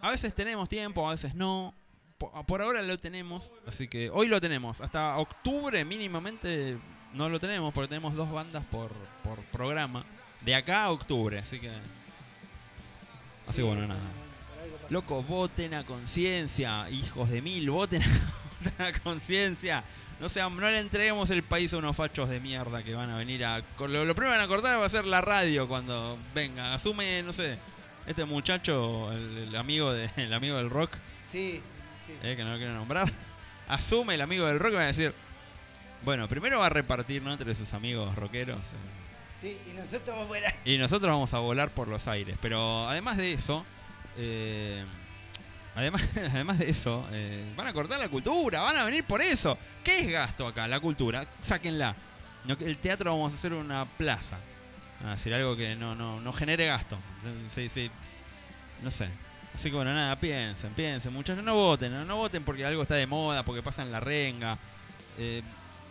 a 0.00 0.10
veces 0.10 0.34
tenemos 0.34 0.68
tiempo, 0.68 1.06
a 1.08 1.12
veces 1.12 1.34
no, 1.34 1.74
po- 2.18 2.44
por 2.46 2.62
ahora 2.62 2.80
lo 2.82 2.98
tenemos, 2.98 3.50
así 3.66 3.88
que 3.88 4.08
hoy 4.10 4.28
lo 4.28 4.40
tenemos. 4.40 4.80
Hasta 4.80 5.16
octubre 5.18 5.84
mínimamente 5.84 6.78
no 7.12 7.28
lo 7.28 7.38
tenemos 7.40 7.72
porque 7.74 7.88
tenemos 7.88 8.14
dos 8.14 8.30
bandas 8.30 8.64
por, 8.66 8.92
por 9.24 9.40
programa. 9.46 10.04
De 10.42 10.54
acá 10.54 10.84
a 10.84 10.90
octubre, 10.90 11.38
así 11.38 11.58
que... 11.60 11.70
Así 13.46 13.58
que 13.58 13.62
bueno, 13.62 13.86
nada. 13.86 14.00
Loco, 14.90 15.22
voten 15.22 15.74
a 15.74 15.84
conciencia, 15.84 16.88
hijos 16.90 17.28
de 17.30 17.42
mil, 17.42 17.70
voten 17.70 18.02
a, 18.78 18.92
conciencia. 19.00 19.82
No 20.20 20.28
sean, 20.28 20.56
no 20.56 20.70
le 20.70 20.78
entreguemos 20.78 21.28
el 21.30 21.42
país 21.42 21.72
a 21.74 21.76
unos 21.76 21.94
fachos 21.96 22.28
de 22.30 22.40
mierda 22.40 22.82
que 22.82 22.94
van 22.94 23.10
a 23.10 23.16
venir 23.18 23.44
a. 23.44 23.58
Lo, 23.78 24.04
lo 24.04 24.14
primero 24.14 24.32
que 24.32 24.38
van 24.38 24.40
a 24.40 24.48
cortar 24.48 24.80
va 24.80 24.86
a 24.86 24.88
ser 24.88 25.04
la 25.04 25.20
radio 25.20 25.68
cuando 25.68 26.18
venga. 26.34 26.72
Asume, 26.74 27.22
no 27.22 27.32
sé, 27.32 27.58
este 28.06 28.24
muchacho, 28.24 29.12
el, 29.12 29.38
el 29.48 29.56
amigo 29.56 29.92
de, 29.92 30.10
el 30.16 30.32
amigo 30.32 30.56
del 30.56 30.70
rock, 30.70 30.96
Sí, 31.26 31.60
sí. 32.06 32.12
eh, 32.22 32.34
que 32.36 32.44
no 32.44 32.52
lo 32.52 32.56
quiero 32.56 32.72
nombrar. 32.74 33.12
Asume 33.68 34.14
el 34.14 34.20
amigo 34.22 34.46
del 34.46 34.58
rock 34.60 34.72
y 34.72 34.76
va 34.76 34.82
a 34.82 34.86
decir. 34.86 35.12
Bueno, 36.04 36.28
primero 36.28 36.60
va 36.60 36.66
a 36.66 36.70
repartir 36.70 37.20
¿no? 37.22 37.32
entre 37.32 37.54
sus 37.54 37.74
amigos 37.74 38.14
rockeros. 38.14 38.58
eh, 38.72 38.76
Y 39.42 39.72
nosotros 39.74 40.00
estamos 40.00 40.26
fuera. 40.28 40.54
y 40.64 40.78
nosotros 40.78 41.10
vamos 41.10 41.34
a 41.34 41.38
volar 41.38 41.70
por 41.70 41.88
los 41.88 42.08
aires. 42.08 42.36
Pero 42.40 42.88
además 42.88 43.16
de 43.16 43.32
eso, 43.32 43.64
eh, 44.16 44.84
además, 45.74 46.16
además 46.16 46.58
de 46.58 46.70
eso, 46.70 47.06
eh, 47.12 47.52
van 47.56 47.66
a 47.66 47.72
cortar 47.72 47.98
la 47.98 48.08
cultura, 48.08 48.60
van 48.60 48.76
a 48.76 48.84
venir 48.84 49.04
por 49.04 49.20
eso. 49.20 49.58
¿Qué 49.84 50.00
es 50.00 50.10
gasto 50.10 50.46
acá? 50.46 50.66
La 50.66 50.80
cultura, 50.80 51.26
sáquenla. 51.42 51.94
El 52.60 52.78
teatro 52.78 53.10
vamos 53.12 53.32
a 53.32 53.36
hacer 53.36 53.52
una 53.52 53.84
plaza. 53.84 54.38
A 55.04 55.12
algo 55.34 55.56
que 55.56 55.76
no, 55.76 55.94
no, 55.94 56.20
no 56.20 56.32
genere 56.32 56.66
gasto. 56.66 56.98
Sí, 57.50 57.68
sí. 57.68 57.90
No 58.82 58.90
sé. 58.90 59.08
Así 59.54 59.70
que 59.70 59.76
bueno, 59.76 59.94
nada, 59.94 60.16
piensen, 60.16 60.72
piensen, 60.74 61.12
muchachos, 61.12 61.42
no 61.42 61.54
voten, 61.54 61.90
no, 61.90 62.04
no 62.04 62.16
voten 62.16 62.44
porque 62.44 62.64
algo 62.64 62.82
está 62.82 62.94
de 62.94 63.06
moda, 63.06 63.42
porque 63.42 63.62
pasan 63.62 63.90
la 63.90 64.00
renga. 64.00 64.58
Eh, 65.18 65.42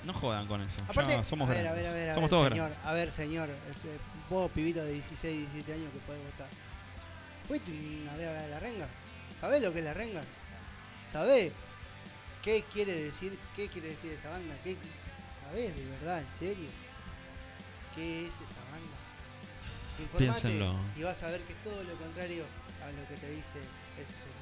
no 0.05 0.13
jodan 0.13 0.47
con 0.47 0.61
eso. 0.61 0.81
Ya 0.93 1.23
somos 1.23 1.49
a 1.49 1.53
ver, 1.53 1.63
grandes. 1.63 1.87
a 1.87 1.91
ver, 1.93 2.09
a 2.09 2.13
ver, 2.13 2.17
a 2.17 2.19
ver, 2.19 2.29
todos 2.29 2.49
señor, 2.49 2.69
grandes. 2.69 2.85
A 2.85 2.93
ver, 2.93 3.11
señor, 3.11 3.49
eh, 3.49 3.97
vos, 4.29 4.51
pibito 4.51 4.83
de 4.83 4.93
16, 4.93 5.37
17 5.51 5.73
años 5.73 5.91
que 5.91 5.99
podés 5.99 6.23
votar. 6.23 6.47
¿Fuiste 7.47 7.71
a 8.11 8.15
ver 8.15 8.29
a 8.29 8.47
la 8.47 8.59
renga? 8.59 8.87
¿Sabés 9.39 9.61
lo 9.61 9.73
que 9.73 9.79
es 9.79 9.85
la 9.85 9.93
renga? 9.93 10.21
¿Sabés 11.11 11.53
qué 12.41 12.63
quiere 12.71 12.93
decir, 12.93 13.37
qué 13.55 13.67
quiere 13.67 13.89
decir 13.89 14.11
esa 14.11 14.29
banda? 14.29 14.55
¿Qué, 14.63 14.77
¿Sabés 15.43 15.75
de 15.75 15.85
verdad, 15.85 16.21
en 16.21 16.31
serio? 16.37 16.69
¿Qué 17.93 18.27
es 18.27 18.35
esa 18.35 18.61
banda? 18.71 18.97
Informate 19.99 20.17
Piénsenlo. 20.17 20.75
Y 20.95 21.03
vas 21.03 21.23
a 21.23 21.29
ver 21.29 21.41
que 21.41 21.53
es 21.53 21.63
todo 21.63 21.83
lo 21.83 21.95
contrario 21.95 22.45
a 22.83 22.91
lo 22.91 23.07
que 23.07 23.15
te 23.15 23.29
dice 23.29 23.59
ese 23.99 24.13
señor. 24.13 24.34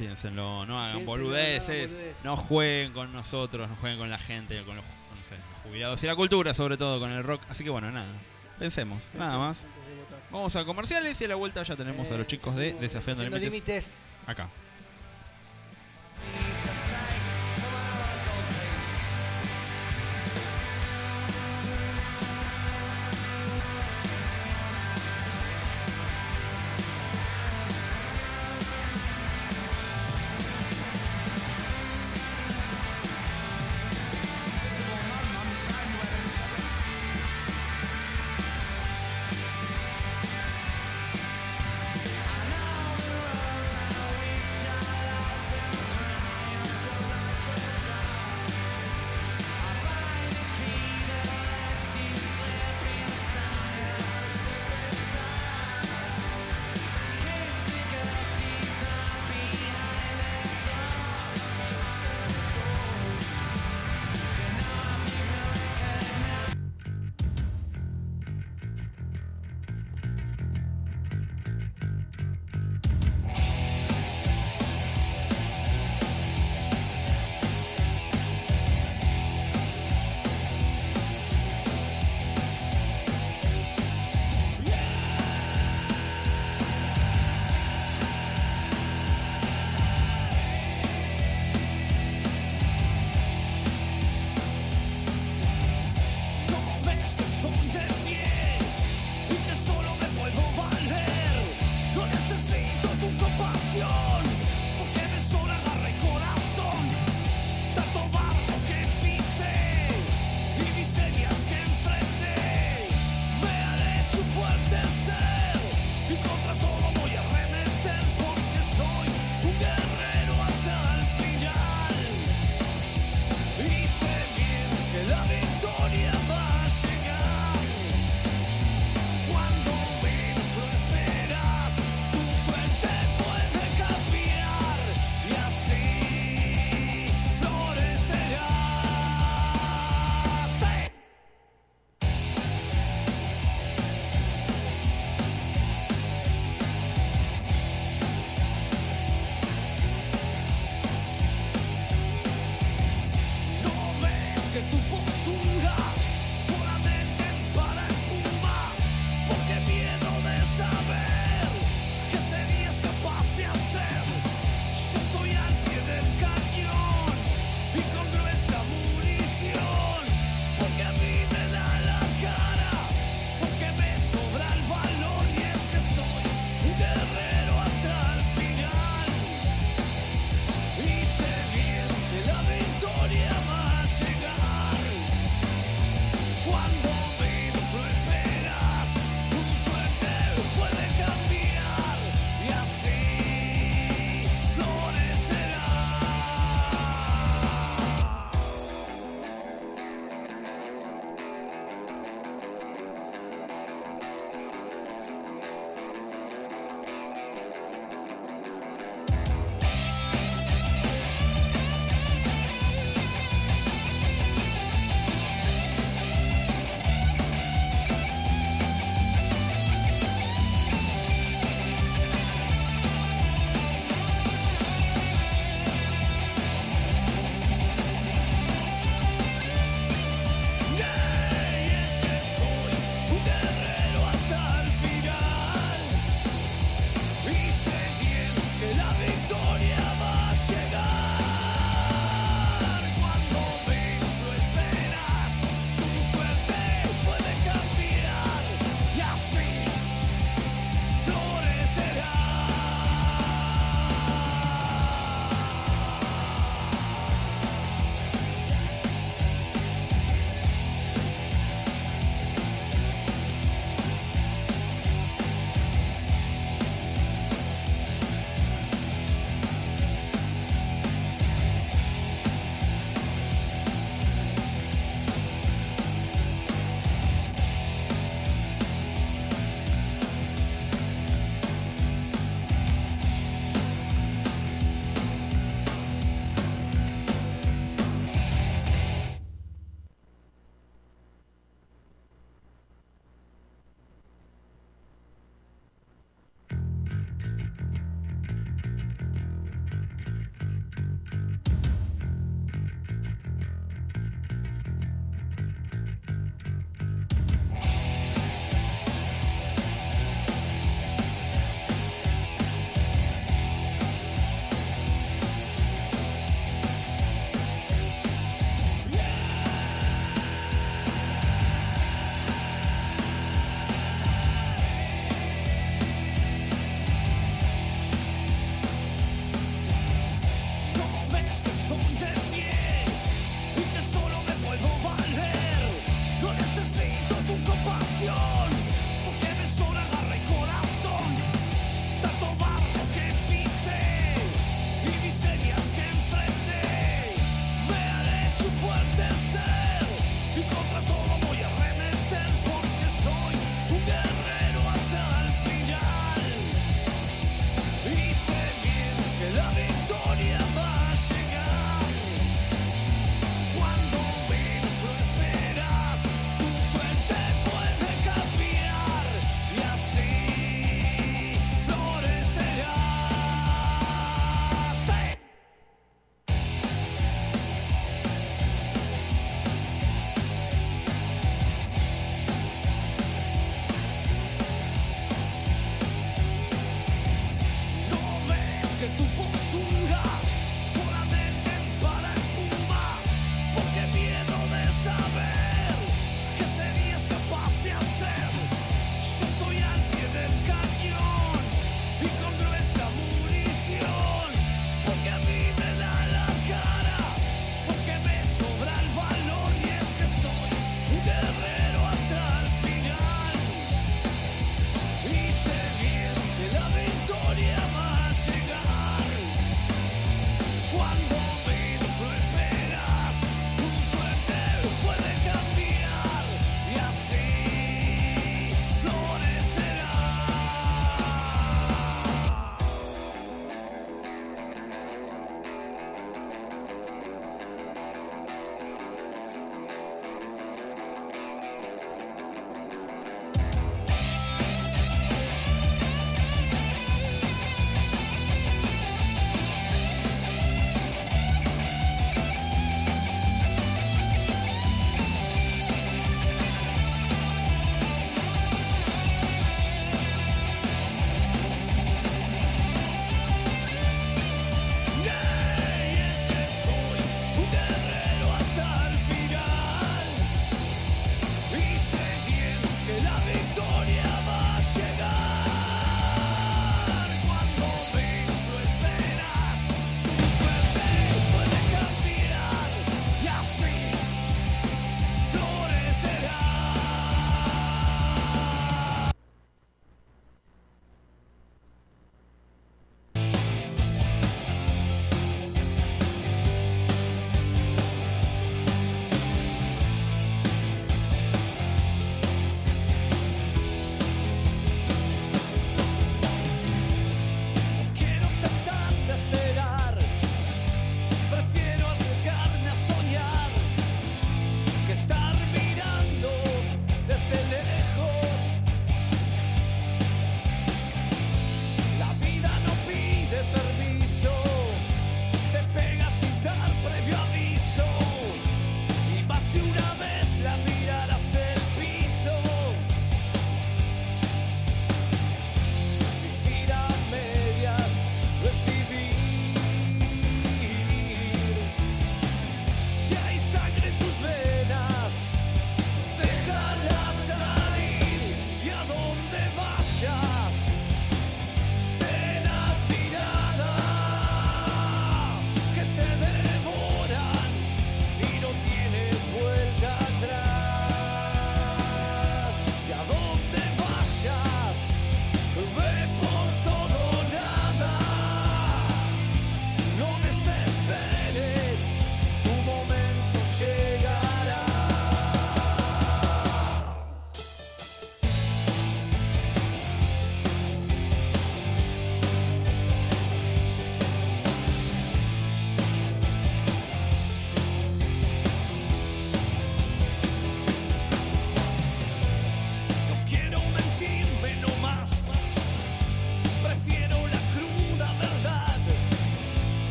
Piénsenlo, 0.00 0.64
no 0.66 0.80
hagan 0.80 0.96
Piénsenlo, 1.04 1.06
boludeces, 1.26 1.90
no 2.24 2.36
jueguen 2.36 2.92
con 2.92 3.12
nosotros, 3.12 3.68
no 3.68 3.76
jueguen 3.76 3.98
con 3.98 4.10
la 4.10 4.18
gente, 4.18 4.62
con 4.64 4.76
los, 4.76 4.84
con, 4.84 5.18
no 5.20 5.24
sé, 5.28 5.34
los 5.36 5.62
jubilados 5.62 6.02
y 6.02 6.06
la 6.06 6.16
cultura, 6.16 6.54
sobre 6.54 6.76
todo 6.76 6.98
con 6.98 7.10
el 7.10 7.22
rock. 7.22 7.42
Así 7.48 7.64
que 7.64 7.70
bueno, 7.70 7.90
nada, 7.90 8.12
pensemos, 8.58 9.02
nada 9.14 9.36
más. 9.38 9.64
Vamos 10.30 10.54
a 10.56 10.64
comerciales 10.64 11.20
y 11.20 11.24
a 11.24 11.28
la 11.28 11.34
vuelta 11.34 11.62
ya 11.62 11.76
tenemos 11.76 12.08
a 12.10 12.12
los 12.12 12.22
Eh, 12.22 12.26
chicos 12.26 12.56
de 12.56 12.72
Desafiando 12.74 13.22
Límites. 13.28 14.10
acá. 14.26 14.48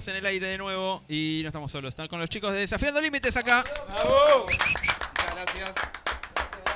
Estamos 0.00 0.08
en 0.08 0.16
el 0.16 0.26
aire 0.26 0.46
de 0.48 0.58
nuevo 0.58 1.02
y 1.08 1.40
no 1.42 1.48
estamos 1.48 1.70
solos. 1.70 1.90
Están 1.90 2.08
con 2.08 2.18
los 2.20 2.28
chicos 2.30 2.52
de 2.54 2.60
Desafiando 2.60 3.00
Límites 3.02 3.36
acá. 3.36 3.62
Muchas 3.88 5.34
gracias. 5.34 5.72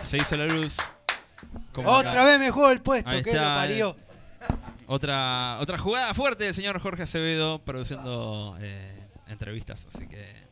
Se 0.03 0.17
hizo 0.19 0.37
la 0.37 0.47
luz. 0.47 0.77
Como 1.73 1.89
Otra 1.89 2.11
acá. 2.13 2.25
vez 2.25 2.39
me 2.39 2.51
juego 2.51 2.71
el 2.71 2.81
puesto, 2.83 3.09
Ahí 3.09 3.23
que 3.23 3.31
está, 3.31 3.55
lo 3.55 3.61
parió. 3.61 3.97
Otra, 4.87 5.57
otra 5.61 5.79
jugada 5.79 6.13
fuerte 6.13 6.45
del 6.45 6.55
señor 6.55 6.79
Jorge 6.81 7.05
Acevedo 7.05 7.61
produciendo 7.65 8.57
eh, 8.61 9.07
entrevistas. 9.29 9.87
Así 9.95 10.07
que. 10.07 10.45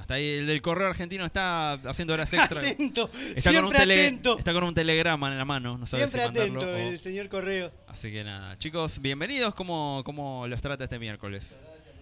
Está 0.00 0.14
ahí. 0.14 0.38
El 0.38 0.46
del 0.46 0.62
correo 0.62 0.88
argentino 0.88 1.24
está 1.24 1.72
haciendo 1.72 2.14
horas 2.14 2.32
extra. 2.32 2.60
Atento, 2.60 3.10
Está 3.36 3.52
con, 3.52 3.64
un 3.66 3.72
tele- 3.72 4.00
atento. 4.06 4.38
está 4.38 4.52
con 4.52 4.64
un 4.64 4.74
telegrama 4.74 5.28
en 5.30 5.38
la 5.38 5.44
mano. 5.44 5.78
No 5.78 5.86
sabe 5.86 6.04
Siempre 6.08 6.20
si 6.20 6.26
mandarlo 6.26 6.60
atento 6.62 6.76
o- 6.76 6.90
el 6.92 7.00
señor 7.00 7.28
Correo. 7.28 7.72
Así 7.88 8.10
que 8.12 8.22
nada, 8.24 8.56
chicos, 8.58 9.00
bienvenidos. 9.00 9.54
¿Cómo, 9.54 10.02
cómo 10.04 10.46
los 10.48 10.60
trata 10.62 10.84
este 10.84 10.98
miércoles? 11.00 11.56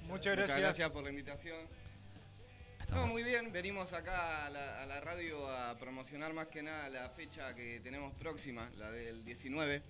Muchas 0.08 0.36
Muchas 0.36 0.58
gracias 0.58 0.90
por 0.90 1.04
la 1.04 1.10
invitación. 1.10 1.56
No, 2.90 3.06
muy 3.06 3.22
bien, 3.22 3.52
venimos 3.52 3.92
acá 3.92 4.46
a 4.46 4.50
la, 4.50 4.82
a 4.82 4.86
la 4.86 5.00
radio 5.00 5.46
a 5.50 5.76
promocionar 5.78 6.32
más 6.32 6.46
que 6.46 6.62
nada 6.62 6.88
la 6.88 7.10
fecha 7.10 7.54
que 7.54 7.80
tenemos 7.80 8.14
próxima, 8.14 8.70
la 8.78 8.90
del 8.90 9.24
19. 9.24 9.82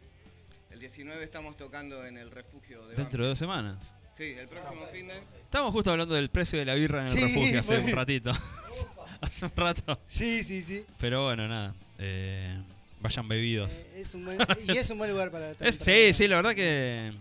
El 0.71 0.81
19 0.81 1.25
estamos 1.25 1.57
tocando 1.57 2.05
en 2.05 2.19
el 2.19 2.31
refugio 2.31 2.87
de 2.89 2.97
Dentro 2.97 3.23
de 3.23 3.29
dos 3.31 3.39
semanas. 3.39 3.95
Sí, 4.17 4.35
el 4.37 4.49
próximo 4.49 4.85
fin 4.89 5.07
de... 5.07 5.17
Estábamos 5.45 5.73
justo 5.73 5.93
hablando 5.93 6.15
del 6.15 6.29
precio 6.29 6.59
de 6.59 6.65
la 6.65 6.75
birra 6.75 7.03
en 7.03 7.07
el 7.07 7.13
Sí, 7.17 7.23
refugio 7.25 7.61
hace 7.61 7.79
un 7.79 7.93
ratito. 7.93 8.33
hace 9.21 9.45
un 9.47 9.53
rato. 9.55 10.01
Sí, 10.07 10.43
sí, 10.43 10.63
sí. 10.63 10.85
Pero 10.99 11.25
bueno, 11.25 11.47
nada. 11.47 11.75
eh, 11.99 12.61
vayan 13.01 13.29
bebidos. 13.29 13.71
Eh, 13.71 14.01
es 14.03 14.15
un 14.15 14.25
buen, 14.25 14.39
y 14.67 14.77
es 14.77 14.91
un 14.91 14.99
buen 14.99 15.11
lugar 15.11 15.31
para 15.31 15.51
Es- 15.61 15.77
sí, 15.77 16.13
sí, 16.15 16.29
la 16.29 16.37
verdad 16.37 16.55
que 16.55 17.13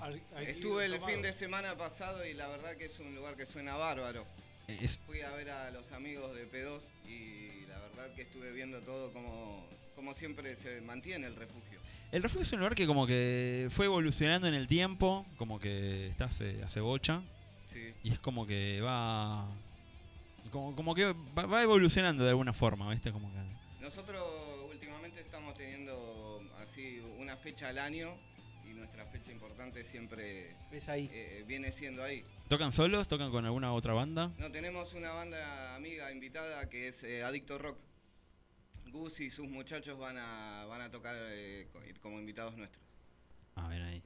Estuve 0.48 0.86
el 0.86 1.00
fin 1.02 1.22
de 1.22 1.34
semana 1.34 1.76
pasado 1.76 2.26
y 2.26 2.34
la 2.34 2.48
verdad 2.48 2.76
que 2.78 2.86
es 2.86 3.00
un 3.00 3.14
lugar 3.16 3.36
que 3.36 3.46
suena 3.46 3.76
bárbaro. 3.76 4.26
es, 4.68 5.00
Fui 5.06 5.22
a 5.22 5.32
ver 5.32 5.50
a 5.50 5.72
los 5.72 5.92
amigos 5.92 6.36
de 6.36 6.50
P2 6.50 6.80
y 7.08 7.66
la 7.68 7.78
verdad 7.80 8.14
que 8.16 8.24
estuve 8.24 8.52
viendo 8.52 8.80
todo 8.82 9.12
como, 9.14 9.66
como 9.96 10.14
siempre 10.14 10.56
se 10.56 10.82
mantiene 10.82 11.28
el 11.28 11.36
refugio. 11.36 11.80
el 12.12 12.22
refugio 12.24 12.44
es 12.44 12.54
un 12.54 12.60
lugar 12.60 12.76
que 12.76 12.88
como 12.88 13.06
que 13.08 13.68
fue 13.72 13.86
evolucionando 13.86 14.48
en 14.48 14.54
el 14.56 14.68
tiempo, 14.68 15.26
como 15.38 15.60
que 15.60 16.08
está 16.08 16.26
hace, 16.26 16.64
hace 16.64 16.80
bocha. 16.80 17.22
Sí. 17.72 17.94
Y 18.04 18.12
es 18.12 18.20
como 18.20 18.48
que 18.48 18.82
va... 18.82 19.48
Como, 20.52 20.76
como 20.76 20.96
que 20.96 21.14
va, 21.38 21.46
va 21.46 21.62
evolucionando 21.62 22.24
de 22.24 22.30
alguna 22.30 22.54
forma, 22.54 22.90
¿viste? 22.90 23.12
Como 23.12 23.30
que... 23.34 23.38
Nosotros 23.84 24.22
fecha 27.48 27.70
al 27.70 27.80
año 27.80 28.14
y 28.70 28.74
nuestra 28.74 29.06
fecha 29.06 29.32
importante 29.32 29.86
siempre 29.86 30.54
Es 30.70 30.90
ahí. 30.90 31.10
eh, 31.14 31.46
viene 31.48 31.72
siendo 31.72 32.04
ahí. 32.04 32.26
¿Tocan 32.50 32.74
solos? 32.74 33.08
¿Tocan 33.08 33.32
con 33.32 33.46
alguna 33.46 33.72
otra 33.72 33.94
banda? 33.94 34.34
No, 34.38 34.52
tenemos 34.52 34.94
una 34.94 35.12
banda 35.14 35.74
amiga 35.74 36.12
invitada 36.12 36.68
que 36.68 36.90
es 36.90 37.04
eh, 37.04 37.24
Adicto 37.24 37.58
Rock. 37.58 37.78
Gus 38.88 39.22
y 39.22 39.30
sus 39.30 39.48
muchachos 39.48 39.98
van 39.98 40.18
a, 40.18 40.66
van 40.66 40.82
a 40.82 40.92
tocar 40.92 41.16
eh, 41.18 41.68
como 42.02 42.20
invitados 42.20 42.58
nuestros. 42.58 42.84
Ah, 43.56 43.70
ven 43.70 43.82
ahí. 43.82 44.04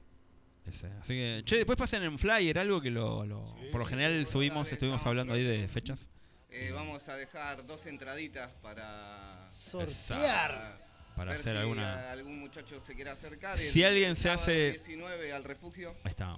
Ese. 0.64 0.86
Así 1.00 1.14
que, 1.14 1.42
che, 1.44 1.56
después 1.56 1.76
pasen 1.76 2.04
en 2.04 2.16
flyer, 2.20 2.56
algo 2.60 2.80
que 2.80 2.90
lo, 2.92 3.26
lo- 3.26 3.56
por 3.72 3.80
lo 3.80 3.86
general 3.86 4.24
subimos, 4.26 4.70
estuvimos 4.70 5.04
hablando 5.04 5.34
ahí 5.34 5.42
de 5.42 5.66
fechas. 5.66 6.08
Eh, 6.48 6.70
vamos 6.72 7.08
a 7.08 7.16
dejar 7.16 7.66
dos 7.66 7.86
entraditas 7.86 8.52
para 8.62 9.46
Sortear. 9.50 10.91
Para 11.16 11.32
ver 11.32 11.40
hacer 11.40 11.52
si 11.54 11.58
alguna- 11.60 12.10
algún 12.10 12.40
muchacho 12.40 12.80
se 12.80 12.94
quiere 12.94 13.10
acercar. 13.10 13.58
Si 13.58 13.80
El 13.82 13.88
alguien 13.88 14.16
se 14.16 14.30
hace- 14.30 14.70
19 14.72 15.32
al 15.32 15.44
refugio. 15.44 15.90
Ahí 16.04 16.10
está. 16.10 16.36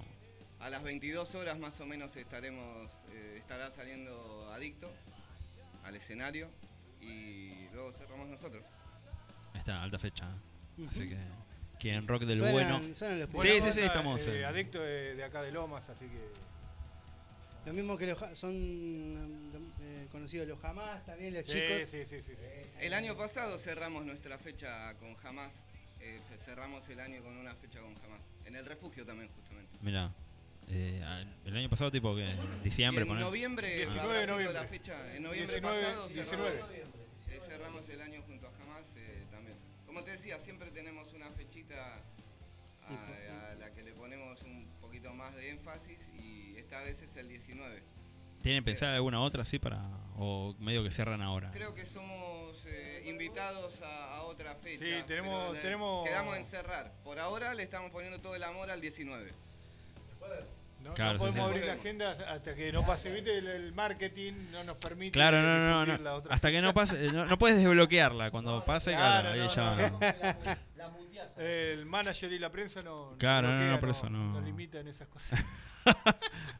A 0.59 0.69
las 0.69 0.83
22 0.83 1.35
horas 1.35 1.57
más 1.59 1.79
o 1.79 1.85
menos 1.85 2.15
estaremos, 2.15 2.91
eh, 3.11 3.35
estará 3.37 3.71
saliendo 3.71 4.51
Adicto 4.53 4.91
al 5.83 5.95
escenario 5.95 6.49
y 7.01 7.67
luego 7.73 7.91
cerramos 7.93 8.27
nosotros. 8.29 8.63
Ahí 9.53 9.59
está, 9.59 9.83
alta 9.83 9.99
fecha. 9.99 10.27
Ujú. 10.77 10.87
Así 10.89 11.09
que, 11.09 11.17
quien 11.79 12.07
rock 12.07 12.23
del 12.23 12.39
Suenan- 12.39 12.51
bueno. 12.81 12.95
suenan 12.95 13.19
los 13.19 13.29
Sí, 13.41 13.49
sí, 13.61 13.71
sí, 13.73 13.79
estamos. 13.81 14.25
eh, 14.27 14.45
adicto 14.45 14.79
de, 14.81 15.15
de 15.15 15.23
acá 15.23 15.41
de 15.41 15.51
Lomas, 15.51 15.87
así 15.89 16.05
que. 16.05 16.31
Lo 17.65 17.73
mismo 17.73 17.97
que 17.97 18.05
los 18.07 18.17
ja- 18.17 18.35
son 18.35 18.53
eh, 19.81 20.07
conocidos 20.11 20.47
los 20.47 20.59
jamás, 20.59 21.03
también 21.05 21.33
los 21.33 21.45
Sí, 21.45 21.53
chicos. 21.53 21.83
sí, 21.89 22.05
sí, 22.05 22.21
sí, 22.21 22.33
sí. 22.35 22.69
El 22.79 22.93
año 22.93 23.17
pasado 23.17 23.57
cerramos 23.57 24.05
nuestra 24.05 24.37
fecha 24.37 24.93
con 24.99 25.15
Jamás. 25.15 25.65
eh, 25.99 26.19
cerramos 26.45 26.87
el 26.89 26.99
año 26.99 27.23
con 27.23 27.35
una 27.35 27.55
fecha 27.55 27.79
con 27.79 27.95
Jamás. 27.95 28.21
En 28.45 28.55
el 28.55 28.65
refugio 28.65 29.03
también, 29.05 29.27
justamente. 29.35 29.75
Mirá, 29.81 30.11
eh, 30.69 31.01
al- 31.03 31.35
el 31.45 31.57
año 31.57 31.67
pasado, 31.69 31.89
tipo 31.89 32.15
que 32.15 32.29
en 32.29 32.63
diciembre, 32.63 33.01
en 33.01 33.07
poner. 33.07 33.23
noviembre, 33.23 33.69
19 33.75 33.99
habrá 34.01 34.13
de 34.19 34.25
sido 34.25 34.35
noviembre. 34.35 34.61
la 34.61 34.67
fecha. 34.67 35.15
En 35.15 35.23
noviembre 35.23 35.55
19, 35.59 35.81
pasado 35.81 36.07
19. 36.07 36.51
cerramos, 36.59 36.71
eh, 37.29 37.39
cerramos 37.47 37.89
el 37.89 38.01
año 38.01 38.21
junto 38.27 38.47
a 38.47 38.51
Jamás 38.51 38.83
eh, 38.97 39.23
también. 39.31 39.57
Como 39.87 40.03
te 40.03 40.11
decía, 40.11 40.39
siempre 40.39 40.69
tenemos 40.69 41.11
una 41.13 41.31
fechita 41.31 41.99
a, 42.83 43.51
a 43.51 43.55
la 43.55 43.71
que 43.73 43.81
le 43.81 43.93
ponemos 43.93 44.39
un 44.43 44.67
poquito 44.79 45.11
más 45.15 45.33
de 45.35 45.49
énfasis 45.49 45.94
y 46.75 46.89
esta 46.89 47.01
vez 47.01 47.01
es 47.01 47.15
el 47.17 47.27
19. 47.29 47.83
¿Tienen 48.41 48.63
pensar 48.63 48.93
alguna 48.93 49.19
otra 49.21 49.41
así 49.43 49.59
para.? 49.59 49.81
O 50.17 50.55
medio 50.59 50.83
que 50.83 50.91
cierran 50.91 51.21
ahora? 51.21 51.51
Creo 51.51 51.73
que 51.73 51.85
somos 51.85 52.55
eh, 52.65 53.03
invitados 53.07 53.81
a, 53.81 54.15
a 54.17 54.21
otra 54.23 54.55
fecha. 54.55 54.83
Sí, 54.83 54.91
tenemos- 55.07 55.53
le- 55.53 55.59
tenemos- 55.61 56.05
Quedamos 56.07 56.37
en 56.37 56.45
cerrar. 56.45 56.91
Por 57.03 57.19
ahora 57.19 57.53
le 57.55 57.63
estamos 57.63 57.91
poniendo 57.91 58.19
todo 58.19 58.35
el 58.35 58.43
amor 58.43 58.69
al 58.71 58.81
19. 58.81 59.31
No, 60.83 60.93
Claro, 60.93 61.13
no 61.13 61.17
sí, 61.17 61.19
podemos 61.25 61.35
sí. 61.49 61.51
abrir 61.55 61.65
la 61.65 61.73
agenda 61.73 62.11
hasta 62.29 62.53
que 62.55 62.71
no 62.71 62.85
pase. 62.85 63.09
¿Viste? 63.11 63.37
El, 63.39 63.47
el 63.47 63.73
marketing 63.73 64.33
no 64.51 64.63
nos 64.63 64.77
permite. 64.77 65.11
Claro, 65.13 65.41
no, 65.41 65.85
no, 65.85 65.97
no. 65.97 66.23
Hasta 66.29 66.51
que 66.51 66.61
no 66.61 66.73
pase. 66.75 67.11
No, 67.11 67.25
no 67.25 67.37
puedes 67.39 67.57
desbloquearla. 67.57 68.29
Cuando 68.29 68.63
pase, 68.63 68.91
claro, 68.91 69.29
ahí 69.29 69.39
no, 69.39 69.55
ya. 69.55 70.57
El 71.37 71.85
manager 71.85 72.31
y 72.31 72.39
la 72.39 72.51
prensa 72.51 72.81
no. 72.83 73.15
Claro, 73.17 73.49
no, 73.51 73.71
no, 73.71 73.79
por 73.79 73.89
eso 73.89 74.09
no. 74.09 74.33
No 74.33 74.41
limitan 74.41 74.87
esas 74.87 75.07
cosas. 75.07 75.39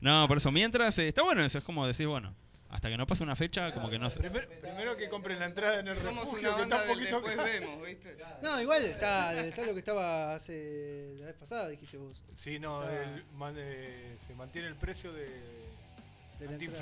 No, 0.02 0.28
por 0.28 0.38
eso, 0.38 0.52
mientras. 0.52 0.98
eh, 1.00 1.08
está 1.08 1.24
bueno 1.24 1.44
eso. 1.44 1.58
Es 1.58 1.64
como 1.64 1.86
decir, 1.88 2.08
bueno. 2.08 2.34
Hasta 2.70 2.90
que 2.90 2.98
no 2.98 3.08
pase 3.08 3.24
una 3.24 3.36
fecha, 3.38 3.74
como 3.74 3.90
que 3.90 3.98
no 3.98 4.10
se. 4.10 4.20
Primero, 4.20 4.48
primero 4.62 4.98
que 4.98 5.08
compren 5.08 5.40
la 5.40 5.46
entrada 5.46 5.80
en 5.80 5.88
el 5.88 5.96
Somos 5.98 6.26
refugio, 6.26 6.50
una 6.50 6.58
que 6.58 6.64
está 6.64 6.82
un 6.82 6.88
poquito 6.90 7.22
después 7.22 7.38
vemos, 7.38 7.86
¿viste? 7.88 8.18
No, 8.42 8.62
igual 8.62 8.84
está, 8.84 9.46
está 9.46 9.66
lo 9.66 9.74
que 9.74 9.80
estaba 9.80 10.36
hace 10.36 11.14
la 11.20 11.28
vez 11.28 11.36
pasada, 11.36 11.70
dijiste 11.70 11.96
vos. 11.98 12.22
Sí, 12.36 12.60
no, 12.60 12.84
el- 12.90 13.24
man- 13.36 13.56
eh, 13.58 14.18
se 14.28 14.34
mantiene 14.36 14.68
el 14.68 14.76
precio 14.76 15.14
de, 15.14 15.26
de 15.26 16.46
la 16.46 16.52
de 16.52 16.66
entrada. 16.66 16.82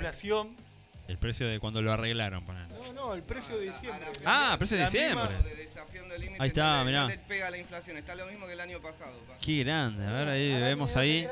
El 1.06 1.18
precio 1.18 1.46
de 1.46 1.60
cuando 1.60 1.82
lo 1.82 1.92
arreglaron, 1.92 2.44
poner. 2.44 2.66
No, 2.68 2.92
no, 2.94 3.12
el 3.14 3.22
precio 3.22 3.58
de 3.58 3.66
diciembre. 3.70 4.06
Ah, 4.24 4.54
precio 4.58 4.76
de 4.78 4.84
diciembre. 4.84 5.34
De 5.42 5.54
desafiando 5.56 6.14
el 6.14 6.20
límite, 6.22 6.42
Ahí 6.42 6.48
está, 6.48 6.82
mirá. 6.84 7.08
pega 7.28 7.50
la 7.50 7.58
inflación. 7.58 7.96
Está 7.98 8.14
lo 8.14 8.26
mismo 8.26 8.46
que 8.46 8.54
el 8.54 8.60
año 8.60 8.80
pasado. 8.80 9.12
pa. 9.28 9.34
Qué 9.38 9.62
grande. 9.64 10.06
A 10.06 10.12
ver, 10.12 10.28
ahí 10.28 10.52
vemos 10.60 10.96
ahí. 10.96 11.28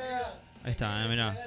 Ahí 0.64 0.70
está, 0.72 1.04
eh, 1.04 1.08
mirá. 1.08 1.38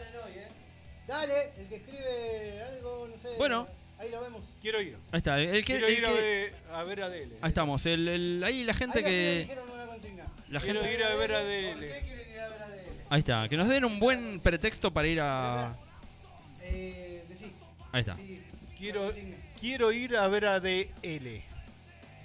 Dale, 1.07 1.51
el 1.59 1.67
que 1.67 1.75
escribe 1.75 2.63
algo, 2.63 3.07
no 3.11 3.17
sé. 3.21 3.29
Bueno. 3.37 3.67
Ahí 3.99 4.09
lo 4.09 4.19
vemos. 4.21 4.41
Quiero 4.61 4.81
ir. 4.81 4.97
Ahí 5.11 5.17
está. 5.17 5.39
El 5.39 5.51
que. 5.63 5.63
Quiero 5.63 5.87
el 5.87 5.93
ir 5.97 6.05
a 6.05 6.09
que- 6.09 6.15
ver, 6.15 6.55
a 6.71 6.83
ver 6.83 7.01
a 7.03 7.09
Dele. 7.09 7.35
Ahí 7.41 7.47
estamos. 7.49 7.85
El, 7.85 8.07
el- 8.07 8.43
ahí 8.43 8.63
la 8.63 8.73
gente 8.73 8.99
Ahí 8.99 9.05
que. 9.05 9.39
dijeron 9.47 9.69
una 9.69 9.85
consigna. 9.85 10.25
La 10.49 10.59
Quiero 10.59 10.81
gente. 10.81 10.95
ir 10.97 11.03
a 11.03 11.15
ver 11.15 11.31
a 11.31 11.35
¿Por 11.37 11.43
qué 11.47 11.53
Dele. 11.53 12.01
quieren 12.01 12.31
ir 12.31 12.39
a 12.39 12.47
ver 12.49 12.61
a 12.63 12.67
DL? 12.69 12.91
Ahí 13.09 13.19
está. 13.19 13.47
Que 13.47 13.55
nos 13.55 13.69
den 13.69 13.85
un 13.85 13.99
buen 13.99 14.39
pretexto 14.41 14.91
para 14.91 15.07
ir 15.07 15.19
a. 15.21 15.77
Eh. 16.61 17.04
Ahí 17.95 18.01
está. 18.01 18.17
Quiero, 18.77 19.09
quiero 19.59 19.91
ir 19.93 20.17
a 20.17 20.27
ver 20.27 20.45
a 20.47 20.59
DL. 20.59 21.41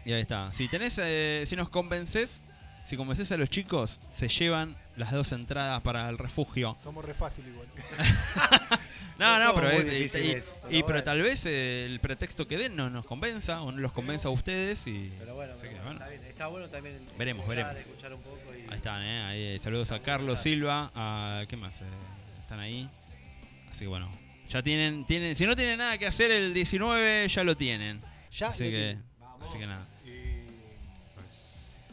Y 0.04 0.12
ahí 0.12 0.20
está. 0.20 0.52
Si 0.52 0.66
tenés, 0.66 0.98
eh, 1.00 1.44
si 1.46 1.54
nos 1.54 1.68
convences, 1.68 2.42
si 2.84 2.96
convences 2.96 3.30
a 3.30 3.36
los 3.36 3.48
chicos, 3.50 4.00
se 4.08 4.26
llevan 4.28 4.76
las 4.96 5.12
dos 5.12 5.30
entradas 5.30 5.80
para 5.82 6.08
el 6.08 6.18
refugio. 6.18 6.76
Somos 6.82 7.04
re 7.04 7.14
fácil 7.14 7.46
igual. 7.46 7.68
No, 9.18 9.38
no, 9.38 9.54
pero, 9.54 9.70
y- 9.70 10.08
pero 10.08 10.24
y- 10.24 10.42
pero 10.70 10.82
bueno. 10.86 11.02
tal 11.02 11.20
vez 11.20 11.44
eh, 11.44 11.84
el 11.84 12.00
pretexto 12.00 12.48
que 12.48 12.56
den 12.56 12.74
no 12.74 12.88
nos 12.88 13.04
convenza 13.04 13.60
o 13.60 13.70
no 13.70 13.76
los 13.78 13.92
convenza 13.92 14.28
a 14.28 14.30
ustedes 14.30 14.86
y 14.86 15.12
Pero 15.18 15.34
bueno, 15.34 15.52
está 15.56 16.08
bien. 16.08 16.24
Está 16.24 16.46
bueno 16.46 16.68
también 16.70 16.98
Veremos, 17.18 17.42
escuchar, 17.44 17.66
veremos. 17.66 17.86
escuchar 17.90 18.14
un 18.14 18.22
poco 18.22 18.38
y 18.56 18.62
ahí 18.70 18.76
están, 18.76 19.02
eh, 19.02 19.20
ahí, 19.24 19.42
eh, 19.42 19.60
saludos 19.62 19.90
a 19.92 20.00
Carlos 20.00 20.40
Silva, 20.40 20.90
a 20.94 21.44
¿qué 21.48 21.58
más? 21.58 21.82
Eh, 21.82 21.84
están 22.40 22.60
ahí. 22.60 22.88
Así 23.70 23.80
que 23.80 23.88
bueno, 23.88 24.10
ya 24.50 24.62
tienen, 24.62 25.04
tienen, 25.06 25.36
si 25.36 25.46
no 25.46 25.54
tienen 25.56 25.78
nada 25.78 25.96
que 25.96 26.06
hacer 26.06 26.30
el 26.30 26.52
19 26.52 27.28
ya 27.28 27.44
lo 27.44 27.56
tienen. 27.56 28.00
Ya 28.36 28.48
así 28.48 28.64
lo 28.64 28.70
que, 28.70 28.76
tienen. 28.76 29.04
así 29.42 29.58
que 29.58 29.66
nada. 29.66 29.86
Y 30.04 30.44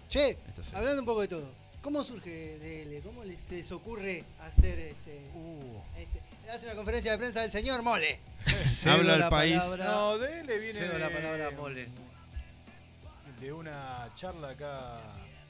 Che, 0.10 0.38
sí. 0.64 0.72
hablando 0.76 1.02
un 1.02 1.06
poco 1.06 1.22
de 1.22 1.28
todo. 1.28 1.52
¿Cómo 1.82 2.04
surge 2.04 2.58
DL? 2.60 3.02
¿Cómo 3.04 3.24
les, 3.24 3.40
se 3.40 3.56
les 3.56 3.72
ocurre 3.72 4.24
hacer 4.42 4.78
este, 4.80 5.22
uh, 5.36 5.82
este- 5.98 6.22
Hace 6.52 6.66
una 6.66 6.76
conferencia 6.76 7.12
de 7.12 7.18
prensa 7.18 7.42
del 7.42 7.52
señor 7.52 7.82
Mole. 7.84 8.20
Habla 8.86 9.16
el 9.16 9.30
país. 9.30 9.58
palabra- 9.58 9.86
no, 9.86 10.18
DL 10.18 10.60
viene 10.60 10.80
de, 10.80 11.00
la 11.00 11.10
palabra 11.10 11.52
Mole. 11.52 11.88
de 13.42 13.54
una 13.54 14.10
charla 14.16 14.50
acá 14.50 15.00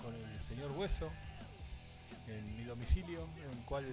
con 0.04 0.14
el 0.16 0.42
señor 0.42 0.72
Hueso 0.72 1.10
en 2.28 2.58
mi 2.58 2.64
domicilio, 2.66 3.22
en 3.38 3.58
el 3.58 3.66
cual 3.66 3.86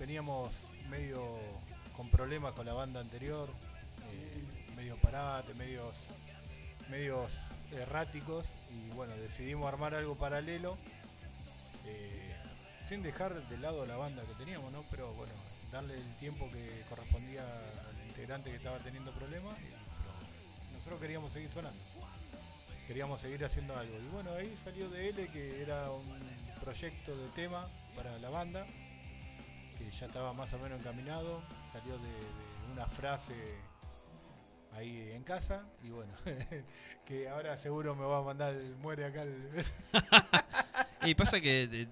veníamos 0.00 0.56
medio 0.88 1.36
con 1.98 2.08
problemas 2.10 2.52
con 2.52 2.64
la 2.64 2.74
banda 2.74 3.00
anterior, 3.00 3.48
eh, 4.12 4.44
medio 4.76 4.96
parate, 4.98 5.52
medios, 5.54 5.96
medios 6.88 7.32
erráticos 7.72 8.46
y 8.70 8.94
bueno, 8.94 9.16
decidimos 9.16 9.66
armar 9.66 9.96
algo 9.96 10.14
paralelo, 10.14 10.78
eh, 11.86 12.36
sin 12.88 13.02
dejar 13.02 13.34
de 13.48 13.58
lado 13.58 13.84
la 13.84 13.96
banda 13.96 14.22
que 14.22 14.34
teníamos, 14.34 14.70
¿no? 14.70 14.84
Pero 14.92 15.12
bueno, 15.14 15.32
darle 15.72 15.94
el 15.94 16.14
tiempo 16.18 16.48
que 16.52 16.84
correspondía 16.88 17.42
al 17.42 18.06
integrante 18.06 18.50
que 18.50 18.58
estaba 18.58 18.78
teniendo 18.78 19.10
problemas, 19.10 19.56
nosotros 20.74 21.00
queríamos 21.00 21.32
seguir 21.32 21.50
sonando 21.50 21.80
queríamos 22.86 23.20
seguir 23.20 23.44
haciendo 23.44 23.76
algo. 23.76 23.98
Y 23.98 24.06
bueno, 24.14 24.32
ahí 24.32 24.56
salió 24.64 24.88
de 24.88 25.10
L, 25.10 25.28
que 25.28 25.60
era 25.60 25.90
un 25.90 26.06
proyecto 26.58 27.14
de 27.14 27.28
tema 27.30 27.68
para 27.94 28.16
la 28.18 28.30
banda, 28.30 28.64
que 29.76 29.90
ya 29.90 30.06
estaba 30.06 30.32
más 30.32 30.50
o 30.54 30.58
menos 30.58 30.80
encaminado, 30.80 31.42
salió 31.78 31.98
de, 31.98 32.08
de 32.08 32.72
una 32.72 32.86
frase 32.86 33.34
ahí 34.74 35.10
en 35.12 35.22
casa, 35.22 35.64
y 35.82 35.90
bueno, 35.90 36.12
que 37.06 37.28
ahora 37.28 37.56
seguro 37.56 37.94
me 37.94 38.04
va 38.04 38.18
a 38.18 38.22
mandar 38.22 38.54
el 38.54 38.76
muere 38.76 39.04
acá 39.04 39.22
el... 39.22 39.64
Y 41.08 41.14
pasa 41.14 41.40
que 41.40 41.62
eh, 41.62 41.86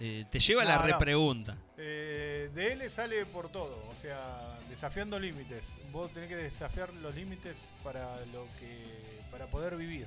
eh, 0.00 0.24
te 0.30 0.40
lleva 0.40 0.62
a 0.62 0.64
la 0.64 0.76
No, 0.78 0.82
repregunta. 0.82 1.56
Eh, 1.76 2.50
de 2.54 2.72
L 2.72 2.88
sale 2.88 3.26
por 3.26 3.50
todo, 3.50 3.86
o 3.90 3.94
sea, 3.94 4.58
desafiando 4.70 5.20
límites. 5.20 5.66
Vos 5.92 6.10
tenés 6.10 6.30
que 6.30 6.36
desafiar 6.36 6.92
los 6.94 7.14
límites 7.14 7.58
para 7.84 8.16
lo 8.26 8.46
que 8.58 9.20
para 9.30 9.46
poder 9.46 9.76
vivir. 9.76 10.06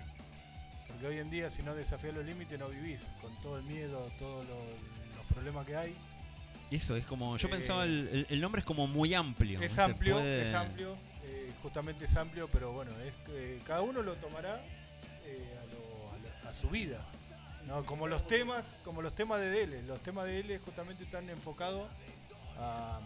Porque 0.87 1.05
hoy 1.05 1.19
en 1.19 1.29
día 1.29 1.51
si 1.51 1.61
no 1.61 1.75
desafías 1.75 2.15
los 2.15 2.25
límites 2.25 2.57
no 2.59 2.67
vivís, 2.69 2.99
con 3.21 3.39
todo 3.41 3.59
el 3.59 3.63
miedo, 3.65 4.11
todos 4.17 4.45
los 4.47 5.25
problemas 5.31 5.65
que 5.65 5.75
hay. 5.75 5.95
Eso 6.71 6.95
es 6.95 7.05
como. 7.05 7.37
Yo 7.37 7.47
Eh, 7.47 7.51
pensaba, 7.51 7.83
el, 7.85 8.07
el- 8.09 8.27
el 8.29 8.41
nombre 8.41 8.59
es 8.59 8.65
como 8.65 8.87
muy 8.87 9.13
amplio. 9.13 9.61
Es 9.61 9.77
amplio, 9.79 10.15
Puede- 10.15 10.49
es 10.49 10.53
amplio, 10.55 10.95
eh, 11.23 11.51
justamente 11.63 12.05
es 12.05 12.15
amplio, 12.15 12.47
pero 12.51 12.71
bueno, 12.71 12.91
es 12.99 13.13
que 13.25 13.59
cada 13.65 13.81
uno 13.81 14.01
lo 14.03 14.13
tomará 14.15 14.61
eh, 15.25 15.57
a, 15.61 15.65
lo- 15.73 16.13
a 16.13 16.43
lo- 16.43 16.49
a 16.49 16.53
su 16.53 16.69
vida. 16.69 17.05
¿no? 17.67 17.85
Como 17.85 18.07
los 18.07 18.25
temas, 18.27 18.65
como 18.83 19.01
los 19.03 19.13
temas 19.13 19.39
de 19.39 19.49
DL, 19.51 19.83
los 19.87 20.01
temas 20.01 20.25
de 20.25 20.41
DL 20.41 20.57
justamente 20.59 21.03
están 21.03 21.29
enfocados 21.29 21.87
a, 22.57 22.99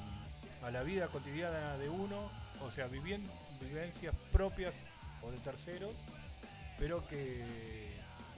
a 0.64 0.72
la 0.72 0.84
vida 0.84 1.08
cotidiana 1.10 1.78
de 1.78 1.90
uno, 1.90 2.32
o 2.62 2.72
sea, 2.72 2.88
vivien- 2.88 3.30
vivencias 3.60 4.14
propias 4.32 4.74
o 5.22 5.32
de 5.32 5.38
terceros, 5.40 5.96
pero 6.80 7.06
que 7.08 7.44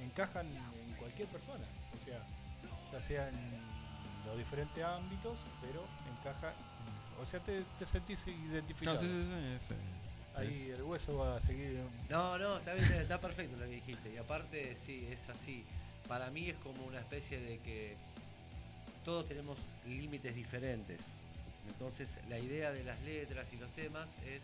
encajan 0.04 0.48
en 0.48 0.94
cualquier 0.98 1.28
persona, 1.28 1.64
o 2.02 2.06
sea, 2.06 2.24
ya 2.92 3.02
sea 3.08 3.30
en 3.30 3.65
los 4.26 4.38
diferentes 4.38 4.84
ámbitos, 4.84 5.38
pero 5.62 5.84
encaja, 6.18 6.50
en- 6.50 7.22
o 7.22 7.26
sea, 7.26 7.40
te, 7.40 7.64
te 7.80 7.86
sentís 7.86 8.26
identificado. 8.28 9.00
Claro, 9.00 9.14
sí, 9.14 9.24
sí, 9.24 9.60
sí, 9.60 9.66
sí. 9.70 9.76
Ahí 10.36 10.70
el 10.72 10.84
hueso 10.84 11.18
va 11.18 11.38
a 11.38 11.42
seguir. 11.42 11.80
No, 12.10 12.38
no, 12.38 12.58
está, 12.58 12.74
bien, 12.74 12.92
está 12.94 13.20
perfecto 13.22 13.56
lo 13.58 13.64
que 13.66 13.72
dijiste. 13.76 14.14
Y 14.14 14.18
aparte, 14.18 14.76
sí, 14.76 15.08
es 15.10 15.30
así. 15.30 15.64
Para 16.10 16.30
mí 16.30 16.50
es 16.50 16.56
como 16.58 16.84
una 16.86 17.00
especie 17.00 17.40
de 17.40 17.58
que 17.60 17.96
todos 19.06 19.28
tenemos 19.28 19.58
límites 19.88 20.36
diferentes. 20.36 21.00
Entonces, 21.70 22.18
la 22.30 22.38
idea 22.38 22.72
de 22.74 22.84
las 22.84 23.02
letras 23.04 23.48
y 23.54 23.58
los 23.58 23.72
temas 23.72 24.10
es 24.28 24.44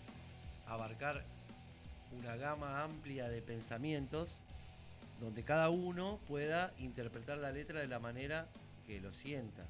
abarcar 0.68 1.24
una 2.18 2.36
gama 2.38 2.84
amplia 2.84 3.28
de 3.28 3.42
pensamientos 3.42 4.30
donde 5.20 5.44
cada 5.44 5.70
uno 5.70 6.20
pueda 6.28 6.72
interpretar 6.80 7.38
la 7.38 7.52
letra 7.52 7.80
de 7.82 7.88
la 7.88 8.00
manera 8.00 8.48
que 8.92 9.00
lo 9.00 9.14
sienta. 9.14 9.64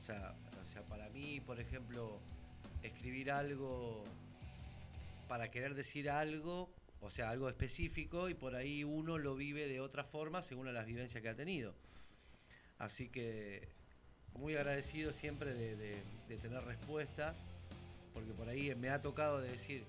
O 0.00 0.04
sea, 0.04 0.32
o 0.62 0.72
sea, 0.72 0.82
para 0.82 1.08
mí, 1.08 1.40
por 1.40 1.58
ejemplo, 1.58 2.20
escribir 2.84 3.32
algo 3.32 4.04
para 5.28 5.50
querer 5.50 5.74
decir 5.74 6.08
algo, 6.08 6.68
o 7.00 7.10
sea, 7.10 7.30
algo 7.30 7.48
específico, 7.48 8.28
y 8.28 8.34
por 8.34 8.54
ahí 8.54 8.84
uno 8.84 9.18
lo 9.18 9.34
vive 9.34 9.66
de 9.66 9.80
otra 9.80 10.04
forma 10.04 10.40
según 10.42 10.72
las 10.72 10.86
vivencias 10.86 11.20
que 11.20 11.28
ha 11.28 11.34
tenido. 11.34 11.74
Así 12.78 13.08
que 13.08 13.66
muy 14.38 14.54
agradecido 14.54 15.10
siempre 15.12 15.52
de, 15.52 15.74
de- 15.74 16.02
de 16.28 16.36
tener 16.36 16.62
respuestas, 16.62 17.36
porque 18.14 18.32
por 18.34 18.48
ahí 18.48 18.72
me 18.76 18.88
ha 18.90 19.02
tocado 19.02 19.40
de 19.40 19.50
decir, 19.50 19.82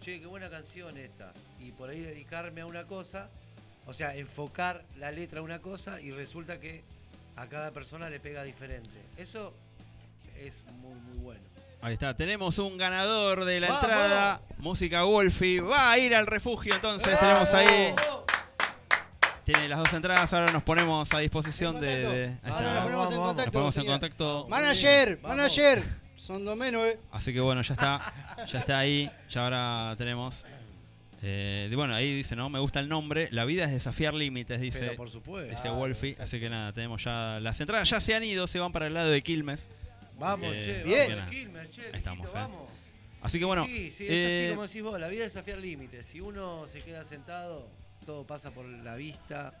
che, 0.00 0.18
qué 0.18 0.26
buena 0.26 0.50
canción 0.50 0.96
esta, 0.96 1.32
y 1.60 1.70
por 1.70 1.90
ahí 1.90 2.00
dedicarme 2.00 2.62
a 2.62 2.66
una 2.66 2.84
cosa, 2.88 3.28
o 3.86 3.94
sea, 3.94 4.16
enfocar 4.16 4.84
la 4.98 5.12
letra 5.12 5.38
a 5.38 5.42
una 5.44 5.60
cosa, 5.60 6.00
y 6.00 6.10
resulta 6.10 6.58
que 6.58 6.82
a 7.40 7.46
cada 7.48 7.70
persona 7.70 8.08
le 8.10 8.20
pega 8.20 8.42
diferente. 8.44 9.00
Eso 9.16 9.54
es 10.36 10.62
muy, 10.80 10.94
muy 10.94 11.18
bueno. 11.18 11.40
Ahí 11.82 11.94
está, 11.94 12.14
tenemos 12.14 12.58
un 12.58 12.76
ganador 12.76 13.44
de 13.46 13.60
la 13.60 13.68
¡Vamos! 13.68 13.82
entrada. 13.84 14.40
Música 14.58 15.02
Wolfie. 15.04 15.60
Va 15.62 15.92
a 15.92 15.98
ir 15.98 16.14
al 16.14 16.26
refugio 16.26 16.74
entonces. 16.74 17.18
Tenemos 17.18 17.52
ahí. 17.54 17.94
Tiene 19.44 19.68
las 19.68 19.78
dos 19.78 19.92
entradas. 19.94 20.32
Ahora 20.34 20.52
nos 20.52 20.62
ponemos 20.62 21.12
a 21.14 21.18
disposición 21.18 21.80
de. 21.80 21.86
de- 22.06 22.24
ahí 22.26 22.38
Ahora 22.52 22.56
está. 22.58 22.74
nos 22.74 22.82
ponemos 22.82 23.10
en 23.10 23.16
vamos, 23.16 23.26
contacto. 23.28 23.44
Nos 23.44 23.52
ponemos 23.52 23.76
en 23.76 23.82
señora. 23.82 23.98
contacto. 23.98 24.46
Manager, 24.48 25.16
Vamos. 25.22 25.36
manager. 25.36 25.82
Son 26.16 26.44
dos 26.44 26.56
menos, 26.56 26.86
eh. 26.86 27.00
Así 27.10 27.32
que 27.32 27.40
bueno, 27.40 27.62
ya 27.62 27.72
está. 27.74 28.12
Ya 28.46 28.58
está 28.58 28.78
ahí. 28.78 29.10
Ya 29.30 29.44
ahora 29.44 29.94
tenemos. 29.96 30.44
Eh, 31.22 31.68
y 31.70 31.74
bueno, 31.74 31.94
ahí 31.94 32.14
dice, 32.14 32.34
¿no? 32.36 32.48
Me 32.48 32.58
gusta 32.58 32.80
el 32.80 32.88
nombre. 32.88 33.28
La 33.30 33.44
vida 33.44 33.64
es 33.64 33.72
desafiar 33.72 34.14
límites, 34.14 34.60
dice. 34.60 34.80
Pero 34.80 34.96
por 34.96 35.10
supuesto. 35.10 35.50
Dice 35.50 35.68
Wolfie. 35.68 36.16
Así 36.18 36.40
que 36.40 36.48
nada, 36.48 36.72
tenemos 36.72 37.04
ya 37.04 37.38
las 37.40 37.60
entradas. 37.60 37.88
Ya 37.90 38.00
se 38.00 38.14
han 38.14 38.24
ido, 38.24 38.46
se 38.46 38.58
van 38.58 38.72
para 38.72 38.86
el 38.86 38.94
lado 38.94 39.10
de 39.10 39.22
Quilmes. 39.22 39.68
Vamos, 40.18 40.54
Eh, 40.54 40.64
che, 40.64 40.84
bien. 40.84 41.16
vamos, 41.16 41.30
Quilmes, 41.30 41.72
che, 41.72 41.82
Ahí 41.86 41.90
estamos, 41.94 42.28
eh. 42.30 42.32
vamos. 42.34 42.70
Así 43.22 43.38
que 43.38 43.44
bueno. 43.44 43.66
Sí, 43.66 43.90
sí, 43.90 44.04
es 44.04 44.10
eh, 44.10 44.46
así 44.46 44.54
como 44.54 44.66
decís 44.66 44.82
vos, 44.82 44.98
la 45.00 45.08
vida 45.08 45.24
es 45.26 45.32
desafiar 45.34 45.58
límites. 45.58 46.06
Si 46.06 46.20
uno 46.20 46.66
se 46.66 46.80
queda 46.82 47.04
sentado, 47.04 47.68
todo 48.06 48.26
pasa 48.26 48.50
por 48.50 48.64
la 48.64 48.96
vista. 48.96 49.52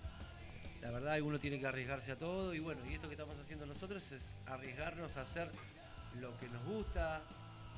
La 0.80 0.90
verdad, 0.90 1.20
uno 1.20 1.38
tiene 1.38 1.60
que 1.60 1.66
arriesgarse 1.66 2.12
a 2.12 2.16
todo. 2.16 2.54
Y 2.54 2.58
bueno, 2.58 2.80
y 2.90 2.94
esto 2.94 3.06
que 3.08 3.14
estamos 3.14 3.38
haciendo 3.38 3.66
nosotros 3.66 4.10
es 4.12 4.32
arriesgarnos 4.46 5.16
a 5.18 5.22
hacer 5.22 5.50
lo 6.18 6.34
que 6.38 6.48
nos 6.48 6.64
gusta. 6.64 7.22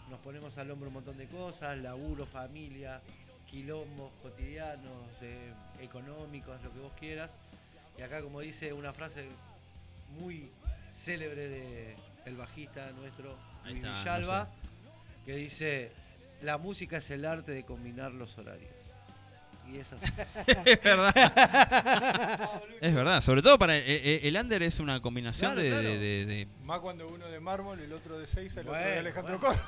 Nos 0.09 0.21
ponemos 0.21 0.57
al 0.59 0.71
hombro 0.71 0.89
un 0.89 0.95
montón 0.95 1.17
de 1.17 1.27
cosas, 1.27 1.77
laburo, 1.79 2.27
familia, 2.27 3.01
quilombos 3.53 4.11
cotidianos, 4.23 5.05
eh, 5.21 5.53
económicos, 5.81 6.61
lo 6.65 6.73
que 6.73 6.79
vos 6.81 6.93
quieras. 6.99 7.39
Y 7.99 8.03
acá, 8.03 8.21
como 8.23 8.41
dice 8.41 8.73
una 8.73 8.93
frase 8.93 9.27
muy 10.19 10.51
célebre 10.91 11.49
de 11.49 11.97
el 12.25 12.37
bajista 12.37 12.91
nuestro, 12.93 13.37
Luis 13.65 13.77
está, 13.77 13.99
Villalba, 13.99 14.45
no 14.45 14.63
que 15.27 15.37
dice, 15.37 15.93
la 16.41 16.57
música 16.59 16.97
es 16.97 17.11
el 17.11 17.25
arte 17.27 17.53
de 17.53 17.65
combinar 17.65 18.13
los 18.13 18.37
horarios. 18.39 18.73
Y 19.71 19.79
es 19.79 19.93
así. 19.93 20.07
es 20.67 20.83
verdad. 20.83 21.15
es 22.81 22.95
verdad. 22.95 23.21
Sobre 23.23 23.43
todo 23.43 23.59
para. 23.59 23.77
eh, 23.77 23.85
eh, 23.87 24.21
el 24.25 24.37
under 24.37 24.63
es 24.63 24.81
una 24.81 25.01
combinación 25.01 25.53
Claro, 25.53 25.63
de, 25.63 25.69
claro. 25.71 25.89
de- 25.89 25.99
de- 25.99 26.27
de- 26.27 26.49
Más 26.65 26.81
cuando 26.81 27.07
uno 27.09 27.27
de 27.29 27.39
mármol, 27.39 27.79
el 27.81 27.93
otro 27.93 28.19
de 28.19 28.27
seis, 28.27 28.53
el 28.57 28.67
otro 28.69 28.73
de 28.81 28.99
Alejandro 28.99 29.39
bueno. 29.39 29.55
Cor. 29.55 29.65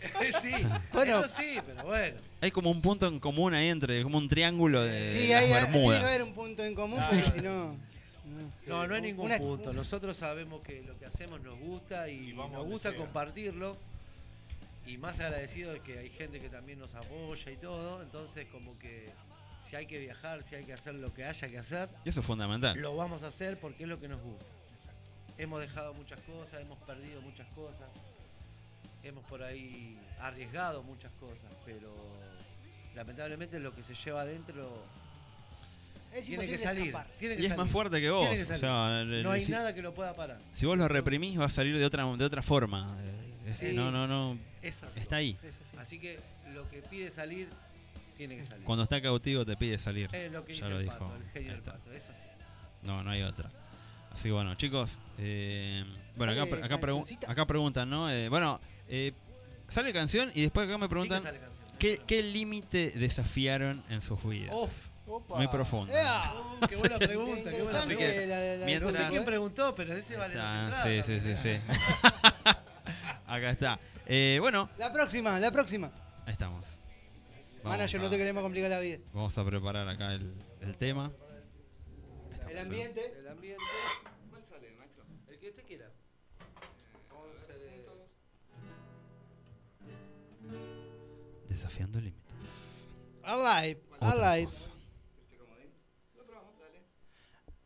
sí, 0.42 0.52
Bueno. 0.92 1.20
eso 1.24 1.28
sí, 1.28 1.58
pero 1.66 1.84
bueno. 1.84 2.20
Hay 2.40 2.50
como 2.50 2.70
un 2.70 2.80
punto 2.82 3.06
en 3.06 3.18
común 3.18 3.54
ahí 3.54 3.68
entre. 3.68 4.02
Como 4.02 4.18
un 4.18 4.28
triángulo 4.28 4.82
de. 4.82 5.10
Sí, 5.10 5.28
las 5.28 5.42
hay, 5.42 5.72
tiene 5.72 5.88
que 5.90 5.96
haber 5.96 6.22
un 6.22 6.32
punto 6.34 6.64
en 6.64 6.74
común 6.74 7.00
porque 7.08 7.30
si 7.30 7.40
no. 7.40 7.76
No, 8.66 8.86
no 8.86 8.94
hay 8.94 9.00
ningún 9.00 9.26
Una- 9.26 9.38
punto. 9.38 9.72
Nosotros 9.72 10.16
sabemos 10.16 10.60
que 10.62 10.82
lo 10.82 10.98
que 10.98 11.06
hacemos 11.06 11.40
nos 11.40 11.58
gusta 11.58 12.08
y, 12.08 12.28
Y 12.30 12.32
vamos 12.32 12.52
nos 12.58 12.66
gusta 12.66 12.94
compartirlo. 12.94 13.76
Y 14.86 14.96
más 14.98 15.18
agradecido 15.20 15.72
de 15.72 15.80
que 15.80 15.98
hay 15.98 16.10
gente 16.10 16.40
que 16.40 16.48
también 16.48 16.78
nos 16.78 16.94
apoya 16.94 17.50
y 17.50 17.56
todo. 17.56 18.02
Entonces, 18.02 18.46
como 18.52 18.78
que 18.78 19.10
si 19.68 19.76
hay 19.76 19.86
que 19.86 19.98
viajar, 19.98 20.42
si 20.42 20.54
hay 20.54 20.64
que 20.64 20.72
hacer 20.72 20.94
lo 20.94 21.12
que 21.12 21.24
haya 21.24 21.48
que 21.48 21.58
hacer, 21.58 21.88
Y 22.04 22.08
eso 22.10 22.20
es 22.20 22.26
fundamental. 22.26 22.78
lo 22.78 22.96
vamos 22.96 23.22
a 23.22 23.28
hacer 23.28 23.58
porque 23.58 23.82
es 23.82 23.88
lo 23.88 23.98
que 24.00 24.08
nos 24.08 24.20
gusta. 24.22 24.44
Hemos 25.36 25.60
dejado 25.60 25.92
muchas 25.94 26.18
cosas, 26.20 26.60
hemos 26.62 26.78
perdido 26.80 27.20
muchas 27.22 27.46
cosas, 27.48 27.88
hemos 29.02 29.24
por 29.26 29.42
ahí 29.42 29.98
arriesgado 30.20 30.82
muchas 30.82 31.12
cosas, 31.20 31.50
pero 31.64 31.90
lamentablemente 32.94 33.58
lo 33.60 33.74
que 33.74 33.82
se 33.82 33.94
lleva 33.94 34.22
adentro 34.22 34.84
Es 36.12 36.26
tiene 36.26 36.44
que 36.44 36.52
imposible 36.52 36.58
salir. 36.58 36.86
escapar. 36.88 37.06
Tiene 37.18 37.36
que 37.36 37.42
Y 37.42 37.44
es 37.44 37.50
salir. 37.50 37.64
más 37.64 37.72
fuerte 37.72 38.00
que 38.00 38.10
vos. 38.10 38.28
Que 38.28 38.42
o 38.42 38.56
sea, 38.56 39.00
el- 39.02 39.22
no 39.22 39.30
hay 39.30 39.42
si, 39.42 39.52
nada 39.52 39.74
que 39.74 39.82
lo 39.82 39.94
pueda 39.94 40.12
parar. 40.14 40.40
si 40.52 40.66
vos 40.66 40.76
lo 40.78 40.88
reprimís, 40.88 41.38
va 41.38 41.46
a 41.46 41.50
salir 41.50 41.76
de 41.76 41.84
otra, 41.84 42.04
de 42.16 42.24
otra 42.24 42.42
forma. 42.42 42.96
Eh, 43.00 43.14
Sí. 43.58 43.72
No, 43.72 43.90
no, 43.90 44.06
no. 44.06 44.38
Es 44.60 44.82
así. 44.82 45.00
Está 45.00 45.16
ahí. 45.16 45.38
Es 45.42 45.58
así. 45.62 45.76
Así 45.78 45.98
que 45.98 46.20
lo 46.52 46.68
que 46.68 46.82
pide 46.82 47.10
salir, 47.10 47.48
tiene 48.16 48.36
que 48.36 48.44
salir. 48.46 48.62
Cuando 48.64 48.82
está 48.82 49.00
cautivo 49.00 49.46
te 49.46 49.56
pide 49.56 49.78
salir. 49.78 50.10
es 50.14 50.30
lo 50.30 50.44
que 50.44 50.54
ya 50.54 50.66
dice 50.66 50.68
lo 50.70 50.76
el 50.80 50.84
dijo. 50.84 50.98
pato, 50.98 51.16
el 51.16 51.30
genio 51.30 51.52
del 51.52 51.62
pato. 51.62 51.90
Es 51.92 52.08
así. 52.10 52.26
No, 52.82 53.02
no 53.02 53.10
hay 53.10 53.22
otra. 53.22 53.50
Así 54.12 54.24
que 54.24 54.32
bueno, 54.32 54.54
chicos. 54.56 54.98
eh, 55.18 55.82
bueno, 56.16 56.32
acá, 56.34 56.78
acá 57.26 57.46
preguntan, 57.46 57.88
¿no? 57.88 58.10
Eh, 58.10 58.28
bueno, 58.28 58.60
eh, 58.88 59.12
sale 59.68 59.92
canción 59.92 60.30
y 60.34 60.42
después 60.42 60.66
acá 60.68 60.78
me 60.78 60.84
Sí 60.84 60.88
que 60.88 60.90
preguntan 60.90 61.22
canción. 61.22 61.50
¿qué, 61.78 62.00
qué 62.06 62.22
límite 62.22 62.90
desafiaron 62.92 63.82
en 63.90 64.02
sus 64.02 64.22
vidas? 64.24 64.54
Uf. 64.54 64.88
Opa. 65.10 65.36
Muy 65.36 65.48
profundo. 65.48 65.90
¡Ea! 65.94 66.34
Uh, 66.34 66.66
qué 66.66 66.76
buena 66.76 66.98
pregunta. 66.98 67.50
qué 67.50 67.62
buena 67.62 67.86
que, 67.86 68.26
la- 68.26 68.38
la- 68.40 68.56
la- 68.56 68.66
mientras- 68.66 68.92
No 68.92 68.98
sé 68.98 69.02
la- 69.04 69.08
quién 69.10 69.24
preguntó, 69.24 69.74
pero 69.74 69.94
ese 69.94 70.16
vale 70.16 70.34
Ah, 70.38 70.68
las 70.70 70.82
sí, 70.82 71.02
sí, 71.06 71.20
sí, 71.20 71.32
también. 71.34 71.62
sí. 71.66 71.72
Acá 73.26 73.50
está. 73.50 73.80
Eh, 74.06 74.38
bueno, 74.40 74.68
La 74.78 74.92
próxima, 74.92 75.38
la 75.40 75.50
próxima. 75.50 75.90
ahí 76.26 76.32
estamos. 76.32 76.78
Vamos 77.62 77.78
Manager, 77.78 78.00
a- 78.00 78.02
no 78.04 78.10
te 78.10 78.16
queremos 78.18 78.42
complicar 78.42 78.70
la 78.70 78.80
vida. 78.80 78.98
Vamos 79.14 79.36
a 79.38 79.44
preparar 79.44 79.88
acá 79.88 80.12
el, 80.14 80.34
el 80.60 80.76
tema. 80.76 81.10
El 82.50 82.58
ambiente. 82.58 83.14
El 83.18 83.28
ambiente. 83.28 83.62
¿Cuál 84.30 84.44
sale, 84.44 84.72
maestro? 84.78 85.04
El 85.28 85.38
que 85.38 85.48
usted 85.50 85.64
quiera. 85.64 85.87
Desafiando 91.48 92.00
límites. 92.00 92.86
Alive, 93.22 93.80
Otra 94.00 94.32
alive. 94.32 94.46
cosa. 94.46 94.70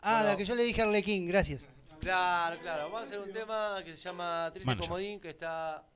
Ah, 0.01 0.15
Bueno. 0.19 0.29
la 0.31 0.37
que 0.37 0.45
yo 0.45 0.55
le 0.55 0.63
dije 0.65 0.81
a 0.81 0.85
Arlequín, 0.85 1.27
gracias. 1.27 1.69
Claro, 2.01 2.59
claro. 2.61 2.85
Vamos 2.85 3.03
a 3.03 3.05
hacer 3.05 3.21
un 3.21 3.33
tema 3.33 3.81
que 3.85 3.91
se 3.93 4.03
llama 4.03 4.51
Triste 4.53 4.67
Manager. 4.67 4.89
Comodín, 4.89 5.21
que 5.21 5.29
está 5.29 5.87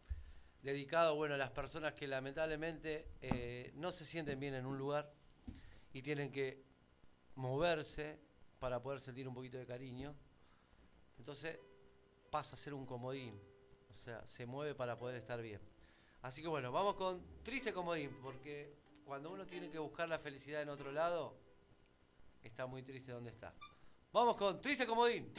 dedicado 0.63 1.17
bueno, 1.17 1.35
a 1.35 1.39
las 1.39 1.51
personas 1.51 1.95
que 1.95 2.07
lamentablemente 2.07 3.09
eh, 3.21 3.73
no 3.75 3.91
se 3.91 4.05
sienten 4.05 4.39
bien 4.39 4.55
en 4.55 4.67
un 4.67 4.79
lugar 4.79 5.13
y 5.93 6.03
tienen 6.03 6.31
que 6.31 6.63
moverse 7.35 8.21
para 8.61 8.81
poder 8.81 9.01
sentir 9.01 9.27
un 9.27 9.35
poquito 9.35 9.59
de 9.59 9.67
cariño. 9.67 10.15
Entonces 11.19 11.59
pasa 12.31 12.55
a 12.55 12.59
ser 12.59 12.75
un 12.75 12.87
comodín. 12.87 13.41
O 13.91 13.95
sea, 13.95 14.25
se 14.27 14.47
mueve 14.47 14.75
para 14.77 14.97
poder 14.97 15.17
estar 15.17 15.41
bien. 15.43 15.61
Así 16.27 16.43
que 16.43 16.49
bueno, 16.49 16.73
vamos 16.73 16.97
con 16.97 17.23
Triste 17.45 17.73
Comodín, 17.73 18.11
porque 18.21 18.75
cuando 19.05 19.31
uno 19.31 19.47
tiene 19.47 19.71
que 19.71 19.79
buscar 19.79 20.09
la 20.09 20.19
felicidad 20.19 20.61
en 20.61 20.69
otro 20.71 20.91
lado, 20.91 21.37
está 22.43 22.67
muy 22.67 22.83
triste 22.83 23.13
donde 23.13 23.31
está. 23.31 23.55
Vamos 24.11 24.35
con 24.35 24.61
Triste 24.61 24.89
Comodín. 24.89 25.33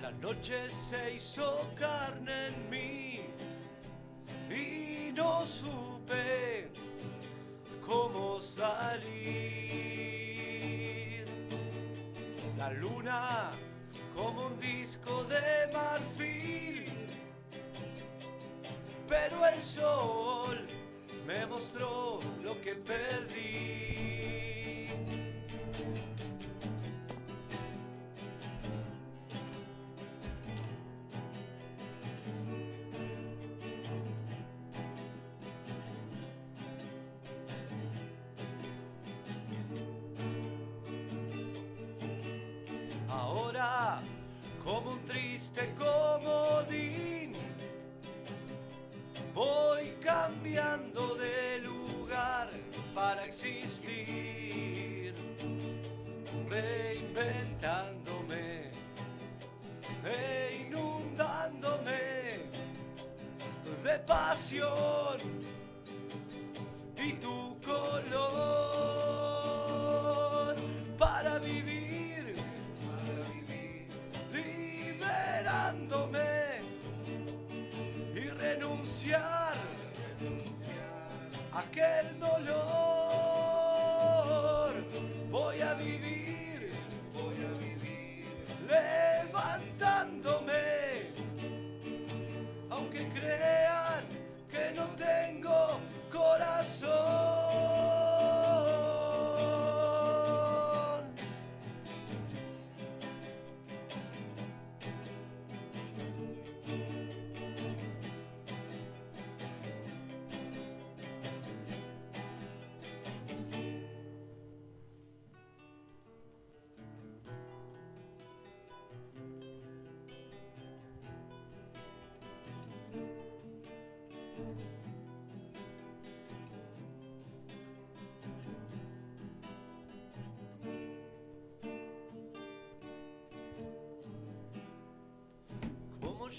La 0.00 0.12
noche 0.12 0.70
se 0.70 1.12
hizo 1.14 1.70
carne 1.74 2.67
no 5.18 5.44
supe 5.44 6.70
cómo 7.84 8.40
salir. 8.40 8.78
La 12.56 12.70
luna 12.70 13.50
como 14.14 14.46
un 14.46 14.58
disco 14.60 15.24
de 15.24 15.72
marfil, 15.72 16.84
pero 19.08 19.44
el 19.46 19.60
sol 19.60 20.66
me 21.26 21.46
mostró 21.46 22.20
lo 22.44 22.60
que 22.60 22.76
perdí. 22.76 24.47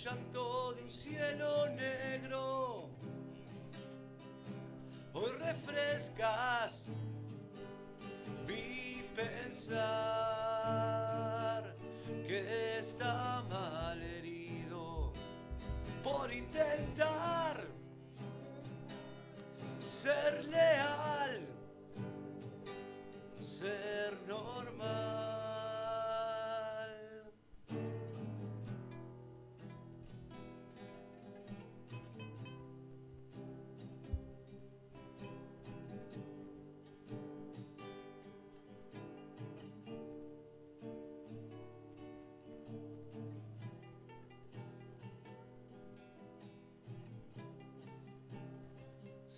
Llanto 0.04 0.74
de 0.74 0.84
un 0.84 0.92
cielo 0.92 1.68
negro. 1.70 2.90
Hoy 5.14 5.32
refrescas 5.40 6.86
mi 8.48 9.04
pensar 9.16 9.99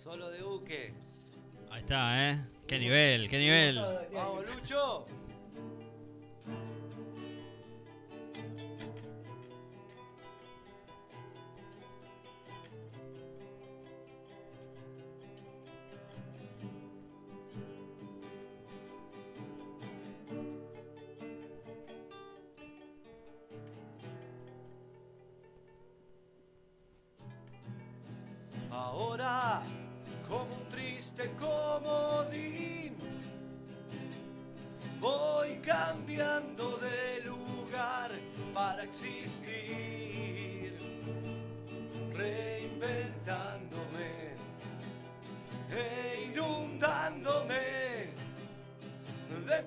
Solo 0.02 0.30
de 0.30 0.42
buque. 0.42 0.92
Ahí 1.70 1.78
está, 1.78 2.28
¿eh? 2.28 2.44
Qué 2.66 2.80
nivel, 2.80 3.28
qué 3.28 3.38
nivel. 3.38 3.80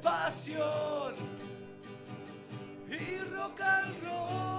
Pasión 0.02 1.16
y 2.90 3.18
rock 3.34 3.62
and 3.62 4.04
roll 4.04 4.55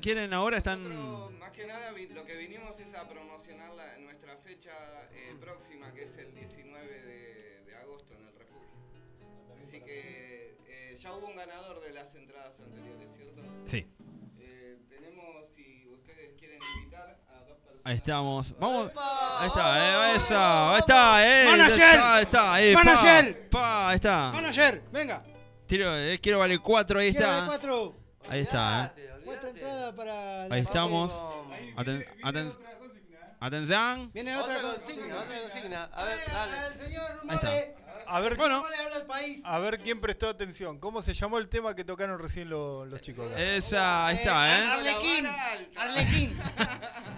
quieran. 0.00 0.24
Quieren 0.24 0.32
ahora 0.34 0.56
están. 0.58 0.82
Nosotros, 0.82 1.32
más 1.38 1.50
que 1.50 1.66
nada, 1.66 1.90
lo 1.92 2.24
que 2.24 2.36
vinimos 2.36 2.78
es 2.80 2.94
a 2.94 3.08
promocionar 3.08 3.70
la- 3.74 3.98
nuestra 3.98 4.36
fecha 4.38 4.72
eh, 5.12 5.34
próxima, 5.40 5.92
que 5.92 6.04
es 6.04 6.16
el 6.18 6.34
19 6.34 6.86
de, 7.02 7.62
de 7.66 7.76
agosto 7.76 8.14
en 8.14 8.26
el 8.26 8.34
refugio. 8.34 8.68
Así 9.66 9.80
que 9.80 10.56
eh, 10.66 10.96
ya 11.00 11.12
hubo 11.12 11.26
un 11.26 11.36
ganador 11.36 11.80
de 11.80 11.92
las 11.92 12.14
entradas 12.14 12.58
anteriores, 12.60 13.10
¿cierto? 13.16 13.42
Sí. 13.66 13.86
Eh, 14.40 14.78
tenemos, 14.88 15.50
si 15.54 15.86
ustedes 15.92 16.34
quieren 16.38 16.58
invitar 16.78 17.18
a 17.28 17.38
dos 17.44 17.58
personas. 17.58 17.82
Ahí 17.84 17.96
estamos. 17.96 18.54
Vamos. 18.58 18.90
Ahí 18.96 19.46
está, 19.48 19.78
eh, 20.12 20.16
esa. 20.16 20.72
Ahí 20.74 20.78
está, 20.80 21.26
eh. 21.26 21.44
¡Manager! 21.50 22.00
Ahí 22.02 22.22
está, 22.22 22.54
ahí, 22.54 22.74
pa, 22.74 22.84
¡Manager! 22.84 23.48
pa, 23.50 23.88
ahí 23.90 23.96
está. 23.96 24.30
Manager, 24.32 24.82
venga. 24.92 25.24
Tiro, 25.66 25.96
eh, 25.96 26.18
quiero 26.20 26.38
vale 26.40 26.58
4, 26.58 27.00
ahí 27.00 27.10
Quiero 27.12 27.26
está. 27.32 27.46
cuatro. 27.46 27.96
Ahí 28.28 28.40
está, 28.42 28.94
eh. 28.96 29.10
Cuatro 29.24 29.48
entradas 29.48 29.94
para. 29.94 30.42
Ahí 30.44 30.60
estamos. 30.62 31.12
Aten- 31.76 32.06
aten- 32.22 32.52
atención. 33.40 34.10
Viene 34.12 34.36
otra, 34.36 34.58
Otra 34.58 34.70
consigna, 34.72 35.16
otra 35.18 35.40
consigna. 35.40 35.84
A 35.92 36.04
ver, 36.04 36.18
dale. 36.32 36.58
Al 36.58 36.76
señor 36.76 37.20
Ahí 37.28 37.36
está. 37.36 37.52
A 38.06 38.20
ver, 38.20 38.36
Bueno. 38.36 38.62
le 38.68 38.76
habla 38.76 38.96
al 38.96 39.06
país. 39.06 39.40
a 39.44 39.58
ver 39.60 39.80
quién 39.80 39.98
prestó 39.98 40.28
atención. 40.28 40.78
¿Cómo 40.78 41.00
se 41.00 41.14
llamó 41.14 41.38
el 41.38 41.48
tema 41.48 41.74
que 41.74 41.84
tocaron 41.84 42.18
recién 42.18 42.50
lo- 42.50 42.84
los 42.84 43.00
chicos? 43.00 43.32
acá? 43.32 43.40
Esa, 43.40 44.06
ahí 44.06 44.16
está, 44.16 44.58
eh. 44.58 44.66
Arlequín. 44.66 45.26
Arlequín. 45.74 46.38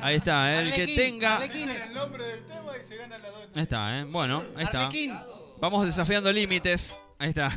Ahí 0.00 0.16
está, 0.16 0.54
eh. 0.54 0.60
el 0.60 0.72
que 0.74 0.86
tenga. 0.94 1.44
El 1.44 1.92
nombre 1.92 2.24
del 2.24 2.44
tema 2.46 2.72
y 2.80 2.86
se 2.86 2.96
gana 2.96 3.18
las 3.18 3.32
dos. 3.32 3.42
Ahí 3.56 3.62
está, 3.62 3.98
eh. 3.98 4.04
Bueno, 4.04 4.44
ahí 4.56 4.64
está. 4.64 4.86
Arlequín. 4.86 5.18
Vamos 5.58 5.86
desafiando 5.86 6.32
límites. 6.32 6.94
Ahí 7.18 7.30
está. 7.30 7.50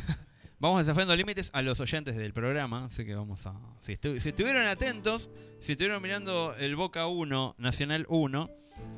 Vamos 0.59 0.85
desafiando 0.85 1.15
límites 1.15 1.49
a 1.53 1.61
los 1.61 1.79
oyentes 1.79 2.17
del 2.17 2.33
programa. 2.33 2.85
Así 2.85 3.05
que 3.05 3.15
vamos 3.15 3.45
a. 3.47 3.53
Si, 3.79 3.93
estu- 3.93 4.19
si 4.19 4.29
estuvieron 4.29 4.65
atentos, 4.67 5.29
si 5.61 5.73
estuvieron 5.73 6.01
mirando 6.01 6.53
el 6.55 6.75
Boca 6.75 7.07
1, 7.07 7.55
Nacional 7.57 8.05
1, 8.09 8.49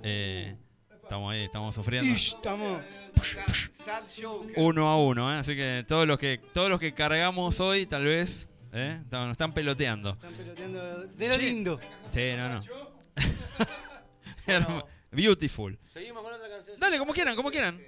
eh, 0.03 0.57
estamos 1.03 1.33
ahí, 1.33 1.43
estamos 1.43 1.75
sufriendo. 1.75 2.09
Ish, 2.11 2.33
estamos. 2.35 2.81
Uno 4.55 4.87
a 4.89 4.97
uno, 5.03 5.31
¿eh? 5.33 5.37
así 5.37 5.55
que 5.55 5.85
todos 5.87 6.07
los 6.07 6.17
que 6.17 6.39
todos 6.53 6.69
los 6.69 6.79
que 6.79 6.93
cargamos 6.93 7.59
hoy, 7.59 7.85
tal 7.85 8.05
vez, 8.05 8.47
¿eh? 8.73 8.99
Están- 9.03 9.23
nos 9.27 9.31
están 9.33 9.53
peloteando. 9.53 10.11
Están 10.11 10.33
peloteando 10.33 11.07
de 11.07 11.27
lo 11.27 11.33
Sí. 11.35 11.41
lindo. 11.41 11.79
Sí, 12.11 12.31
no, 12.37 12.49
no. 14.69 14.87
Beautiful. 15.11 15.77
Seguimos 15.85 16.23
con 16.23 16.33
otra 16.33 16.49
canción. 16.49 16.79
Dale, 16.79 16.97
como 16.97 17.13
quieran, 17.13 17.35
como 17.35 17.51
quieran. 17.51 17.79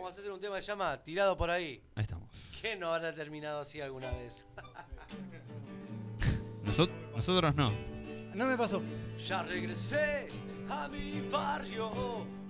Vamos 0.00 0.16
a 0.16 0.20
hacer 0.20 0.30
un 0.30 0.40
tema 0.40 0.56
que 0.56 0.62
se 0.62 0.68
llama 0.68 0.96
Tirado 1.02 1.36
por 1.36 1.50
ahí. 1.50 1.82
Ahí 1.96 2.02
estamos. 2.04 2.28
¿Quién 2.60 2.78
no 2.78 2.94
habrá 2.94 3.12
terminado 3.12 3.58
así 3.60 3.80
alguna 3.80 4.08
vez? 4.12 4.46
Nosot- 6.64 6.90
nosotros 7.16 7.52
no. 7.56 7.72
No 8.32 8.46
me 8.46 8.56
pasó. 8.56 8.80
Ya 9.26 9.42
regresé 9.42 10.28
a 10.70 10.86
mi 10.88 11.20
barrio, 11.32 11.90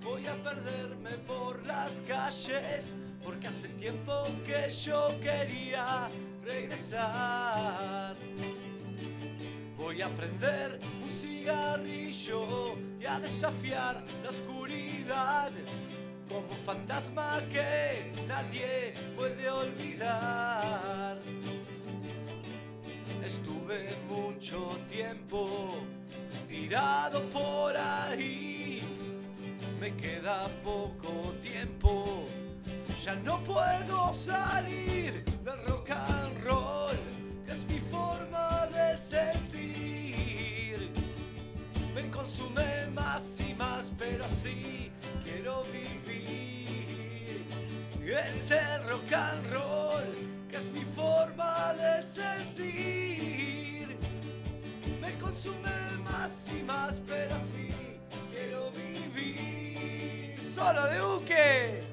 voy 0.03 0.27
a 0.27 0.35
perderme 0.43 1.13
por 1.27 1.65
las 1.65 2.03
calles, 2.07 2.95
porque 3.25 3.47
hace 3.49 3.69
tiempo 3.71 4.27
que 4.45 4.69
yo 4.69 5.09
quería 5.23 6.11
regresar. 6.45 8.15
Voy 9.79 10.03
a 10.03 10.09
prender 10.11 10.79
un 11.03 11.09
cigarrillo 11.09 12.75
y 13.01 13.07
a 13.07 13.19
desafiar 13.21 14.05
la 14.23 14.29
oscuridad, 14.31 15.51
como 16.29 16.49
fantasma 16.65 17.41
que 17.51 18.13
nadie 18.27 18.93
puede 19.17 19.51
olvidar. 19.51 21.19
Estuve 23.25 23.89
mucho 24.09 24.69
tiempo 24.89 25.77
tirado 26.49 27.23
por 27.31 27.77
ahí. 27.77 28.83
Me 29.81 29.95
queda 29.97 30.49
poco 30.63 31.33
tiempo. 31.41 32.27
Ya 33.03 33.15
no 33.15 33.43
puedo 33.45 34.13
salir 34.13 35.25
del 35.45 35.65
rock 35.67 35.91
and 35.91 36.45
roll, 36.45 36.99
que 37.47 37.53
es 37.53 37.65
mi 37.67 37.79
forma 37.79 38.67
de 38.73 38.97
sentir. 38.99 39.88
Me 42.01 42.11
consume 42.11 42.87
más 42.95 43.41
y 43.41 43.55
más, 43.55 43.91
pero 43.99 44.25
así 44.25 44.93
quiero 45.25 45.65
vivir. 45.65 47.45
Es 48.07 48.53
el 48.53 48.89
rock 48.89 49.13
and 49.13 49.53
roll, 49.53 50.15
que 50.49 50.59
es 50.59 50.71
mi 50.71 50.85
forma 50.95 51.75
de 51.75 52.01
sentir. 52.01 53.99
Me 55.01 55.13
consume 55.19 55.73
más 56.05 56.49
y 56.57 56.63
más, 56.63 57.01
pero 57.05 57.35
así 57.35 57.75
quiero 58.31 58.71
vivir. 58.71 60.39
Solo 60.55 60.85
de 60.87 61.01
buque. 61.01 61.88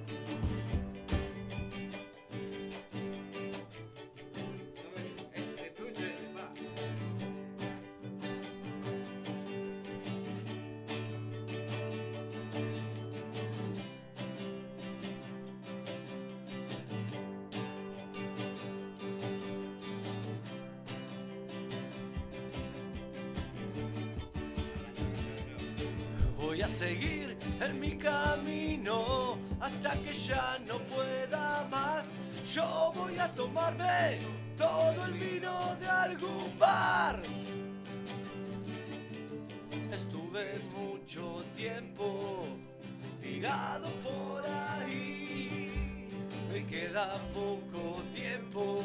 A 26.65 26.67
seguir 26.67 27.37
en 27.61 27.79
mi 27.79 27.95
camino 27.95 29.37
hasta 29.59 29.91
que 29.97 30.13
ya 30.13 30.57
no 30.67 30.79
pueda 30.79 31.67
más. 31.69 32.11
Yo 32.51 32.91
voy 32.95 33.19
a 33.19 33.31
tomarme 33.33 34.17
todo 34.57 35.05
el 35.05 35.13
vino 35.13 35.75
de 35.79 35.87
algún 35.87 36.57
bar. 36.57 37.21
Estuve 39.91 40.59
mucho 40.75 41.45
tiempo 41.53 42.47
tirado 43.21 43.87
por 44.07 44.43
ahí. 44.47 46.09
Me 46.51 46.65
queda 46.65 47.19
poco 47.33 48.01
tiempo. 48.11 48.81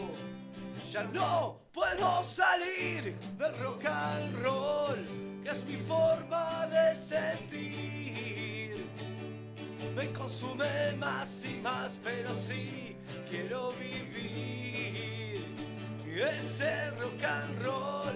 Ya 0.93 1.05
no 1.05 1.61
puedo 1.73 2.23
salir 2.23 3.17
del 3.39 3.59
rock 3.59 3.87
and 3.87 4.37
roll, 4.43 4.99
que 5.43 5.51
es 5.51 5.65
mi 5.67 5.77
forma 5.77 6.67
de 6.69 6.95
sentir. 6.95 8.87
me 9.97 10.13
consume 10.13 10.93
más 10.99 11.45
y 11.45 11.61
más, 11.61 11.99
pero 12.03 12.33
sí 12.33 12.97
quiero 13.29 13.73
vivir. 13.73 15.45
Ese 16.15 16.91
rock 16.99 17.25
and 17.25 17.63
roll 17.63 18.15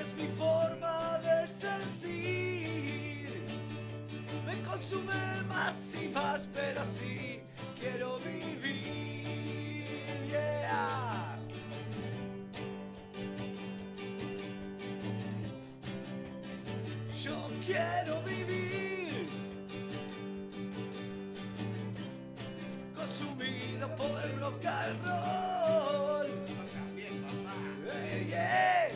es 0.00 0.14
mi 0.14 0.26
forma 0.28 1.20
de 1.22 1.46
sentir. 1.46 3.44
Me 4.46 4.62
consume 4.62 5.42
más 5.48 5.94
y 5.94 6.08
más, 6.08 6.48
pero 6.52 6.84
sí 6.84 7.42
quiero 7.78 8.18
vivir. 8.18 9.02
Yeah. 10.32 11.31
Quiero 17.66 18.22
vivir 18.22 19.28
consumido 22.96 23.88
por 23.96 24.10
el 24.24 24.40
rock 24.40 24.64
and 24.64 25.06
roll. 25.06 26.28
Yeah, 28.28 28.28
yeah, 28.28 28.88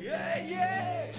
yeah, 0.00 0.38
yeah. 0.48 1.12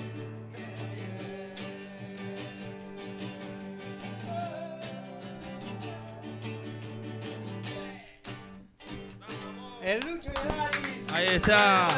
El 9.82 10.00
Lucho 10.00 10.30
el 10.30 10.34
Dani. 10.34 11.06
Ahí 11.12 11.28
está. 11.28 11.90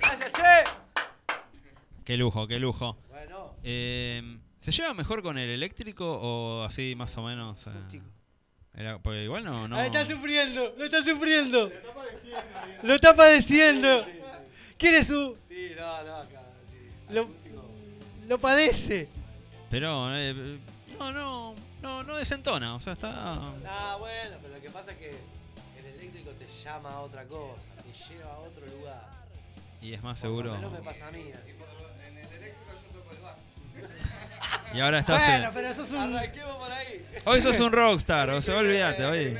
Gracias, 0.00 0.32
che. 0.32 0.64
Qué 2.04 2.16
lujo, 2.16 2.46
qué 2.46 2.60
lujo. 2.60 2.96
Eh, 3.64 4.38
¿Se 4.60 4.70
lleva 4.72 4.94
mejor 4.94 5.22
con 5.22 5.36
el 5.38 5.50
eléctrico 5.50 6.18
o 6.20 6.62
así 6.62 6.94
más 6.96 7.16
o 7.18 7.22
menos? 7.22 7.66
eh? 7.66 8.00
Era- 8.76 8.98
porque 8.98 9.22
igual 9.24 9.44
no... 9.44 9.68
no... 9.68 9.76
Ah, 9.76 9.86
está 9.86 10.06
sufriendo, 10.06 10.74
lo 10.76 10.84
está 10.84 11.02
sufriendo. 11.04 11.70
Lo 12.82 12.94
está 12.94 13.14
padeciendo. 13.16 14.04
Quiere 14.78 15.04
su. 15.04 15.36
sí, 15.48 15.70
no, 15.76 16.04
no, 16.04 16.16
acá, 16.16 16.42
sí. 16.70 17.14
Lo, 17.14 17.28
lo 18.28 18.38
padece. 18.38 19.08
Pero... 19.70 20.14
eh, 20.16 20.58
no, 20.98 21.12
no, 21.12 21.54
no, 21.82 22.02
no 22.04 22.16
desentona, 22.16 22.74
o 22.74 22.80
sea, 22.80 22.94
está... 22.94 23.12
Ah, 23.66 23.96
bueno, 23.98 24.36
pero 24.42 24.54
lo 24.56 24.60
que 24.60 24.70
pasa 24.70 24.92
es 24.92 24.98
que 24.98 25.10
el 25.78 25.86
eléctrico 25.98 26.30
te 26.30 26.46
llama 26.62 26.90
a 26.90 27.00
otra 27.00 27.24
cosa, 27.26 27.62
te 27.82 27.92
lleva 28.14 28.32
a 28.32 28.38
otro 28.38 28.66
lugar. 28.66 29.08
Y 29.82 29.92
es 29.92 30.02
más 30.02 30.18
Por 30.20 30.30
lo 30.30 30.36
seguro. 30.36 30.54
menos 30.56 30.72
me 30.72 30.78
pasa 30.80 31.08
a 31.08 31.10
mí. 31.10 31.30
así. 31.32 31.52
Y 34.74 34.80
ahora 34.80 34.98
estás... 34.98 35.26
Bueno, 35.26 35.46
eh, 35.46 35.50
pero 35.54 35.74
sos 35.74 35.90
un. 35.92 36.12
Por 36.12 36.72
ahí. 36.72 37.06
Hoy 37.26 37.40
sos 37.40 37.60
un 37.60 37.72
rockstar, 37.72 38.30
o 38.30 38.42
sea, 38.42 38.56
olvídate, 38.56 39.04
hoy... 39.04 39.38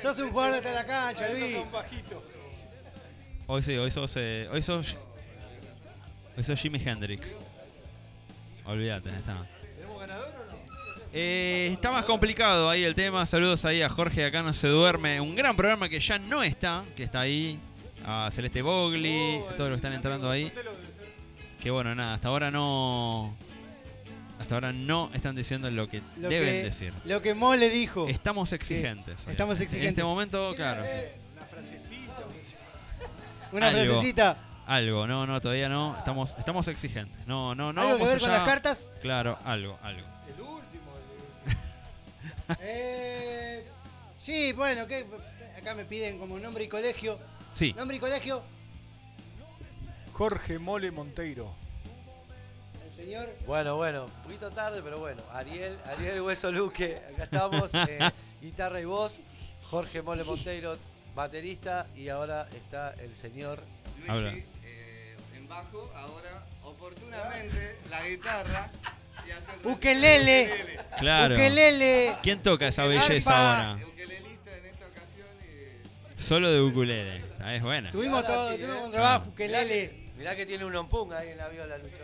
Sos 0.00 0.18
un 0.18 0.30
jugador 0.30 0.62
de 0.62 0.72
la 0.72 0.86
cancha, 0.86 1.28
Luis. 1.28 1.58
Hoy 3.46 3.62
sí, 3.62 3.76
hoy 3.76 3.90
sos... 3.90 4.12
eh, 4.16 4.48
hoy 4.50 4.62
sos... 4.62 4.96
Hoy 6.36 6.44
sos 6.44 6.58
Jimi 6.58 6.80
Hendrix. 6.82 7.36
Olvídate, 8.64 9.10
está. 9.10 9.46
¿Tenemos 9.74 10.00
ganador 10.00 10.28
o 10.28 10.52
no? 10.52 10.58
Eh, 11.12 11.68
está 11.72 11.90
más 11.90 12.04
complicado 12.04 12.70
ahí 12.70 12.84
el 12.84 12.94
tema. 12.94 13.26
Saludos 13.26 13.64
ahí 13.64 13.82
a 13.82 13.88
Jorge 13.88 14.22
de 14.22 14.26
Acá 14.28 14.42
No 14.42 14.54
Se 14.54 14.68
Duerme. 14.68 15.20
Un 15.20 15.34
gran 15.34 15.56
programa 15.56 15.88
que 15.88 16.00
ya 16.00 16.18
no 16.18 16.42
está, 16.42 16.84
que 16.96 17.02
está 17.02 17.20
ahí. 17.20 17.60
A 18.06 18.30
Celeste 18.32 18.62
Bogli, 18.62 19.42
a 19.50 19.56
todos 19.56 19.68
los 19.68 19.70
que 19.70 19.86
están 19.86 19.92
entrando 19.92 20.30
ahí. 20.30 20.50
Que 21.60 21.70
bueno, 21.70 21.94
nada, 21.94 22.14
hasta 22.14 22.28
ahora 22.28 22.50
no. 22.50 23.36
Hasta 24.40 24.54
ahora 24.54 24.72
no 24.72 25.10
están 25.12 25.34
diciendo 25.34 25.70
lo 25.70 25.86
que 25.88 26.02
Lo 26.16 26.28
deben 26.30 26.48
que, 26.48 26.62
decir. 26.64 26.94
Lo 27.04 27.20
que 27.20 27.34
Mo 27.34 27.54
le 27.54 27.68
dijo. 27.68 28.08
Estamos 28.08 28.52
exigentes. 28.52 29.28
estamos 29.28 29.58
En 29.58 29.64
exigentes. 29.64 29.90
este 29.90 30.02
momento, 30.02 30.54
claro. 30.56 30.82
Una 30.82 31.44
frasecita. 31.44 32.24
Una 33.52 33.68
algo. 33.68 33.92
frasecita. 33.94 34.36
Algo, 34.66 35.06
no, 35.06 35.26
no, 35.26 35.40
todavía 35.40 35.68
no. 35.68 35.96
Estamos, 35.98 36.34
estamos 36.38 36.66
exigentes. 36.68 37.26
No, 37.26 37.54
no, 37.54 37.72
no. 37.72 37.82
¿Algo 37.82 37.98
que 37.98 38.04
ver 38.06 38.20
con 38.20 38.30
las 38.30 38.46
cartas? 38.48 38.90
Claro, 39.02 39.38
algo, 39.44 39.78
algo. 39.82 40.06
El 40.26 40.40
último. 40.40 40.90
Eh, 42.60 43.64
sí, 44.20 44.52
bueno, 44.54 44.86
¿qué? 44.88 45.06
acá 45.58 45.74
me 45.74 45.84
piden 45.84 46.18
como 46.18 46.38
nombre 46.38 46.64
y 46.64 46.68
colegio. 46.68 47.18
Sí. 47.54 47.74
Nombre 47.76 47.96
y 47.98 48.00
colegio. 48.00 48.42
Jorge 50.14 50.58
Mole 50.58 50.90
Monteiro. 50.90 51.54
Señor. 53.00 53.28
Bueno, 53.46 53.76
bueno, 53.76 54.04
un 54.04 54.22
poquito 54.24 54.50
tarde, 54.50 54.80
pero 54.82 54.98
bueno. 54.98 55.22
Ariel, 55.32 55.76
Ariel 55.86 56.20
Hueso 56.20 56.52
Luque, 56.52 57.00
acá 57.14 57.24
estamos. 57.24 57.70
eh, 57.74 57.98
guitarra 58.42 58.80
y 58.80 58.84
voz. 58.84 59.18
Jorge 59.70 60.02
Mole 60.02 60.24
Monteiro, 60.24 60.76
baterista. 61.14 61.86
Y 61.96 62.08
ahora 62.08 62.48
está 62.54 62.94
el 63.00 63.14
señor. 63.14 63.60
Habla. 64.08 64.32
Luigi 64.32 64.46
eh, 64.64 65.16
en 65.36 65.48
bajo, 65.48 65.90
ahora 65.94 66.44
oportunamente 66.64 67.78
la 67.90 68.06
guitarra 68.06 68.70
y 69.26 69.30
hace 69.30 69.52
el 69.60 69.66
Ukelele. 69.66 70.78
Claro. 70.98 71.34
Ukelele. 71.36 72.16
¿Quién 72.22 72.42
toca 72.42 72.68
esa 72.68 72.84
belleza 72.84 73.30
Arpa. 73.30 73.70
ahora? 73.70 73.86
ukelelista 73.86 74.56
en 74.56 74.66
esta 74.66 74.86
ocasión 74.86 75.26
y 76.16 76.20
Solo 76.20 76.50
de 76.50 76.60
ukulele. 76.60 77.16
Esta 77.18 77.54
es 77.54 77.62
buena. 77.62 77.90
Tuvimos 77.92 78.24
Ahora 78.24 78.28
todo, 78.34 78.50
sí, 78.52 78.56
tuvimos 78.58 78.76
eh. 78.76 78.84
un 78.84 78.90
trabajo, 78.90 79.28
ukelele. 79.30 79.88
que, 79.90 80.10
mirá 80.18 80.36
que 80.36 80.46
tiene 80.46 80.64
un 80.64 80.76
ompung 80.76 81.12
ahí 81.12 81.28
en 81.30 81.38
la 81.38 81.48
viola, 81.48 81.78
Lucho. 81.78 81.96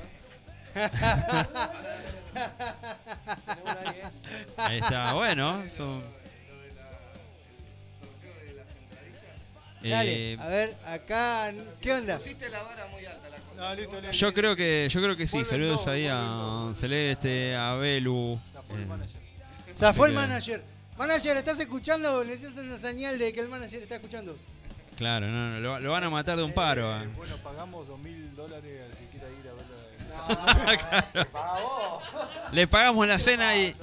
Ahí, 4.56 4.78
está, 4.78 5.12
bueno. 5.14 5.62
son-. 5.74 6.02
Dale, 9.82 10.32
eh, 10.32 10.38
a 10.40 10.46
ver, 10.48 10.74
acá, 10.84 11.52
¿qué 11.80 11.92
onda? 11.92 12.18
Pusiste 12.18 12.48
la 12.48 12.60
vara 12.62 12.86
muy 12.88 13.06
alta 13.06 13.28
la 13.28 13.36
cosa. 13.36 13.54
No, 13.56 13.74
listo, 13.74 14.00
listo. 14.00 14.10
yo 14.16 14.34
creo 14.34 14.56
que 14.56 14.88
yo 14.90 15.00
creo 15.00 15.16
que 15.16 15.28
sí. 15.28 15.44
Saludos 15.44 15.84
todos, 15.84 15.94
ahí 15.94 16.08
a. 16.10 16.72
Celeste, 16.74 17.54
a 17.54 17.74
Belu. 17.74 18.40
Zafó 18.52 18.74
el 18.74 18.82
eh, 18.82 18.86
manager. 18.86 19.20
Zafó 19.76 20.06
el 20.06 20.12
que- 20.12 20.16
manager. 20.18 20.62
Manager, 20.98 21.36
¿estás 21.36 21.60
escuchando? 21.60 22.24
Necesito 22.24 22.62
una 22.62 22.78
señal 22.78 23.18
de 23.18 23.32
que 23.32 23.40
el 23.40 23.48
manager 23.48 23.82
está 23.82 23.96
escuchando. 23.96 24.36
claro, 24.96 25.26
no, 25.28 25.50
no, 25.52 25.60
lo, 25.60 25.78
lo 25.78 25.90
van 25.92 26.04
a 26.04 26.10
matar 26.10 26.36
de 26.38 26.42
un 26.42 26.52
paro. 26.54 26.96
Eh, 26.96 27.04
eh. 27.04 27.08
bueno, 27.16 27.36
pagamos 27.44 27.86
dos 27.86 27.98
mil 28.00 28.34
dólares 28.34 28.80
al 28.82 28.90
Le 32.52 32.66
pagamos 32.66 33.06
la 33.06 33.18
cena 33.18 33.56
y 33.56 33.74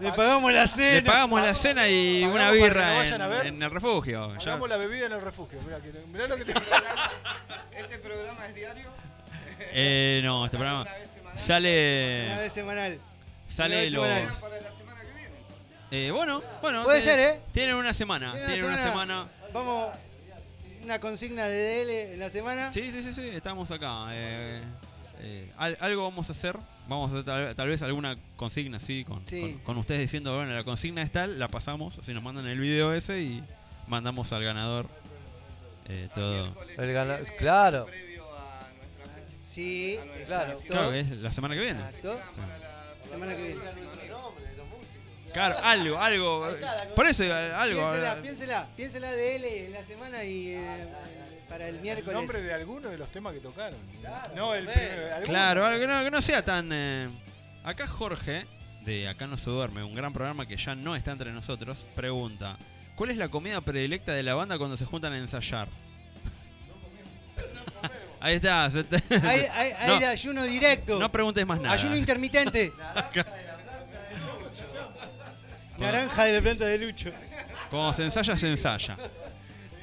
Le 0.00 0.12
pagamos 0.12 0.52
la 0.52 0.62
le 0.62 0.68
cena. 0.68 1.12
pagamos 1.12 1.42
la 1.42 1.54
cena 1.54 1.88
y 1.88 2.22
Pagamos 2.22 2.40
una 2.40 2.50
birra 2.50 2.94
lo 3.28 3.40
en, 3.40 3.46
en 3.46 3.62
el 3.62 3.70
refugio. 3.70 4.32
Ya- 4.34 4.38
Pagamos 4.44 4.68
la 4.68 4.76
bebida 4.76 5.06
en 5.06 5.12
el 5.12 5.20
refugio. 5.20 5.60
Mirá, 5.62 5.78
que- 5.78 5.92
mirá 6.12 6.26
lo 6.28 6.36
que 6.36 6.44
te 6.44 6.52
Este 7.78 7.98
programa 7.98 8.46
es 8.46 8.54
diario. 8.54 8.88
Eh, 9.72 10.20
no, 10.24 10.44
este 10.44 10.56
programa 10.56 10.82
Una 10.82 10.92
vez 10.92 11.10
semanal. 11.10 11.32
Una 11.32 11.40
sale 11.40 12.36
vez 12.38 12.52
semanal. 12.52 13.00
sale. 13.48 13.90
Quedan 13.90 14.34
para 14.40 14.60
la 14.60 14.72
semana 14.72 15.00
que 15.00 15.12
viene. 15.12 15.30
eh, 15.90 16.10
bueno, 16.12 16.42
bueno, 16.62 16.84
Puede 16.84 17.00
tiene- 17.02 17.16
ser, 17.24 17.34
¿eh? 17.36 17.40
Tienen 17.52 17.74
una 17.76 17.94
semana, 17.94 18.32
Tiene 18.32 18.46
tienen 18.46 18.64
una 18.66 18.82
semana. 18.82 19.28
Vamos, 19.52 19.90
una 20.82 21.00
consigna 21.00 21.44
de 21.46 21.84
DL 21.84 22.12
en 22.14 22.20
la 22.20 22.30
semana. 22.30 22.72
Sí, 22.72 22.90
sí, 22.92 23.00
sí, 23.02 23.12
sí, 23.12 23.28
estamos 23.34 23.70
acá. 23.70 24.06
eh, 24.10 24.60
eh, 25.24 25.50
al- 25.56 25.76
algo 25.80 26.02
vamos 26.04 26.28
a 26.28 26.32
hacer. 26.32 26.56
Vamos 26.86 27.10
a 27.10 27.14
hacer 27.14 27.24
tal, 27.24 27.54
tal 27.54 27.68
vez 27.68 27.80
alguna 27.82 28.16
consigna 28.36 28.76
así 28.76 29.04
con, 29.04 29.26
Sí. 29.26 29.40
con, 29.40 29.52
con 29.60 29.78
ustedes 29.78 30.00
diciendo, 30.02 30.34
bueno, 30.36 30.52
la 30.54 30.64
consigna 30.64 31.00
es 31.02 31.10
tal, 31.10 31.38
la 31.38 31.48
pasamos, 31.48 31.98
así 31.98 32.12
nos 32.12 32.22
mandan 32.22 32.46
el 32.46 32.58
video 32.60 32.92
ese 32.92 33.22
y 33.22 33.42
mandamos 33.86 34.32
al 34.34 34.44
ganador 34.44 34.86
eh, 35.88 36.08
todo. 36.14 36.54
El 36.76 36.92
gana- 36.92 37.18
claro. 37.38 37.86
Previo 37.86 38.24
a 38.36 38.68
nuestra 38.76 39.14
fecha. 39.14 39.36
Sí, 39.42 39.98
Claro. 40.26 40.58
Claro, 40.68 40.90
que 40.90 41.00
es 41.00 41.10
la 41.10 41.32
semana 41.32 41.54
que 41.54 41.60
viene. 41.62 41.80
Exacto. 41.80 42.20
Para 42.36 42.58
la 42.58 43.08
Semana 43.10 43.36
que 43.36 43.42
viene. 43.42 43.60
Claro, 45.32 45.56
algo, 45.64 45.98
algo. 45.98 46.48
Por 46.94 47.06
eso, 47.06 47.24
eh, 47.24 47.32
algo. 47.32 47.80
Piénsela, 47.90 48.12
eh, 48.12 48.22
piénsela, 48.22 48.68
piénsela 48.76 49.10
de 49.10 49.36
L 49.36 49.66
en 49.66 49.72
la 49.72 49.84
semana 49.84 50.22
y 50.24 50.50
eh, 50.50 50.88
para 51.54 51.68
el 51.68 51.76
el 51.76 51.80
miércoles. 51.82 52.12
nombre 52.14 52.42
de 52.42 52.52
alguno 52.52 52.88
de 52.88 52.98
los 52.98 53.08
temas 53.10 53.32
que 53.32 53.38
tocaron. 53.40 53.78
no, 54.34 54.54
el 54.54 54.66
primero. 54.66 55.22
Claro, 55.24 55.64
algo 55.64 55.80
que 55.80 55.86
no, 55.86 56.02
que 56.02 56.10
no 56.10 56.20
sea 56.20 56.44
tan. 56.44 56.68
eh, 56.72 57.08
Acá 57.62 57.86
Jorge, 57.86 58.44
de 58.84 59.08
Acá 59.08 59.26
no 59.28 59.38
se 59.38 59.50
duerme, 59.50 59.82
un 59.84 59.94
gran 59.94 60.12
programa 60.12 60.46
que 60.46 60.56
ya 60.56 60.74
no 60.74 60.96
está 60.96 61.12
entre 61.12 61.30
nosotros, 61.32 61.86
pregunta: 61.94 62.56
¿Cuál 62.96 63.10
es 63.10 63.16
la 63.16 63.28
comida 63.28 63.60
predilecta 63.60 64.12
de 64.12 64.22
la 64.24 64.34
banda 64.34 64.58
cuando 64.58 64.76
se 64.76 64.84
juntan 64.84 65.12
a 65.12 65.18
ensayar? 65.18 65.68
Ahí 68.20 68.36
está. 68.36 68.70
se 68.70 68.82
te- 68.84 68.96
Hay, 69.26 69.40
hay, 69.52 69.72
hay 69.78 69.88
No. 69.88 70.00
de 70.00 70.06
ayuno 70.06 70.42
directo. 70.44 70.98
No 70.98 71.12
preguntes 71.12 71.46
más 71.46 71.60
nada. 71.60 71.74
Ayuno 71.74 71.94
intermitente. 71.96 72.72
Naranja 75.78 76.24
de 76.24 76.32
la 76.32 76.40
planta 76.40 76.64
de 76.66 76.78
Lucho. 76.78 77.10
Cuando 77.70 77.92
se 77.92 78.04
ensaya, 78.04 78.36
se 78.36 78.48
ensaya. 78.50 78.96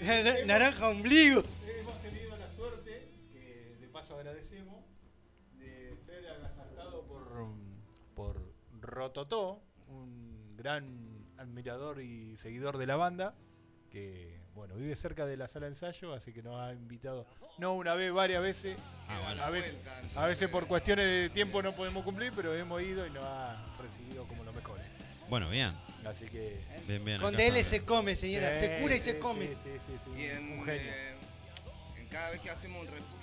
Nar- 0.04 0.46
Naranja 0.46 0.88
ombligo. 0.88 1.44
Rototó, 9.02 9.60
un 9.88 10.56
gran 10.56 11.26
admirador 11.40 12.02
y 12.02 12.38
seguidor 12.38 12.78
de 12.78 12.86
la 12.86 12.98
banda, 12.98 13.34
que 13.90 14.40
bueno, 14.54 14.76
vive 14.76 14.96
cerca 14.96 15.26
de 15.26 15.38
la 15.38 15.48
sala 15.48 15.66
de 15.66 15.72
ensayo, 15.72 16.14
así 16.14 16.32
que 16.32 16.44
nos 16.44 16.62
ha 16.62 16.72
invitado, 16.72 17.26
no 17.58 17.74
una 17.74 17.96
vez, 17.96 18.14
varias 18.14 18.44
veces. 18.44 18.78
Ah, 19.08 19.48
a, 19.48 19.50
veces 19.50 19.76
a 20.16 20.28
veces 20.28 20.50
por 20.50 20.68
cuestiones 20.68 21.04
de 21.08 21.30
tiempo 21.32 21.64
no 21.64 21.74
podemos 21.74 22.04
cumplir, 22.04 22.32
pero 22.36 22.54
hemos 22.54 22.80
ido 22.84 23.08
y 23.08 23.10
nos 23.10 23.24
ha 23.26 23.66
recibido 23.82 24.28
como 24.28 24.44
los 24.44 24.54
mejores. 24.54 24.86
Bueno, 25.30 25.50
bien. 25.50 25.72
Así 26.06 26.26
que. 26.28 26.60
Bien, 26.88 27.04
bien. 27.04 27.20
Con 27.20 27.36
DL 27.36 27.64
se 27.64 27.84
come, 27.84 28.16
señora. 28.16 28.54
Sí, 28.54 28.60
se 28.60 28.78
cura 28.82 28.96
y 28.96 29.00
sí, 29.00 29.04
se 29.06 29.12
sí, 29.14 29.18
come. 29.20 29.48
sí, 29.48 29.56
sí, 29.88 29.94
sí, 30.04 30.12
Y 30.16 30.26
en, 30.26 30.60
un 30.60 30.64
genio. 30.64 30.92
eh, 30.92 31.16
en 31.98 32.08
cada 32.08 32.30
vez 32.30 32.40
que 32.42 32.52
hacemos 32.52 32.82
un 32.82 32.88
refugio, 32.88 33.21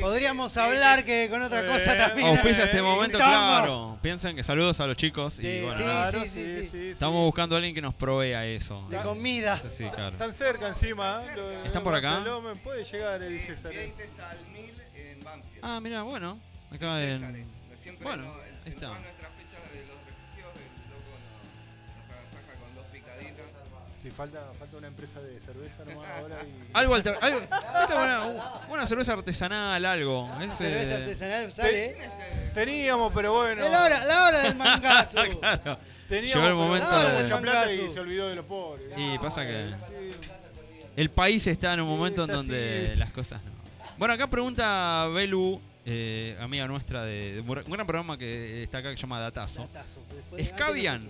Podríamos 0.00 0.56
hablar 0.56 1.04
que 1.04 1.28
con 1.30 1.42
otra 1.42 1.66
cosa 1.66 1.96
también. 1.96 2.28
Auspicia 2.28 2.64
este 2.64 2.82
momento, 2.82 3.18
claro. 3.18 3.98
Piensen 4.02 4.34
que 4.36 4.42
saludos 4.42 4.80
a 4.80 4.86
los 4.86 4.96
chicos 4.96 5.38
y 5.40 5.60
bueno, 5.62 5.78
sí, 5.78 5.84
nada. 5.84 6.12
sí, 6.12 6.28
sí, 6.28 6.68
sí. 6.70 6.88
estamos 6.90 7.24
buscando 7.24 7.54
a 7.54 7.58
alguien 7.58 7.74
que 7.74 7.82
nos 7.82 7.94
provea 7.94 8.44
eso. 8.46 8.86
De 8.88 8.98
comida. 8.98 9.60
Sí, 9.70 9.84
claro. 9.94 10.12
Están 10.12 10.32
cerca 10.34 10.68
encima. 10.68 11.22
¿eh? 11.36 11.62
¿Están 11.64 11.82
por 11.82 11.94
acá? 11.94 12.22
Puede 12.62 12.84
llegar 12.84 13.22
el 13.22 13.40
César. 13.40 13.72
20 13.72 14.02
al 14.02 14.46
1000 14.52 14.74
en 14.94 15.24
Banfield. 15.24 15.58
Ah, 15.62 15.80
mira, 15.82 16.02
bueno. 16.02 16.38
Acá 16.72 17.02
en. 17.02 17.46
Siempre 17.80 18.04
Bueno, 18.04 18.24
no- 18.24 18.32
ahí 18.66 18.72
está. 18.72 18.92
Sí, 24.02 24.10
falta, 24.10 24.40
falta 24.58 24.76
una 24.78 24.86
empresa 24.86 25.20
de 25.20 25.38
cerveza 25.40 25.84
nomás 25.84 26.06
ahora 26.18 26.38
y. 26.42 26.70
Algo 26.72 26.94
alter... 26.94 27.16
algo- 27.20 27.40
una, 28.02 28.24
una 28.70 28.86
cerveza 28.86 29.12
artesanal, 29.12 29.84
algo. 29.84 30.28
Es, 30.40 30.54
Cerveza 30.54 30.96
artesanal, 30.96 31.52
sale. 31.52 31.96
Teníamos, 32.54 33.12
pero 33.14 33.34
bueno. 33.34 33.68
La 33.68 33.84
hora, 33.84 34.04
la 34.04 34.24
hora 34.28 34.40
del 34.42 34.54
mangazo. 34.56 35.18
claro. 35.40 35.78
Teníamos 36.08 36.34
Llegó 36.44 36.46
el 36.48 36.54
momento 36.54 36.88
daba 36.88 37.12
de- 37.12 37.22
mucha 37.22 37.38
plata 37.40 37.72
y 37.72 37.90
se 37.90 38.00
olvidó 38.00 38.28
de 38.28 38.36
los 38.36 38.44
pobres. 38.46 38.86
Y 38.96 39.18
pasa 39.18 39.46
que 39.46 39.68
Sí. 39.68 40.30
el 40.96 41.10
país 41.10 41.46
está 41.46 41.74
en 41.74 41.80
un 41.82 41.88
momento 41.88 42.24
en 42.24 42.30
donde 42.30 42.92
es. 42.92 42.98
las 42.98 43.10
cosas 43.10 43.42
no. 43.44 43.50
Bueno, 43.98 44.14
acá 44.14 44.28
pregunta 44.30 45.06
Belu, 45.14 45.60
eh, 45.84 46.36
amiga 46.40 46.66
nuestra 46.66 47.04
de, 47.04 47.34
de 47.34 47.40
un 47.42 47.46
gran 47.70 47.86
programa 47.86 48.16
que 48.16 48.62
está 48.62 48.78
acá 48.78 48.90
que 48.90 48.96
se 48.96 49.02
llama 49.02 49.20
Datazo. 49.20 49.68
Datazo, 49.72 50.00
¿Escabian? 50.38 51.08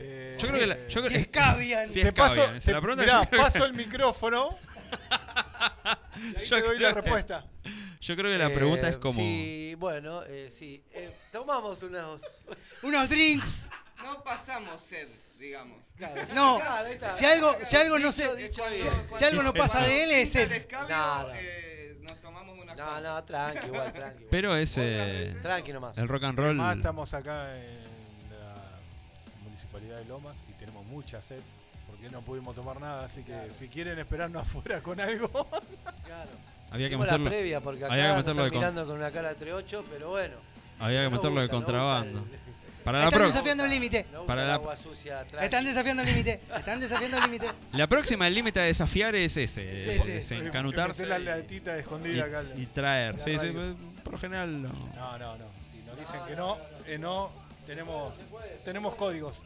Eh, 0.00 0.36
Yo 0.40 0.48
creo 0.48 0.60
que 0.60 0.66
la, 0.66 0.88
yo 0.88 1.00
creo- 1.02 1.10
Si 1.10 1.16
escabian. 1.16 1.90
Si 1.90 2.02
te 2.02 2.12
paso, 2.12 2.40
escabian. 2.40 2.60
Te- 2.60 2.72
la 2.72 2.80
pregunta 2.80 3.02
mirá, 3.04 3.30
yo 3.30 3.36
paso 3.38 3.64
el 3.66 3.72
micrófono. 3.74 4.50
y 6.16 6.38
ahí 6.38 6.46
Yo 6.46 6.56
te 6.56 6.62
doy 6.62 6.76
creo 6.76 6.88
la 6.88 6.94
que- 6.94 7.00
respuesta. 7.00 7.46
Yo 8.00 8.16
creo 8.16 8.32
que 8.32 8.38
la 8.38 8.48
pregunta 8.50 8.88
Eh, 8.88 8.90
es 8.92 8.96
como. 8.96 9.14
Sí, 9.20 9.74
bueno, 9.78 10.22
eh, 10.24 10.50
sí. 10.56 10.82
Eh, 10.92 11.14
tomamos 11.32 11.82
unos. 11.82 12.22
Unos 12.82 13.08
drinks. 13.10 13.68
No 14.02 14.24
pasamos 14.24 14.80
sed, 14.80 15.06
digamos. 15.38 15.78
No, 16.34 16.56
Claro, 16.58 16.86
ahí 16.86 16.92
está. 16.94 17.10
si 17.10 17.26
algo, 17.26 17.54
si 17.62 17.76
algo 17.76 17.98
no 17.98 18.10
se, 18.10 18.34
dicho 18.36 18.62
si, 18.70 19.18
si 19.18 19.24
algo 19.26 19.42
no 19.42 19.52
pasa 19.52 19.82
de 19.82 20.04
él 20.04 20.10
es 20.12 20.34
escabio, 20.34 20.88
No, 20.96 21.22
no. 21.24 21.28
eh, 21.34 21.98
nos 22.08 22.18
tomamos 22.22 22.58
una 22.58 22.74
No, 22.74 23.00
no, 23.02 23.22
tranqui, 23.24 23.66
igual, 23.66 23.92
tranqui. 23.92 24.24
Pero 24.30 24.56
es 24.56 24.72
Tranqui 25.42 25.74
nomás. 25.74 25.98
el 25.98 26.08
rock 26.08 26.24
and 26.24 26.38
roll. 26.38 26.48
Además, 26.48 26.76
estamos 26.78 27.12
acá 27.12 27.54
municipalidad 29.90 29.98
de 29.98 30.04
Lomas 30.08 30.36
y 30.48 30.52
tenemos 30.54 30.84
mucha 30.86 31.20
sed. 31.22 31.40
Porque 31.86 32.08
no 32.10 32.20
pudimos 32.22 32.54
tomar 32.54 32.80
nada, 32.80 33.04
así 33.04 33.22
que 33.24 33.34
si 33.58 33.68
quieren 33.68 33.98
esperarnos 33.98 34.42
afuera 34.46 34.80
con 34.80 35.00
algo. 35.00 35.28
Claro. 36.04 36.30
Había 36.70 36.88
que 36.88 36.96
meterlo. 36.96 37.24
la 37.24 37.30
previa 37.30 37.60
porque 37.60 37.84
acá 37.84 37.94
había 37.94 38.10
que 38.12 38.16
meterlo 38.18 38.44
de 38.44 38.50
con- 38.50 38.58
mirando 38.58 38.86
con 38.86 38.96
una 38.96 39.10
cara 39.10 39.30
entre 39.32 39.52
ocho, 39.52 39.84
pero 39.90 40.10
bueno. 40.10 40.36
Había 40.78 41.02
que 41.04 41.10
meterlo 41.10 41.40
de 41.40 41.46
gusta, 41.46 41.56
nos 41.56 41.64
contrabando. 41.64 42.26
Para 42.84 42.98
la 43.00 43.04
Están 43.04 43.18
próxima. 43.18 43.34
desafiando 43.34 43.64
el 43.64 43.70
límite. 43.70 44.06
Para 44.26 44.44
la- 44.46 44.54
agua 44.54 44.76
sucia. 44.76 45.26
Están 45.42 45.64
desafiando 45.64 46.02
el 46.02 46.08
límite. 46.08 46.40
Están 46.56 46.80
desafiando 46.80 47.16
el 47.18 47.22
límite. 47.24 47.46
La 47.72 47.86
próxima, 47.88 48.26
el 48.26 48.34
límite 48.34 48.60
a 48.60 48.62
desafiar 48.62 49.14
es 49.16 49.36
ese. 49.36 49.98
Sí, 49.98 50.00
sí. 50.02 50.10
Es 50.12 50.30
encanutarse 50.30 51.04
la 51.06 51.18
latita 51.18 51.76
escondida 51.76 52.24
acá. 52.24 52.44
y, 52.56 52.62
y 52.62 52.66
traer. 52.66 53.18
la 53.18 53.24
Sí, 53.24 53.32
sí, 53.38 53.50
pues, 53.52 53.74
por 54.02 54.14
lo 54.14 54.18
general 54.18 54.62
no. 54.62 54.68
No, 54.94 55.18
no, 55.18 55.36
no. 55.36 55.44
Si 55.72 55.82
nos 55.86 55.98
dicen 55.98 56.20
que 56.26 56.34
no, 56.36 56.56
eh, 56.86 56.96
no, 56.98 57.30
tenemos, 57.66 58.14
tenemos 58.64 58.94
códigos. 58.94 59.42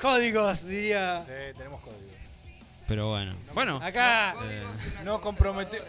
Códigos, 0.00 0.64
diría. 0.66 1.22
Sí, 1.24 1.32
tenemos 1.56 1.80
códigos. 1.80 2.02
Pero 2.86 3.08
bueno. 3.10 3.34
Bueno. 3.54 3.80
Acá. 3.82 4.34
eh, 4.44 4.64
No 5.04 5.20
compromete. 5.20 5.80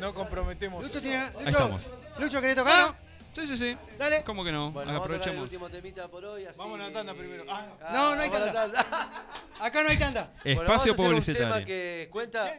No 0.00 0.14
comprometemos. 0.14 0.82
Lucho 0.84 1.00
tiene. 1.00 1.24
Lucho, 1.26 1.38
ahí 1.40 1.46
estamos. 1.48 1.92
Lucho, 2.18 2.40
¿querés 2.40 2.56
tocar? 2.56 2.94
Sí, 3.34 3.46
sí, 3.46 3.56
sí. 3.56 3.76
Dale. 3.98 4.22
¿Cómo 4.24 4.42
que 4.44 4.50
no? 4.50 4.72
Bueno, 4.72 4.92
vamos 4.92 5.00
a 5.00 5.02
tocar 5.02 5.14
el 5.14 5.20
Aprovechemos. 5.20 5.42
último 5.44 5.68
temita 5.70 6.08
por 6.08 6.24
hoy. 6.24 6.44
Así... 6.46 6.58
Vamos 6.58 6.80
a 6.80 6.84
la 6.84 6.92
tanda 6.92 7.14
primero. 7.14 7.44
Ah. 7.48 7.66
No, 7.92 8.16
no 8.16 8.22
hay 8.22 8.30
vamos 8.30 8.48
a 8.48 8.52
la 8.52 8.52
tanda. 8.52 9.12
Acá 9.60 9.82
no 9.82 9.88
hay 9.90 9.96
tanta. 9.98 10.32
Bueno, 10.42 10.42
vamos 10.44 10.58
a 10.58 10.62
Espacio 10.62 10.92
hacer 10.92 11.04
Un 11.04 11.10
publicitario. 11.10 11.48
tema 11.54 11.64
que 11.64 12.08
cuenta. 12.10 12.50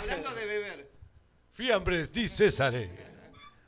Hablando 0.00 0.30
de 0.34 0.46
beber. 0.46 0.90
Fiambres 1.52 2.12
di 2.12 2.28
Césare. 2.28 2.90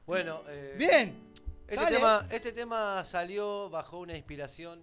Bueno, 0.07 0.43
eh, 0.49 0.75
Bien. 0.79 1.33
Este 1.69 1.87
tema, 1.87 2.27
este 2.31 2.53
tema 2.53 3.03
salió 3.05 3.71
bajo 3.71 3.99
una 4.01 4.15
inspiración. 4.15 4.83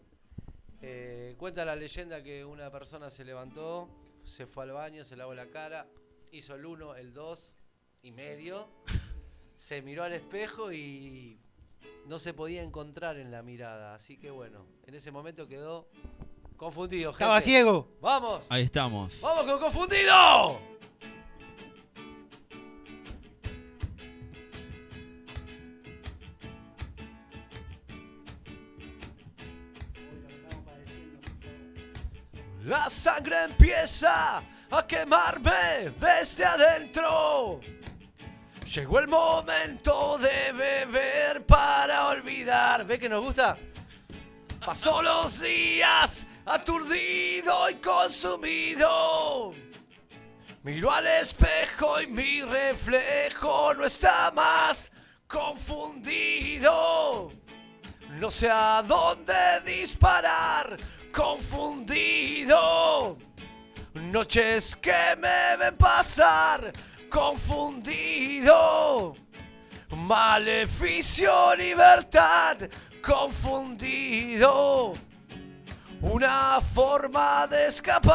Eh, 0.82 1.36
cuenta 1.38 1.66
la 1.66 1.76
leyenda 1.76 2.24
que 2.24 2.46
una 2.46 2.72
persona 2.72 3.10
se 3.10 3.26
levantó, 3.26 3.90
se 4.24 4.46
fue 4.46 4.64
al 4.64 4.72
baño, 4.72 5.04
se 5.04 5.16
lavó 5.16 5.34
la 5.34 5.50
cara, 5.50 5.88
hizo 6.32 6.56
el 6.56 6.66
1, 6.66 6.96
el 6.96 7.14
2 7.14 7.56
y 8.04 8.12
medio, 8.12 8.70
se 9.58 9.82
miró 9.82 10.04
al 10.04 10.14
espejo 10.14 10.72
y 10.72 11.40
no 12.06 12.18
se 12.18 12.34
podía 12.34 12.64
encontrar 12.64 13.18
en 13.18 13.32
la 13.32 13.44
mirada. 13.44 13.94
Así 13.94 14.18
que 14.18 14.32
bueno, 14.32 14.66
en 14.86 14.96
ese 14.96 15.12
momento 15.12 15.48
quedó 15.48 15.90
confundido. 16.56 17.12
Estaba 17.12 17.42
ciego. 17.42 17.98
¡Vamos! 18.02 18.46
Ahí 18.50 18.64
estamos. 18.64 19.22
¡Vamos 19.22 19.44
con 19.44 19.60
confundido! 19.60 20.60
La 32.70 32.88
sangre 32.88 33.46
empieza 33.46 34.44
a 34.70 34.86
quemarme 34.86 35.92
desde 36.00 36.46
adentro. 36.46 37.60
Llegó 38.76 39.00
el 39.00 39.08
momento 39.08 40.20
de 40.20 40.54
beber 40.54 41.44
para 41.48 42.10
olvidar. 42.10 42.86
¿Ve 42.86 43.00
que 43.00 43.10
nos 43.10 43.24
gusta? 43.24 43.58
Pasó 44.64 45.02
los 45.02 45.42
días 45.42 46.28
aturdido 46.46 47.72
y 47.72 47.76
consumido. 47.78 49.52
Miro 50.62 50.92
al 50.92 51.08
espejo 51.08 52.00
y 52.02 52.06
mi 52.06 52.44
reflejo 52.44 53.74
no 53.74 53.84
está 53.84 54.32
más 54.36 54.92
confundido. 55.28 57.32
No 58.20 58.30
sé 58.30 58.48
a 58.52 58.84
dónde 58.86 59.34
disparar, 59.66 60.78
confundido. 61.14 62.58
Noches 63.94 64.76
que 64.76 65.16
me 65.18 65.58
ven 65.58 65.76
pasar, 65.78 66.72
confundido. 67.10 68.56
Maleficio, 69.96 71.56
libertad, 71.56 72.58
confundido. 73.02 74.94
Una 76.02 76.62
forma 76.62 77.46
de 77.48 77.68
escapar. 77.68 78.10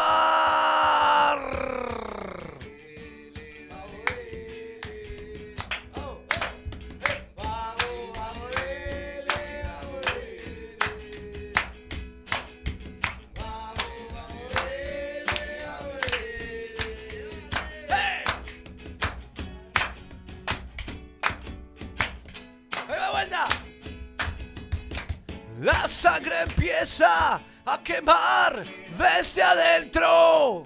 Sangre 26.05 26.37
empieza 26.43 27.41
a 27.65 27.83
quemar 27.83 28.63
desde 28.99 29.43
adentro. 29.43 30.65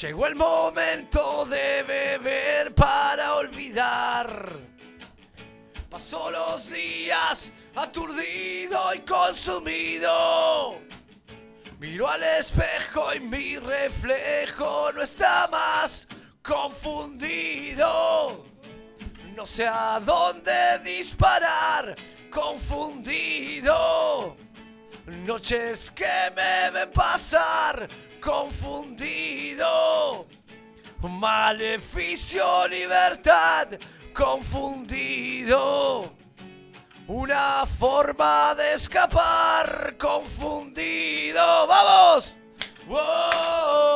Llegó 0.00 0.26
el 0.26 0.34
momento 0.34 1.44
de 1.44 1.84
beber 1.84 2.74
para 2.74 3.36
olvidar. 3.36 4.58
Pasó 5.88 6.32
los 6.32 6.72
días 6.72 7.52
aturdido 7.76 8.94
y 8.94 8.98
consumido. 9.00 10.80
Miro 11.78 12.08
al 12.08 12.24
espejo 12.24 13.14
y 13.14 13.20
mi 13.20 13.58
reflejo 13.58 14.90
no 14.92 15.02
está 15.02 15.48
más 15.52 16.08
confundido. 16.42 18.44
No 19.36 19.46
sé 19.46 19.68
a 19.68 20.00
dónde 20.04 20.80
disparar, 20.82 21.94
confundido. 22.36 24.36
Noches 25.24 25.90
que 25.92 26.04
me 26.36 26.70
ven 26.70 26.90
pasar, 26.92 27.88
confundido. 28.20 30.26
Maleficio, 31.00 32.68
libertad, 32.68 33.68
confundido. 34.12 36.12
Una 37.08 37.64
forma 37.64 38.54
de 38.54 38.74
escapar, 38.74 39.96
confundido. 39.96 41.66
¡Vamos! 41.66 42.36
¡Wow! 42.86 43.95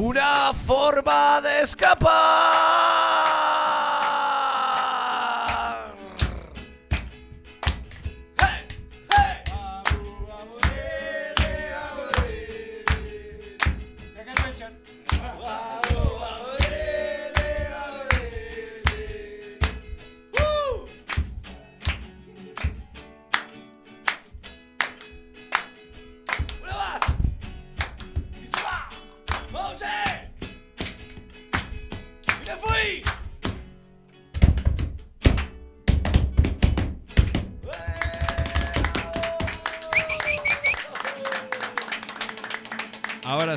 Una 0.00 0.52
forma 0.54 1.40
de 1.40 1.62
escapar. 1.62 2.57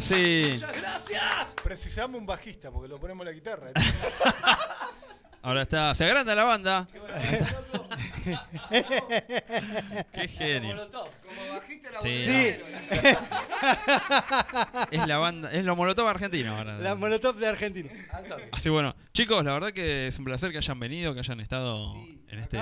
Ahora 0.01 0.25
sí. 0.25 0.49
¡Muchas 0.53 0.81
gracias! 0.81 1.55
Precisamos 1.63 2.19
un 2.19 2.25
bajista 2.25 2.71
porque 2.71 2.87
lo 2.87 2.99
ponemos 2.99 3.21
en 3.21 3.27
la 3.27 3.33
guitarra. 3.33 3.69
Ahora 5.43 5.63
está. 5.63 5.93
Se 5.95 6.03
agranda 6.05 6.35
la 6.35 6.43
banda. 6.43 6.87
Qué 10.13 10.27
genio. 10.27 10.89
Como 10.91 11.53
bajiste 11.53 11.91
la 11.91 12.01
Sí, 12.01 12.25
Sí. 12.25 12.55
Es 14.91 15.07
la 15.07 15.17
banda, 15.17 15.51
es 15.51 15.63
lo 15.63 15.75
Molotov 15.75 16.07
argentino 16.07 16.55
ahora. 16.57 16.77
La 16.77 16.93
Molotov 16.95 17.37
de 17.37 17.47
Argentina. 17.47 17.89
Así 18.51 18.69
bueno, 18.69 18.95
chicos, 19.13 19.43
la 19.43 19.53
verdad 19.53 19.71
que 19.71 20.07
es 20.07 20.19
un 20.19 20.25
placer 20.25 20.51
que 20.51 20.57
hayan 20.57 20.79
venido, 20.79 21.13
que 21.13 21.19
hayan 21.21 21.39
estado 21.39 21.95
en 22.27 22.39
este. 22.39 22.57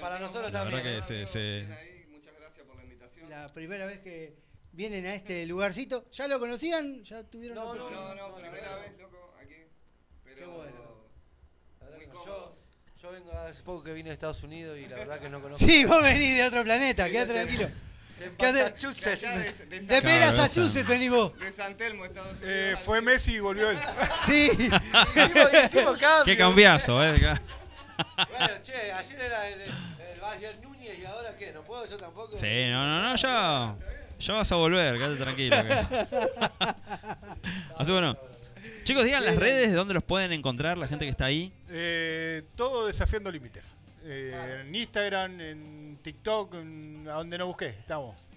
Para 0.00 0.18
nosotros 0.20 0.52
La 0.52 0.64
verdad 0.64 0.78
también. 0.82 1.00
que 1.00 1.06
se, 1.06 1.26
se- 1.26 1.66
La 3.28 3.48
primera 3.48 3.86
vez 3.86 4.00
que 4.00 4.36
vienen 4.72 5.06
a 5.06 5.14
este 5.14 5.46
lugarcito. 5.46 6.06
¿Ya 6.12 6.26
lo 6.28 6.38
conocían? 6.38 7.02
¿Ya 7.04 7.22
tuvieron 7.24 7.56
la 7.58 7.64
No, 7.64 7.70
oportunidad? 7.70 8.14
no, 8.16 8.34
primera 8.34 8.76
vez, 8.76 8.92
loco, 8.98 9.34
aquí. 9.40 9.54
Pero 10.24 10.36
Qué 10.36 10.44
bueno. 10.46 10.72
La 11.80 11.86
verdad 11.86 11.98
muy. 12.12 12.24
Yo, 12.26 12.56
yo 13.00 13.10
vengo 13.12 13.32
hace 13.32 13.62
poco 13.62 13.82
que 13.84 13.92
vine 13.92 14.10
de 14.10 14.14
Estados 14.14 14.42
Unidos 14.42 14.78
y 14.78 14.86
la 14.88 14.96
verdad 14.96 15.20
que 15.20 15.28
no 15.30 15.40
conozco. 15.40 15.64
Sí, 15.66 15.84
vos 15.84 16.02
venís 16.02 16.36
de 16.36 16.44
otro 16.44 16.62
planeta, 16.64 17.08
quédate 17.10 17.32
tranquilo. 17.34 17.68
De 18.18 18.30
Massachusetts. 18.38 19.20
De 19.20 19.28
de- 19.28 19.52
de 19.52 19.66
De 19.66 19.80
San- 19.80 20.02
Pera, 20.02 20.16
Claro, 20.18 20.36
Massachusetts 20.36 20.86
venís 20.86 21.10
vos. 21.10 21.36
De 21.40 21.50
San 21.50 21.76
Telmo, 21.76 22.04
Estados 22.04 22.38
Unidos. 22.40 22.48
Eh, 22.48 22.76
fue 22.84 23.00
Messi 23.00 23.32
y 23.34 23.40
volvió 23.40 23.68
él. 23.70 23.78
Sí. 24.26 24.48
Hicimos, 24.52 25.54
hicimos 25.64 25.98
cambio. 25.98 26.24
Qué 26.24 26.36
cambiazo, 26.36 27.02
eh. 27.04 27.18
Bueno, 27.18 28.54
che, 28.62 28.92
ayer 28.92 29.20
era 29.20 29.48
el, 29.48 29.60
el 29.62 30.20
Bayern 30.20 30.60
Núñez 30.62 30.98
y 30.98 31.04
ahora 31.04 31.36
qué, 31.36 31.52
no 31.52 31.62
puedo 31.62 31.84
yo 31.86 31.96
tampoco. 31.96 32.38
Sí, 32.38 32.66
no, 32.70 32.86
no, 32.86 33.02
no, 33.02 33.16
ya. 33.16 33.76
Ya 34.22 34.34
vas 34.34 34.52
a 34.52 34.56
volver, 34.56 34.98
quédate 34.98 35.16
tranquilo. 35.16 35.56
que- 35.64 35.72
Así 37.76 37.90
bueno. 37.90 38.16
Chicos, 38.84 39.04
digan 39.04 39.24
las 39.24 39.36
redes 39.36 39.70
de 39.70 39.74
dónde 39.76 39.94
los 39.94 40.02
pueden 40.02 40.32
encontrar, 40.32 40.76
la 40.78 40.88
gente 40.88 41.04
que 41.04 41.10
está 41.10 41.24
ahí. 41.26 41.52
Eh, 41.70 42.42
todo 42.56 42.86
desafiando 42.86 43.30
límites. 43.30 43.76
Eh, 44.04 44.62
en 44.66 44.74
Instagram, 44.74 45.40
en 45.40 45.98
TikTok, 46.02 46.54
en- 46.54 47.06
a 47.08 47.14
donde 47.14 47.38
no 47.38 47.46
busqué, 47.46 47.68
estamos. 47.68 48.28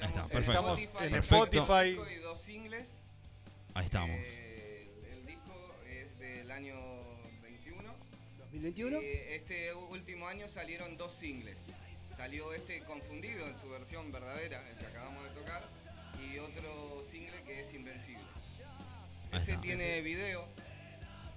Ahí 0.00 0.08
está, 0.08 0.22
perfecto. 0.26 0.50
Estamos 0.52 0.80
en 0.80 1.10
Perfecto. 1.10 1.44
Spotify. 1.58 2.14
Y 2.14 2.18
dos 2.18 2.40
singles. 2.40 2.98
Ahí 3.74 3.84
estamos. 3.86 4.10
Eh, 4.20 4.88
el 5.12 5.26
disco 5.26 5.74
es 5.88 6.18
del 6.18 6.50
año 6.50 6.74
21. 7.42 7.94
2021. 8.38 8.98
Eh, 8.98 9.36
este 9.36 9.74
último 9.74 10.28
año 10.28 10.48
salieron 10.48 10.96
dos 10.96 11.12
singles. 11.12 11.58
Salió 12.16 12.52
este 12.54 12.80
Confundido 12.84 13.46
en 13.46 13.56
su 13.58 13.68
versión 13.68 14.10
verdadera, 14.12 14.62
el 14.70 14.76
que 14.76 14.86
acabamos 14.86 15.24
de 15.24 15.30
tocar, 15.30 15.62
y 16.22 16.38
otro 16.38 17.02
single 17.10 17.42
que 17.44 17.60
es 17.60 17.72
Invencible. 17.74 18.22
Ese 19.32 19.50
está. 19.52 19.62
tiene 19.62 20.00
video. 20.00 20.46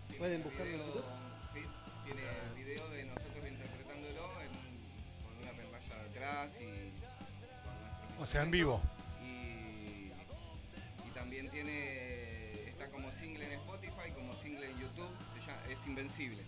tiene 0.07 0.19
Pueden 0.19 0.43
buscarlo 0.43 0.65
en 0.65 0.77
video- 0.77 0.87
YouTube. 0.95 1.05
Sí, 1.53 1.61
tiene 2.05 2.21
video 2.55 2.89
de 2.89 3.05
nosotros 3.05 3.47
interpretándolo 3.47 4.31
en 4.41 4.49
con 5.23 5.37
una 5.41 5.51
pantalla 5.51 6.03
atrás 6.09 6.51
y 6.61 8.15
con 8.15 8.23
O 8.23 8.27
sea, 8.27 8.43
en 8.43 8.51
vivo. 8.51 8.81
y, 9.21 10.11
y 11.07 11.11
también 11.15 11.49
tiene 11.49 12.69
está 12.69 12.87
como 12.91 13.11
single 13.11 13.45
en 13.45 13.51
Spotify, 13.59 14.11
como 14.13 14.35
single 14.35 14.69
en 14.69 14.77
YouTube, 14.79 15.11
se 15.35 15.41
llama- 15.47 15.61
es 15.69 15.85
Invencible. 15.87 16.43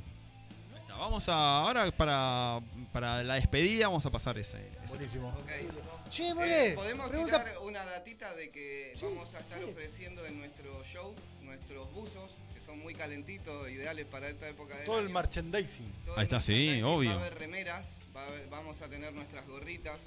Está. 0.89 0.97
Vamos 0.99 1.29
a. 1.29 1.59
Ahora 1.61 1.91
para, 1.91 2.59
para 2.91 3.23
la 3.23 3.35
despedida 3.35 3.87
vamos 3.87 4.05
a 4.05 4.09
pasar 4.11 4.37
ese. 4.37 4.57
ese- 4.83 4.87
Buenísimo. 4.87 5.29
Ok. 5.29 6.09
Che, 6.09 6.29
Eh, 6.29 6.33
mole. 6.33 6.71
Podemos 6.73 7.09
pregunta. 7.09 7.43
tirar 7.43 7.57
una 7.59 7.85
datita 7.85 8.33
de 8.35 8.49
que 8.49 8.95
vamos 9.01 9.33
a 9.35 9.39
estar 9.39 9.63
ofreciendo 9.63 10.25
en 10.25 10.39
nuestro 10.39 10.83
show 10.85 11.13
nuestros 11.41 11.91
buzos, 11.93 12.29
que 12.53 12.61
son 12.65 12.79
muy 12.79 12.93
calentitos, 12.95 13.69
ideales 13.69 14.05
para 14.05 14.29
esta 14.29 14.47
época 14.47 14.75
del 14.75 14.85
Todo 14.85 14.99
el 14.99 15.09
merchandising. 15.09 15.91
Todo 16.05 16.15
Ahí 16.15 16.19
el 16.21 16.23
está, 16.25 16.41
sí, 16.41 16.81
obvio. 16.83 17.11
Va 17.11 17.15
a 17.15 17.19
haber 17.25 17.37
remeras, 17.39 17.89
va 18.15 18.23
a 18.23 18.27
haber- 18.27 18.49
vamos 18.49 18.81
a 18.81 18.87
tener 18.87 19.13
nuestras 19.13 19.47
gorritas, 19.47 19.97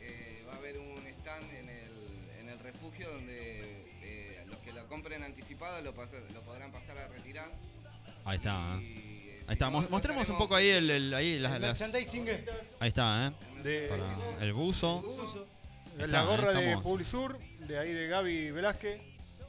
eh, 0.00 0.44
va 0.48 0.54
a 0.54 0.56
haber 0.56 0.78
un 0.78 1.04
stand 1.20 1.50
en 1.54 1.68
el, 1.68 1.92
en 2.40 2.48
el 2.48 2.58
refugio 2.60 3.10
donde 3.10 3.84
eh, 4.02 4.44
los 4.48 4.56
que 4.58 4.72
lo 4.72 4.86
compren 4.88 5.22
anticipado 5.22 5.80
lo, 5.82 5.92
podrán 5.94 6.72
pasar 6.72 6.98
a 6.98 7.06
retirar. 7.08 7.50
Ahí 8.24 8.36
está. 8.36 8.78
Y, 8.80 9.11
Ahí 9.46 9.52
está. 9.54 9.70
Mostremos 9.70 10.28
un 10.28 10.38
poco 10.38 10.54
ahí 10.54 10.68
el, 10.68 10.90
el- 10.90 11.14
ahí 11.14 11.38
las, 11.38 11.60
las-. 11.60 11.82
Ahí 11.82 12.88
está, 12.88 13.26
¿eh? 13.28 13.32
De, 13.62 13.88
Para 13.88 14.44
el 14.44 14.52
buzo. 14.52 15.04
La 15.98 16.22
gorra 16.24 16.52
de. 16.52 16.76
Publisur, 16.78 17.38
de 17.60 17.78
ahí 17.78 17.92
de 17.92 18.06
Gaby 18.08 18.50
Velázquez. 18.50 19.00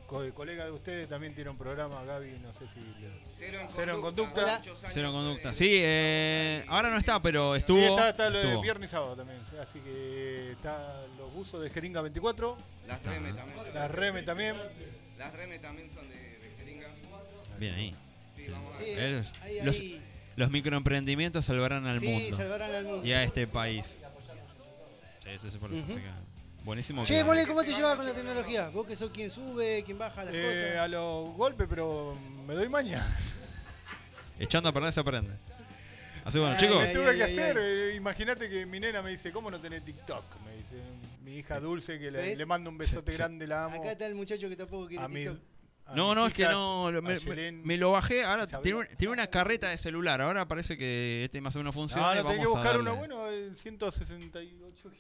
Co- 0.06 0.32
colega 0.34 0.65
de 0.65 0.72
ustedes 0.72 1.07
también 1.07 1.34
tiene 1.34 1.49
un 1.49 1.57
programa, 1.57 2.03
Gaby, 2.03 2.38
no 2.44 2.52
sé 2.52 2.65
si... 2.74 2.80
le- 2.82 3.24
Cero 3.32 3.60
en 3.61 3.68
Cero 3.74 3.95
en 3.95 4.02
conducta. 4.02 4.61
Cero 4.61 4.76
fue- 4.86 5.03
conducta. 5.11 5.53
Sí, 5.53 5.70
eh, 5.82 6.65
ahora 6.68 6.90
no 6.90 6.98
está, 6.98 7.20
pero 7.22 7.56
estuvo. 7.56 7.80
Sí, 7.80 7.86
está, 7.86 8.10
está 8.10 8.30
lo 8.30 8.40
de 8.40 8.61
viernes 8.61 8.90
y 8.90 8.91
sábado 8.91 9.15
también. 9.15 9.40
sí, 9.49 9.56
Así 9.57 9.80
que 9.80 10.52
está 10.52 11.03
los 11.18 11.34
buzos 11.34 11.64
de 11.64 11.70
Jeringa 11.70 12.02
24, 12.02 12.57
Las 12.86 13.03
reme 13.06 13.34
también 13.34 13.64
son 13.64 13.74
la 13.74 13.88
Reme 13.88 14.24
también. 14.24 14.56
Las 15.18 15.34
reme 15.34 15.60
también 15.60 15.90
son 15.90 16.07
de, 16.10 16.15
de 16.15 16.53
jeringa. 16.60 16.88
Bien 17.57 17.74
ahí. 17.74 17.95
Sí, 18.80 18.95
los, 19.64 19.80
ahí. 19.80 20.02
los 20.36 20.52
microemprendimientos 20.52 21.45
salvarán 21.45 21.86
al 21.88 21.99
Sí, 21.99 22.07
mundo 22.07 22.38
salvarán 22.38 22.74
al 22.74 22.84
mundo. 22.86 23.06
y 23.06 23.11
a 23.14 23.24
este 23.24 23.48
país. 23.48 23.99
Sí, 25.24 25.30
eso 25.30 25.48
es 25.48 25.56
por 25.56 25.74
eso. 25.74 25.84
así 25.86 25.95
que 25.95 26.10
buenísimo. 26.64 27.06
Che, 27.06 27.24
mole, 27.24 27.45
¿cómo 27.48 27.64
te 27.64 27.74
llevas 27.74 27.95
con 27.95 28.06
la 28.06 28.14
tecnología? 28.14 28.70
Vos 28.70 28.86
que 28.88 28.95
sos 28.95 29.11
quien 29.11 29.32
sube, 29.32 29.84
quien 29.86 29.98
baja 29.98 30.24
las 30.26 30.34
Eh, 30.34 30.41
cosas. 30.49 30.80
a 30.80 30.88
los 30.88 31.30
golpes, 31.36 31.68
pero 31.70 32.18
me 32.48 32.53
doy 32.56 32.68
maña. 32.70 33.06
Echando 34.40 34.70
a 34.70 34.74
perder 34.74 34.91
se 34.94 34.99
aprende. 34.99 35.32
Así 36.26 36.40
bueno, 36.40 36.53
Ay, 36.53 36.60
chicos. 36.60 36.78
¿Qué 36.84 36.88
ay, 36.90 36.94
tuve 36.94 37.10
ay, 37.11 37.18
que 37.18 37.24
ay, 37.24 37.32
hacer? 37.34 37.57
Eh, 37.60 37.95
Imagínate 37.95 38.49
que 38.49 38.65
mi 38.65 38.80
nena 38.80 39.02
me 39.02 39.11
dice, 39.11 39.32
¿cómo 39.32 39.52
no 39.52 39.60
tenés 39.60 39.84
TikTok? 39.84 40.24
Me 40.45 40.56
dice 40.56 40.82
mi 41.24 41.38
hija 41.38 41.60
Dulce, 41.60 41.99
que 41.99 42.11
le, 42.11 42.36
le 42.36 42.45
mando 42.45 42.70
un 42.70 42.78
besote 42.78 43.11
grande, 43.14 43.45
la 43.48 43.65
amo. 43.65 43.76
Acá 43.82 43.91
está 43.91 44.06
el 44.07 44.15
muchacho 44.15 44.48
que 44.49 44.56
tampoco 44.56 44.88
quiere 44.88 45.03
A 45.03 45.07
mi- 45.07 45.15
TikTok. 45.26 45.40
A 45.85 45.95
No, 45.95 46.15
no, 46.15 46.27
es 46.27 46.34
que 46.34 46.43
no. 46.45 46.89
Me, 46.91 47.01
me- 47.01 47.18
Yelén. 47.19 47.61
me 47.65 47.77
lo 47.77 47.91
bajé. 47.91 48.23
Ahora 48.23 48.47
tiene, 48.47 48.80
un- 48.80 48.88
tiene 48.97 49.14
una 49.14 49.27
carreta 49.27 49.69
de 49.69 49.77
celular. 49.77 50.22
Ahora 50.22 50.47
parece 50.47 50.77
que 50.77 51.26
este 51.26 51.41
más 51.41 51.55
o 51.55 51.60
menos 51.60 51.76
funciona. 51.76 52.15
No, 52.15 52.15
no, 52.15 52.22
tenés 52.30 52.39
que 52.39 52.45
vamos 52.45 52.45
a 52.45 52.60
buscar 52.60 52.73
darle 52.85 52.89
uno 52.91 52.99
bueno 52.99 53.31
en 53.31 53.55
168 53.55 54.91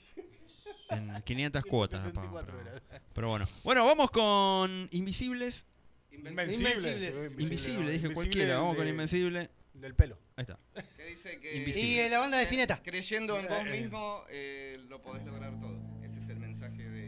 En 0.89 1.21
500 1.23 1.65
cuotas. 1.65 1.99
pa- 2.11 2.21
164 2.21 2.55
pero, 2.63 3.03
pero 3.13 3.29
bueno. 3.29 3.47
Bueno, 3.63 3.85
vamos 3.85 4.11
con 4.11 4.87
Invisibles. 4.91 5.65
Invencible. 6.11 6.53
Invencibles. 6.53 7.15
se 7.15 7.29
ve 7.35 7.41
Invisible, 7.43 7.79
¿no? 7.79 7.85
dije 7.85 7.95
Invencible 7.95 8.13
cualquiera. 8.13 8.57
Vamos 8.57 8.75
con 8.75 8.85
de- 8.85 8.91
Invencible. 8.91 9.49
Del 9.73 9.95
pelo. 9.95 10.19
Ahí 10.35 10.43
está. 10.43 10.59
Que 10.97 11.05
dice 11.05 11.39
que 11.39 11.57
Invisible. 11.57 11.87
Y 11.89 11.99
eh, 11.99 12.09
la 12.09 12.19
banda 12.19 12.37
de 12.37 12.43
Spinetta. 12.43 12.81
creyendo 12.83 13.39
en 13.39 13.47
vos 13.47 13.59
Eh, 13.65 13.81
mismo 13.81 14.23
eh, 14.29 14.79
lo 14.87 15.01
podés 15.01 15.25
lograr 15.25 15.59
todo. 15.59 15.79
Ese 16.03 16.19
es 16.19 16.29
el 16.29 16.37
mensaje 16.37 16.83
de, 16.83 17.07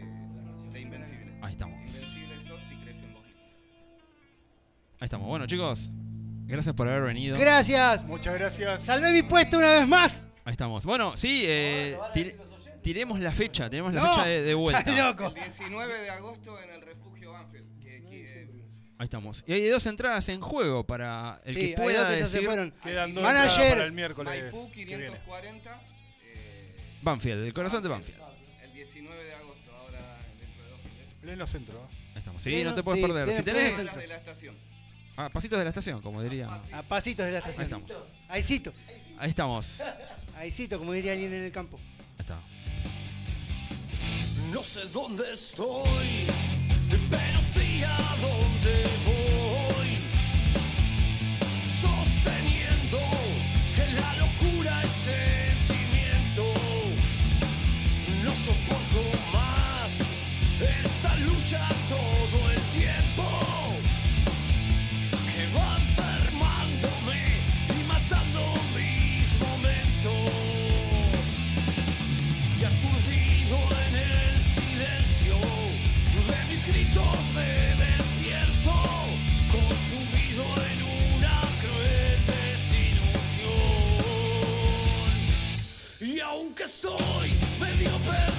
de 0.72 0.80
Invencible. 0.80 1.34
Ahí 1.44 1.52
estamos. 1.52 1.88
Ahí 5.00 5.06
estamos. 5.06 5.28
Bueno, 5.28 5.46
chicos. 5.48 5.92
Gracias 6.48 6.76
por 6.76 6.88
haber 6.88 7.04
venido. 7.04 7.38
Gracias. 7.38 8.06
Muchas 8.06 8.34
gracias. 8.36 8.84
Salvé 8.84 9.12
mi 9.12 9.24
puesto 9.24 9.58
una 9.58 9.72
vez 9.74 9.88
más. 9.88 10.28
Ahí 10.46 10.52
estamos. 10.52 10.86
Bueno, 10.86 11.18
sí, 11.18 11.44
eh, 11.46 11.98
tir- 12.14 12.38
tiremos 12.84 13.20
la 13.20 13.32
fecha. 13.32 13.70
Tenemos 13.70 13.94
la 13.94 14.02
No, 14.02 14.10
fecha 14.14 14.26
de, 14.28 14.42
de 14.44 14.54
vuelta. 14.54 14.80
estás 14.80 14.98
loco. 14.98 15.28
El 15.36 15.44
19 15.44 16.02
de 16.02 16.10
agosto 16.12 16.60
en 16.62 16.70
el 16.70 16.82
refugio 16.82 17.32
Banfield. 17.32 17.80
Que, 17.82 18.04
que, 18.04 18.42
eh, 18.44 18.50
Ahí 19.00 19.06
estamos. 19.06 19.44
Y 19.48 19.54
hay 19.54 19.68
dos 19.68 19.86
entradas 19.88 20.30
en 20.30 20.40
juego 20.40 20.86
para 20.86 21.42
el 21.46 21.56
Sí, 21.56 21.60
que 21.60 21.66
hay 21.68 21.74
pueda 21.76 22.00
dos 22.02 22.10
que 22.10 22.20
ya 22.20 22.28
se 22.28 22.34
decir 22.34 22.48
fueron. 22.48 22.72
Quedan 22.84 23.14
dos 23.16 23.24
Manager. 23.24 23.50
entradas 23.50 23.74
para 23.74 23.84
el 23.86 23.92
miércoles. 23.92 24.44
Maipú 24.54 24.72
que 24.72 24.86
viene. 24.86 25.06
540. 25.08 25.82
eh, 26.26 26.76
Banfield, 27.02 27.44
el 27.46 27.54
corazón 27.54 27.82
de 27.84 27.90
Banfield. 27.90 28.20
el 28.64 28.74
19 28.74 29.24
de 29.24 29.34
agosto, 29.34 29.72
ahora 29.80 30.18
dentro 30.40 30.64
de 30.64 30.70
dos 30.70 30.80
meses. 30.84 31.08
Pleno 31.22 31.48
centro. 31.48 31.88
Ahí 32.14 32.18
estamos. 32.20 32.42
Sí, 32.42 32.52
Pleno, 32.52 32.70
no 32.70 32.76
te 32.76 32.84
puedes 32.84 33.02
sí, 33.02 33.08
perder. 33.08 33.26
pleno, 33.26 33.38
Si 33.38 33.44
pleno 33.44 33.60
tenés. 33.60 33.96
de 33.98 34.08
la 34.08 34.16
estación. 34.16 34.56
Ah, 35.18 35.30
pasitos 35.30 35.58
de 35.58 35.64
la 35.64 35.70
estación, 35.70 36.02
como 36.02 36.22
diría. 36.22 36.50
A 36.74 36.84
pasitos 36.84 37.26
de 37.26 37.32
la 37.32 37.40
Ahí 37.40 37.50
estación. 37.52 37.82
estamos. 37.84 38.04
Ahícito. 38.28 38.74
Ahí 39.18 39.30
estamos. 39.30 39.82
Ahí 39.82 39.88
Ahícito, 40.38 40.78
como 40.78 40.92
diría 40.94 41.14
alguien 41.14 41.34
en 41.34 41.44
el 41.44 41.52
campo. 41.52 41.80
está. 42.20 42.38
No 44.52 44.62
sé 44.62 44.82
dónde 44.94 45.24
estoy, 45.34 46.28
pero 47.10 47.40
sí 47.54 47.84
a 47.84 48.16
dónde 48.22 48.84
voy. 49.06 49.45
Aunque 86.36 86.64
estoy 86.64 87.30
medio 87.60 87.92
perdido 88.00 88.35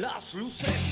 las 0.00 0.34
luces, 0.34 0.91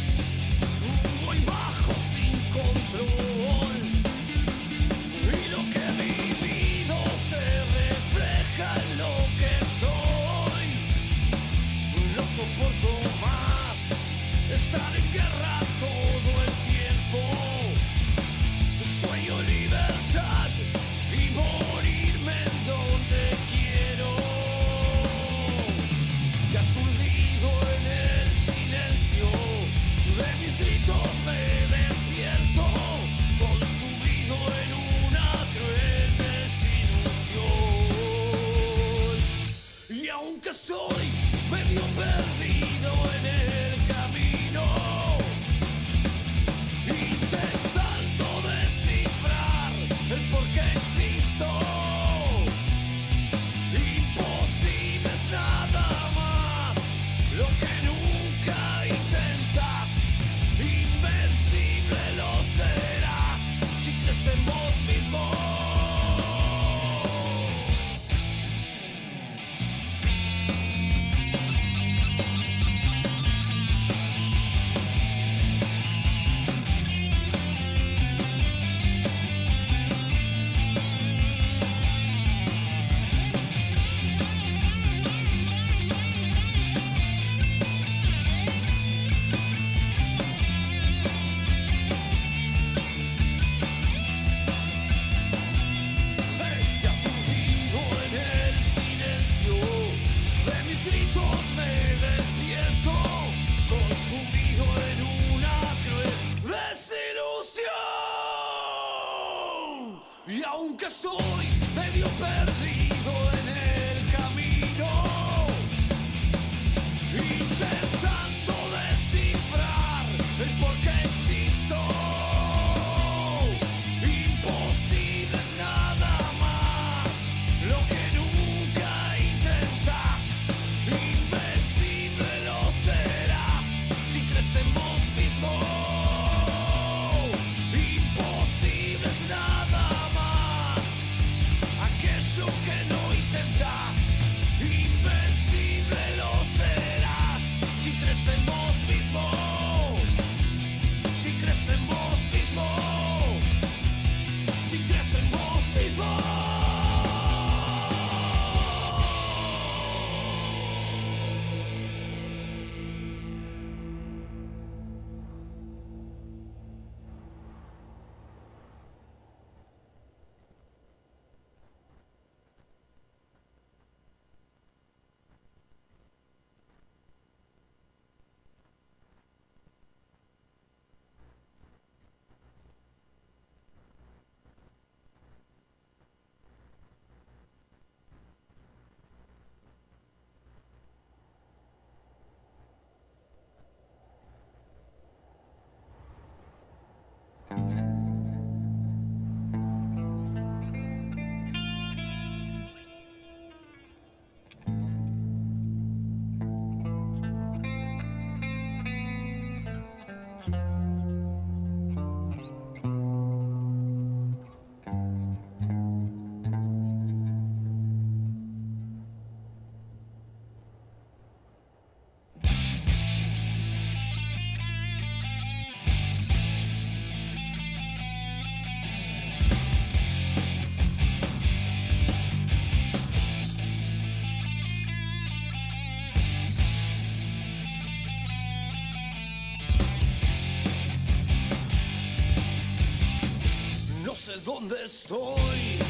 dónde 244.44 244.76
estoy, 244.84 245.89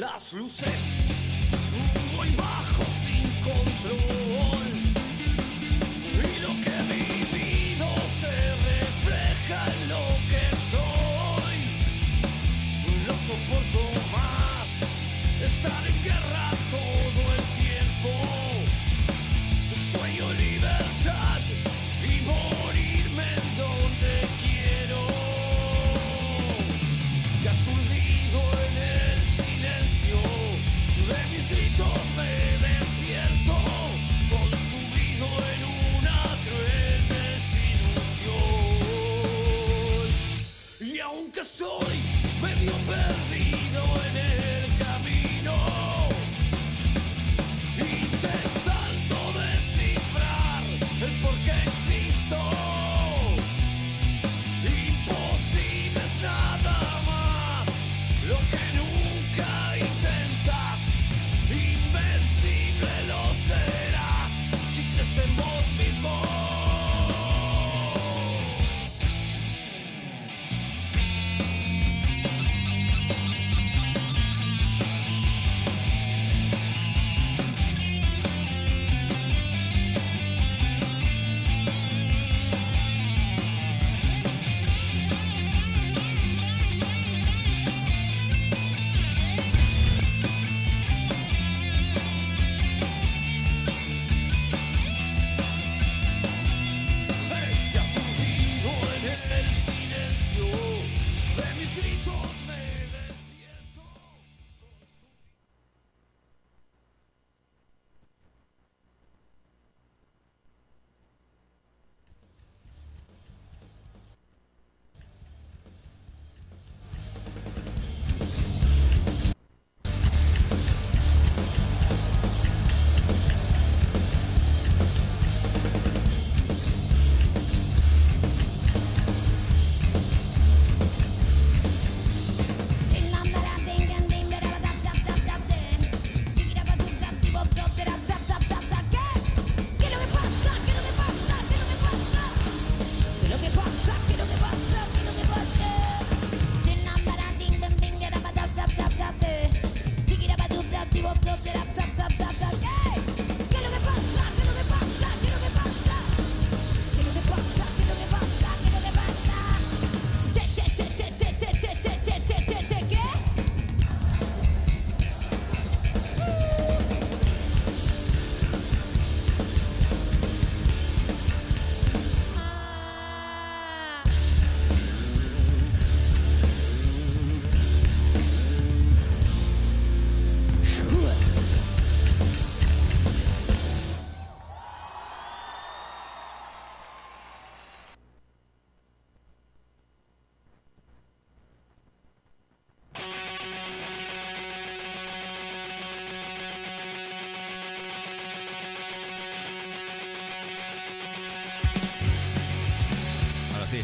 las 0.00 0.32
luces, 0.32 0.93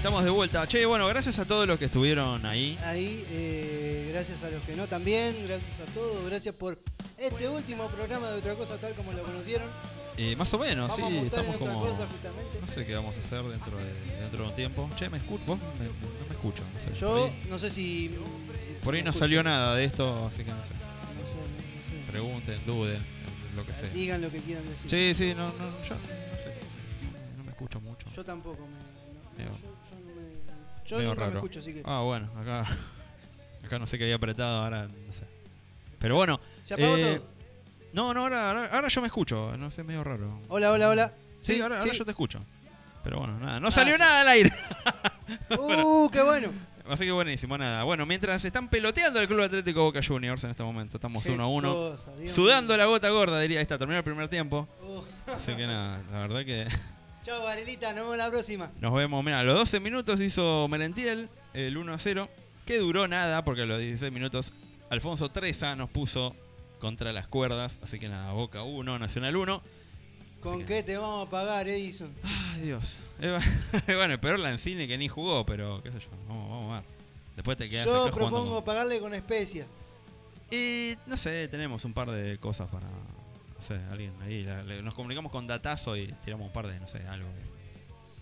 estamos 0.00 0.24
de 0.24 0.30
vuelta. 0.30 0.66
Che, 0.66 0.86
bueno, 0.86 1.06
gracias 1.08 1.38
a 1.38 1.44
todos 1.44 1.66
los 1.66 1.78
que 1.78 1.84
estuvieron 1.86 2.44
ahí. 2.46 2.78
Ahí, 2.84 3.24
eh, 3.30 4.08
gracias 4.12 4.42
a 4.42 4.50
los 4.50 4.64
que 4.64 4.74
no 4.74 4.86
también, 4.86 5.36
gracias 5.46 5.80
a 5.80 5.84
todos, 5.92 6.24
gracias 6.26 6.54
por 6.54 6.78
este 7.18 7.48
último 7.48 7.86
programa 7.88 8.28
de 8.30 8.38
otra 8.38 8.54
cosa 8.54 8.76
tal 8.78 8.94
como 8.94 9.12
lo 9.12 9.22
conocieron. 9.22 9.68
Eh, 10.16 10.36
más 10.36 10.52
o 10.54 10.58
menos, 10.58 10.90
Vamos 10.90 11.10
sí, 11.12 11.18
estamos 11.26 11.54
en 11.54 11.58
como. 11.58 11.80
cosa. 11.80 12.06
No 12.60 12.68
sé 12.72 12.84
qué 12.86 12.94
vamos 12.94 13.16
a 13.16 13.20
hacer 13.20 13.42
dentro 13.44 13.76
de, 13.76 13.92
dentro 14.20 14.42
de 14.44 14.48
un 14.50 14.54
tiempo. 14.56 14.88
Che, 14.96 15.08
me 15.08 15.18
escucho, 15.18 15.42
vos 15.46 15.58
me- 15.78 15.84
me- 15.84 15.90
no 15.90 16.26
me 16.28 16.34
escucho. 16.34 16.62
No 16.74 16.80
sé, 16.80 16.86
por 16.88 16.96
Yo 16.98 17.24
ahí, 17.26 17.42
no 17.48 17.58
sé 17.58 17.70
si. 17.70 18.10
por 18.82 18.94
ahí 18.94 19.02
no 19.02 19.10
escucho. 19.10 19.24
salió 19.24 19.42
nada 19.42 19.74
de 19.76 19.84
esto, 19.84 20.26
así 20.26 20.44
que 20.44 20.50
no 20.50 20.56
sé. 20.64 20.74
No 20.74 21.28
sé, 21.28 21.36
no 21.36 22.04
sé. 22.06 22.10
Pregunten, 22.10 22.60
duden, 22.66 22.98
lo 23.56 23.64
que 23.66 23.72
sea. 23.72 23.88
Digan 23.90 24.20
lo 24.20 24.30
que 24.30 24.38
quieran 24.38 24.66
decir. 24.66 24.90
Sí, 24.90 25.14
sí, 25.14 25.34
no, 25.34 25.46
no, 25.46 25.52
yo 25.58 25.94
no 25.94 26.00
sé. 26.36 26.54
No, 27.38 27.44
me 27.44 27.50
escucho 27.50 27.80
mucho. 27.80 28.06
Yo 28.14 28.24
tampoco 28.24 28.58
me. 28.66 29.44
no- 29.44 29.50
yo. 29.52 29.70
Yo 30.90 30.96
medio 30.98 31.10
nunca 31.10 31.20
me 31.22 31.26
raro. 31.28 31.38
escucho, 31.38 31.60
así 31.60 31.72
que. 31.72 31.82
Ah, 31.84 32.00
bueno, 32.00 32.30
acá. 32.38 32.66
Acá 33.64 33.78
no 33.78 33.86
sé 33.86 33.98
qué 33.98 34.04
había 34.04 34.16
apretado, 34.16 34.64
ahora 34.64 34.86
no 34.88 35.12
sé. 35.12 35.24
Pero 35.98 36.16
bueno. 36.16 36.40
¿Se 36.64 36.74
apagó 36.74 36.96
eh, 36.96 37.16
todo? 37.16 37.26
No, 37.92 38.14
no, 38.14 38.20
ahora, 38.22 38.48
ahora, 38.50 38.66
ahora 38.74 38.88
yo 38.88 39.00
me 39.00 39.08
escucho, 39.08 39.56
no 39.56 39.70
sé, 39.70 39.82
medio 39.84 40.02
raro. 40.02 40.40
Hola, 40.48 40.72
hola, 40.72 40.88
hola. 40.88 41.12
Sí, 41.40 41.60
ahora, 41.60 41.80
ahora 41.80 41.92
yo 41.92 42.04
te 42.04 42.10
escucho. 42.12 42.40
Pero 43.04 43.18
bueno, 43.18 43.38
nada, 43.38 43.60
no 43.60 43.68
Ah, 43.68 43.70
salió 43.70 43.94
sí. 43.94 44.00
nada 44.00 44.20
al 44.22 44.28
aire. 44.28 44.52
Uh, 45.58 46.08
qué 46.10 46.22
bueno. 46.22 46.48
Así 46.88 47.04
que 47.04 47.12
buenísimo, 47.12 47.56
nada. 47.56 47.84
Bueno, 47.84 48.04
mientras 48.06 48.44
están 48.44 48.68
peloteando 48.68 49.20
el 49.20 49.28
Club 49.28 49.42
Atlético 49.42 49.82
Boca 49.82 50.00
Juniors 50.06 50.42
en 50.44 50.50
este 50.50 50.62
momento, 50.64 50.96
estamos 50.96 51.22
Qué 51.22 51.30
1 51.30 51.42
a 51.42 51.46
1. 51.46 51.74
cosa, 51.74 52.16
Dios 52.16 52.32
Sudando 52.32 52.76
la 52.76 52.86
gota 52.86 53.08
gorda, 53.10 53.38
diría. 53.40 53.58
Ahí 53.58 53.62
está, 53.62 53.78
terminó 53.78 53.98
el 53.98 54.04
primer 54.04 54.28
tiempo. 54.28 54.66
Uh. 54.82 55.02
Así 55.32 55.54
que 55.54 55.66
nada, 55.66 56.02
la 56.10 56.20
verdad 56.20 56.44
que 56.44 56.66
Chao, 57.24 57.42
Varelita, 57.44 57.88
nos 57.92 58.02
vemos 58.04 58.16
la 58.16 58.30
próxima. 58.30 58.70
nos 58.80 58.94
vemos. 58.94 59.22
Mira, 59.24 59.40
a 59.40 59.44
los 59.44 59.54
12 59.56 59.80
minutos 59.80 60.20
hizo 60.20 60.66
Merentiel 60.68 61.28
el 61.52 61.76
1 61.76 61.92
a 61.94 61.98
0, 61.98 62.28
que 62.64 62.78
duró 62.78 63.08
nada, 63.08 63.44
porque 63.44 63.62
a 63.62 63.66
los 63.66 63.78
16 63.78 64.10
minutos 64.12 64.52
Alfonso 64.88 65.30
Treza 65.30 65.76
nos 65.76 65.90
puso 65.90 66.34
contra 66.78 67.12
las 67.12 67.26
cuerdas. 67.28 67.78
Así 67.82 67.98
que 67.98 68.08
nada, 68.08 68.32
Boca 68.32 68.62
1, 68.62 68.98
Nacional 68.98 69.36
1. 69.36 69.62
¿Con 70.40 70.64
qué 70.64 70.82
te 70.82 70.96
vamos 70.96 71.26
a 71.26 71.30
pagar, 71.30 71.68
Edison? 71.68 72.10
Ay, 72.22 72.62
Dios. 72.62 72.98
Bueno, 73.86 74.18
peor 74.20 74.38
Lancini 74.38 74.88
que 74.88 74.96
ni 74.96 75.08
jugó, 75.08 75.44
pero 75.44 75.82
qué 75.82 75.90
sé 75.92 75.98
yo. 76.00 76.08
Vamos, 76.28 76.48
vamos 76.48 76.72
a 76.72 76.80
ver. 76.80 76.84
Después 77.36 77.56
te 77.58 77.68
quedas 77.68 77.86
Yo 77.86 78.04
acá 78.06 78.16
propongo 78.16 78.54
con- 78.56 78.64
pagarle 78.64 78.98
con 79.00 79.12
especia. 79.14 79.66
Y 80.50 80.94
no 81.06 81.16
sé, 81.18 81.46
tenemos 81.48 81.84
un 81.84 81.92
par 81.92 82.10
de 82.10 82.38
cosas 82.38 82.68
para. 82.70 82.86
No 83.60 83.66
sé, 83.66 83.78
alguien 83.90 84.12
ahí. 84.22 84.42
la- 84.44 84.62
le- 84.62 84.82
nos 84.82 84.94
comunicamos 84.94 85.30
con 85.30 85.46
Datazo 85.46 85.96
y 85.96 86.06
tiramos 86.24 86.46
un 86.46 86.52
par 86.52 86.66
de, 86.66 86.80
no 86.80 86.88
sé, 86.88 86.98
algo. 87.08 87.28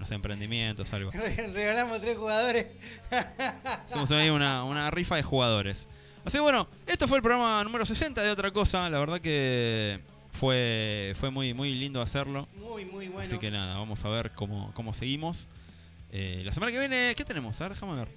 No 0.01 0.07
sé, 0.07 0.15
emprendimientos, 0.15 0.93
algo. 0.93 1.11
Regalamos 1.53 2.01
tres 2.01 2.17
jugadores. 2.19 2.67
Hacemos 3.87 4.11
ahí 4.13 4.31
una, 4.31 4.65
una 4.65 4.91
rifa 4.91 5.17
de 5.17 5.23
jugadores. 5.23 5.87
Así 6.25 6.39
que 6.39 6.41
bueno, 6.43 6.69
esto 6.87 7.07
fue 7.09 7.19
el 7.19 7.23
programa 7.23 7.63
número 7.65 7.87
60 7.87 8.21
de 8.23 8.31
otra 8.31 8.51
cosa. 8.53 8.91
La 8.91 8.99
verdad 8.99 9.21
que 9.21 10.01
fue, 10.33 11.15
fue 11.17 11.31
muy, 11.31 11.55
muy 11.55 11.73
lindo 11.75 12.03
hacerlo. 12.03 12.49
Muy, 12.57 12.85
muy 12.85 13.07
bueno. 13.09 13.23
Así 13.27 13.39
que 13.39 13.51
nada, 13.51 13.77
vamos 13.79 14.05
a 14.05 14.09
ver 14.09 14.33
cómo, 14.33 14.73
cómo 14.75 14.93
seguimos. 14.95 15.49
Eh, 16.13 16.43
la 16.45 16.53
semana 16.53 16.73
que 16.73 16.79
viene, 16.81 17.15
¿qué 17.17 17.25
tenemos? 17.25 17.61
A 17.61 17.65
ver, 17.65 17.73
déjame 17.75 17.95
ver. 17.97 18.09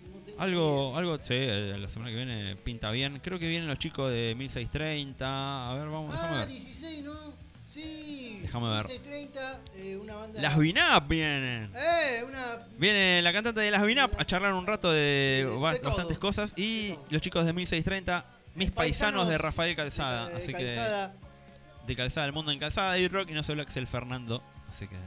Algo, 0.41 0.97
algo, 0.97 1.17
sí, 1.19 1.35
eh, 1.35 1.77
la 1.79 1.87
semana 1.87 2.09
que 2.09 2.17
viene 2.17 2.55
pinta 2.55 2.89
bien. 2.89 3.19
Creo 3.23 3.37
que 3.37 3.47
vienen 3.47 3.67
los 3.67 3.77
chicos 3.77 4.09
de 4.11 4.33
1630. 4.35 5.69
A 5.69 5.75
ver, 5.75 5.87
vamos, 5.87 6.11
déjame 6.11 6.33
Ah, 6.35 6.39
ver. 6.39 6.47
16, 6.47 7.03
¿no? 7.03 7.33
Sí. 7.67 8.39
Déjame 8.41 8.67
ver. 8.69 8.85
1630, 8.87 9.61
eh, 9.75 9.97
una 10.01 10.15
banda. 10.15 10.41
Las 10.41 10.57
Vinap 10.57 11.07
vienen. 11.07 11.71
Eh, 11.75 12.23
una. 12.27 12.57
Viene 12.77 13.21
la 13.21 13.31
cantante 13.31 13.61
de 13.61 13.69
las 13.69 13.85
Vinap 13.85 14.19
a 14.19 14.25
charlar 14.25 14.53
un 14.55 14.65
rato 14.65 14.91
de, 14.91 15.43
todo. 15.47 15.59
bastantes 15.59 16.17
cosas. 16.17 16.53
Y 16.57 16.95
los 17.11 17.21
chicos 17.21 17.45
de 17.45 17.53
1630, 17.53 18.25
mis 18.55 18.71
paisanos 18.71 19.27
de 19.27 19.37
Rafael 19.37 19.75
Calzada. 19.75 20.27
de 20.29 20.35
así 20.37 20.51
Calzada. 20.53 21.13
que. 21.13 21.87
De 21.87 21.95
Calzada, 21.95 22.25
el 22.25 22.33
mundo 22.33 22.51
en 22.51 22.57
Calzada 22.57 22.97
y 22.97 23.07
rock. 23.07 23.29
Y 23.29 23.33
no 23.33 23.43
solo 23.43 23.61
Axel 23.61 23.85
Fernando. 23.85 24.41
Así 24.71 24.87
que. 24.87 24.97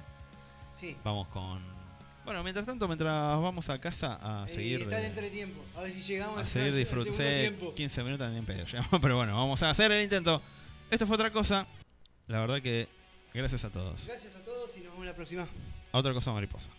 Sí. 0.78 0.96
Vamos 1.02 1.26
con. 1.26 1.73
Bueno, 2.24 2.42
mientras 2.42 2.64
tanto, 2.66 2.86
mientras 2.88 3.12
vamos 3.12 3.68
a 3.68 3.78
casa 3.78 4.18
a 4.22 4.44
Eh, 4.46 4.48
seguir. 4.48 4.80
está 4.82 4.98
el 4.98 5.04
entretiempo. 5.06 5.62
A 5.76 5.82
ver 5.82 5.92
si 5.92 6.00
llegamos 6.02 6.38
a 6.40 6.46
seguir 6.46 6.74
disfrutando. 6.74 7.16
segundo 7.16 7.40
tiempo. 7.40 7.74
15 7.74 8.02
minutos 8.02 8.26
también 8.26 8.44
pedo. 8.46 8.64
Pero 9.02 9.16
bueno, 9.16 9.36
vamos 9.36 9.62
a 9.62 9.70
hacer 9.70 9.92
el 9.92 10.02
intento. 10.02 10.40
Esto 10.90 11.06
fue 11.06 11.16
otra 11.16 11.30
cosa. 11.30 11.66
La 12.28 12.40
verdad 12.40 12.60
que. 12.62 12.88
Gracias 13.34 13.64
a 13.64 13.70
todos. 13.70 14.06
Gracias 14.06 14.34
a 14.36 14.44
todos 14.44 14.70
y 14.76 14.80
nos 14.80 14.92
vemos 14.92 15.06
la 15.06 15.14
próxima. 15.14 15.48
A 15.92 15.98
otra 15.98 16.14
cosa 16.14 16.32
mariposa. 16.32 16.70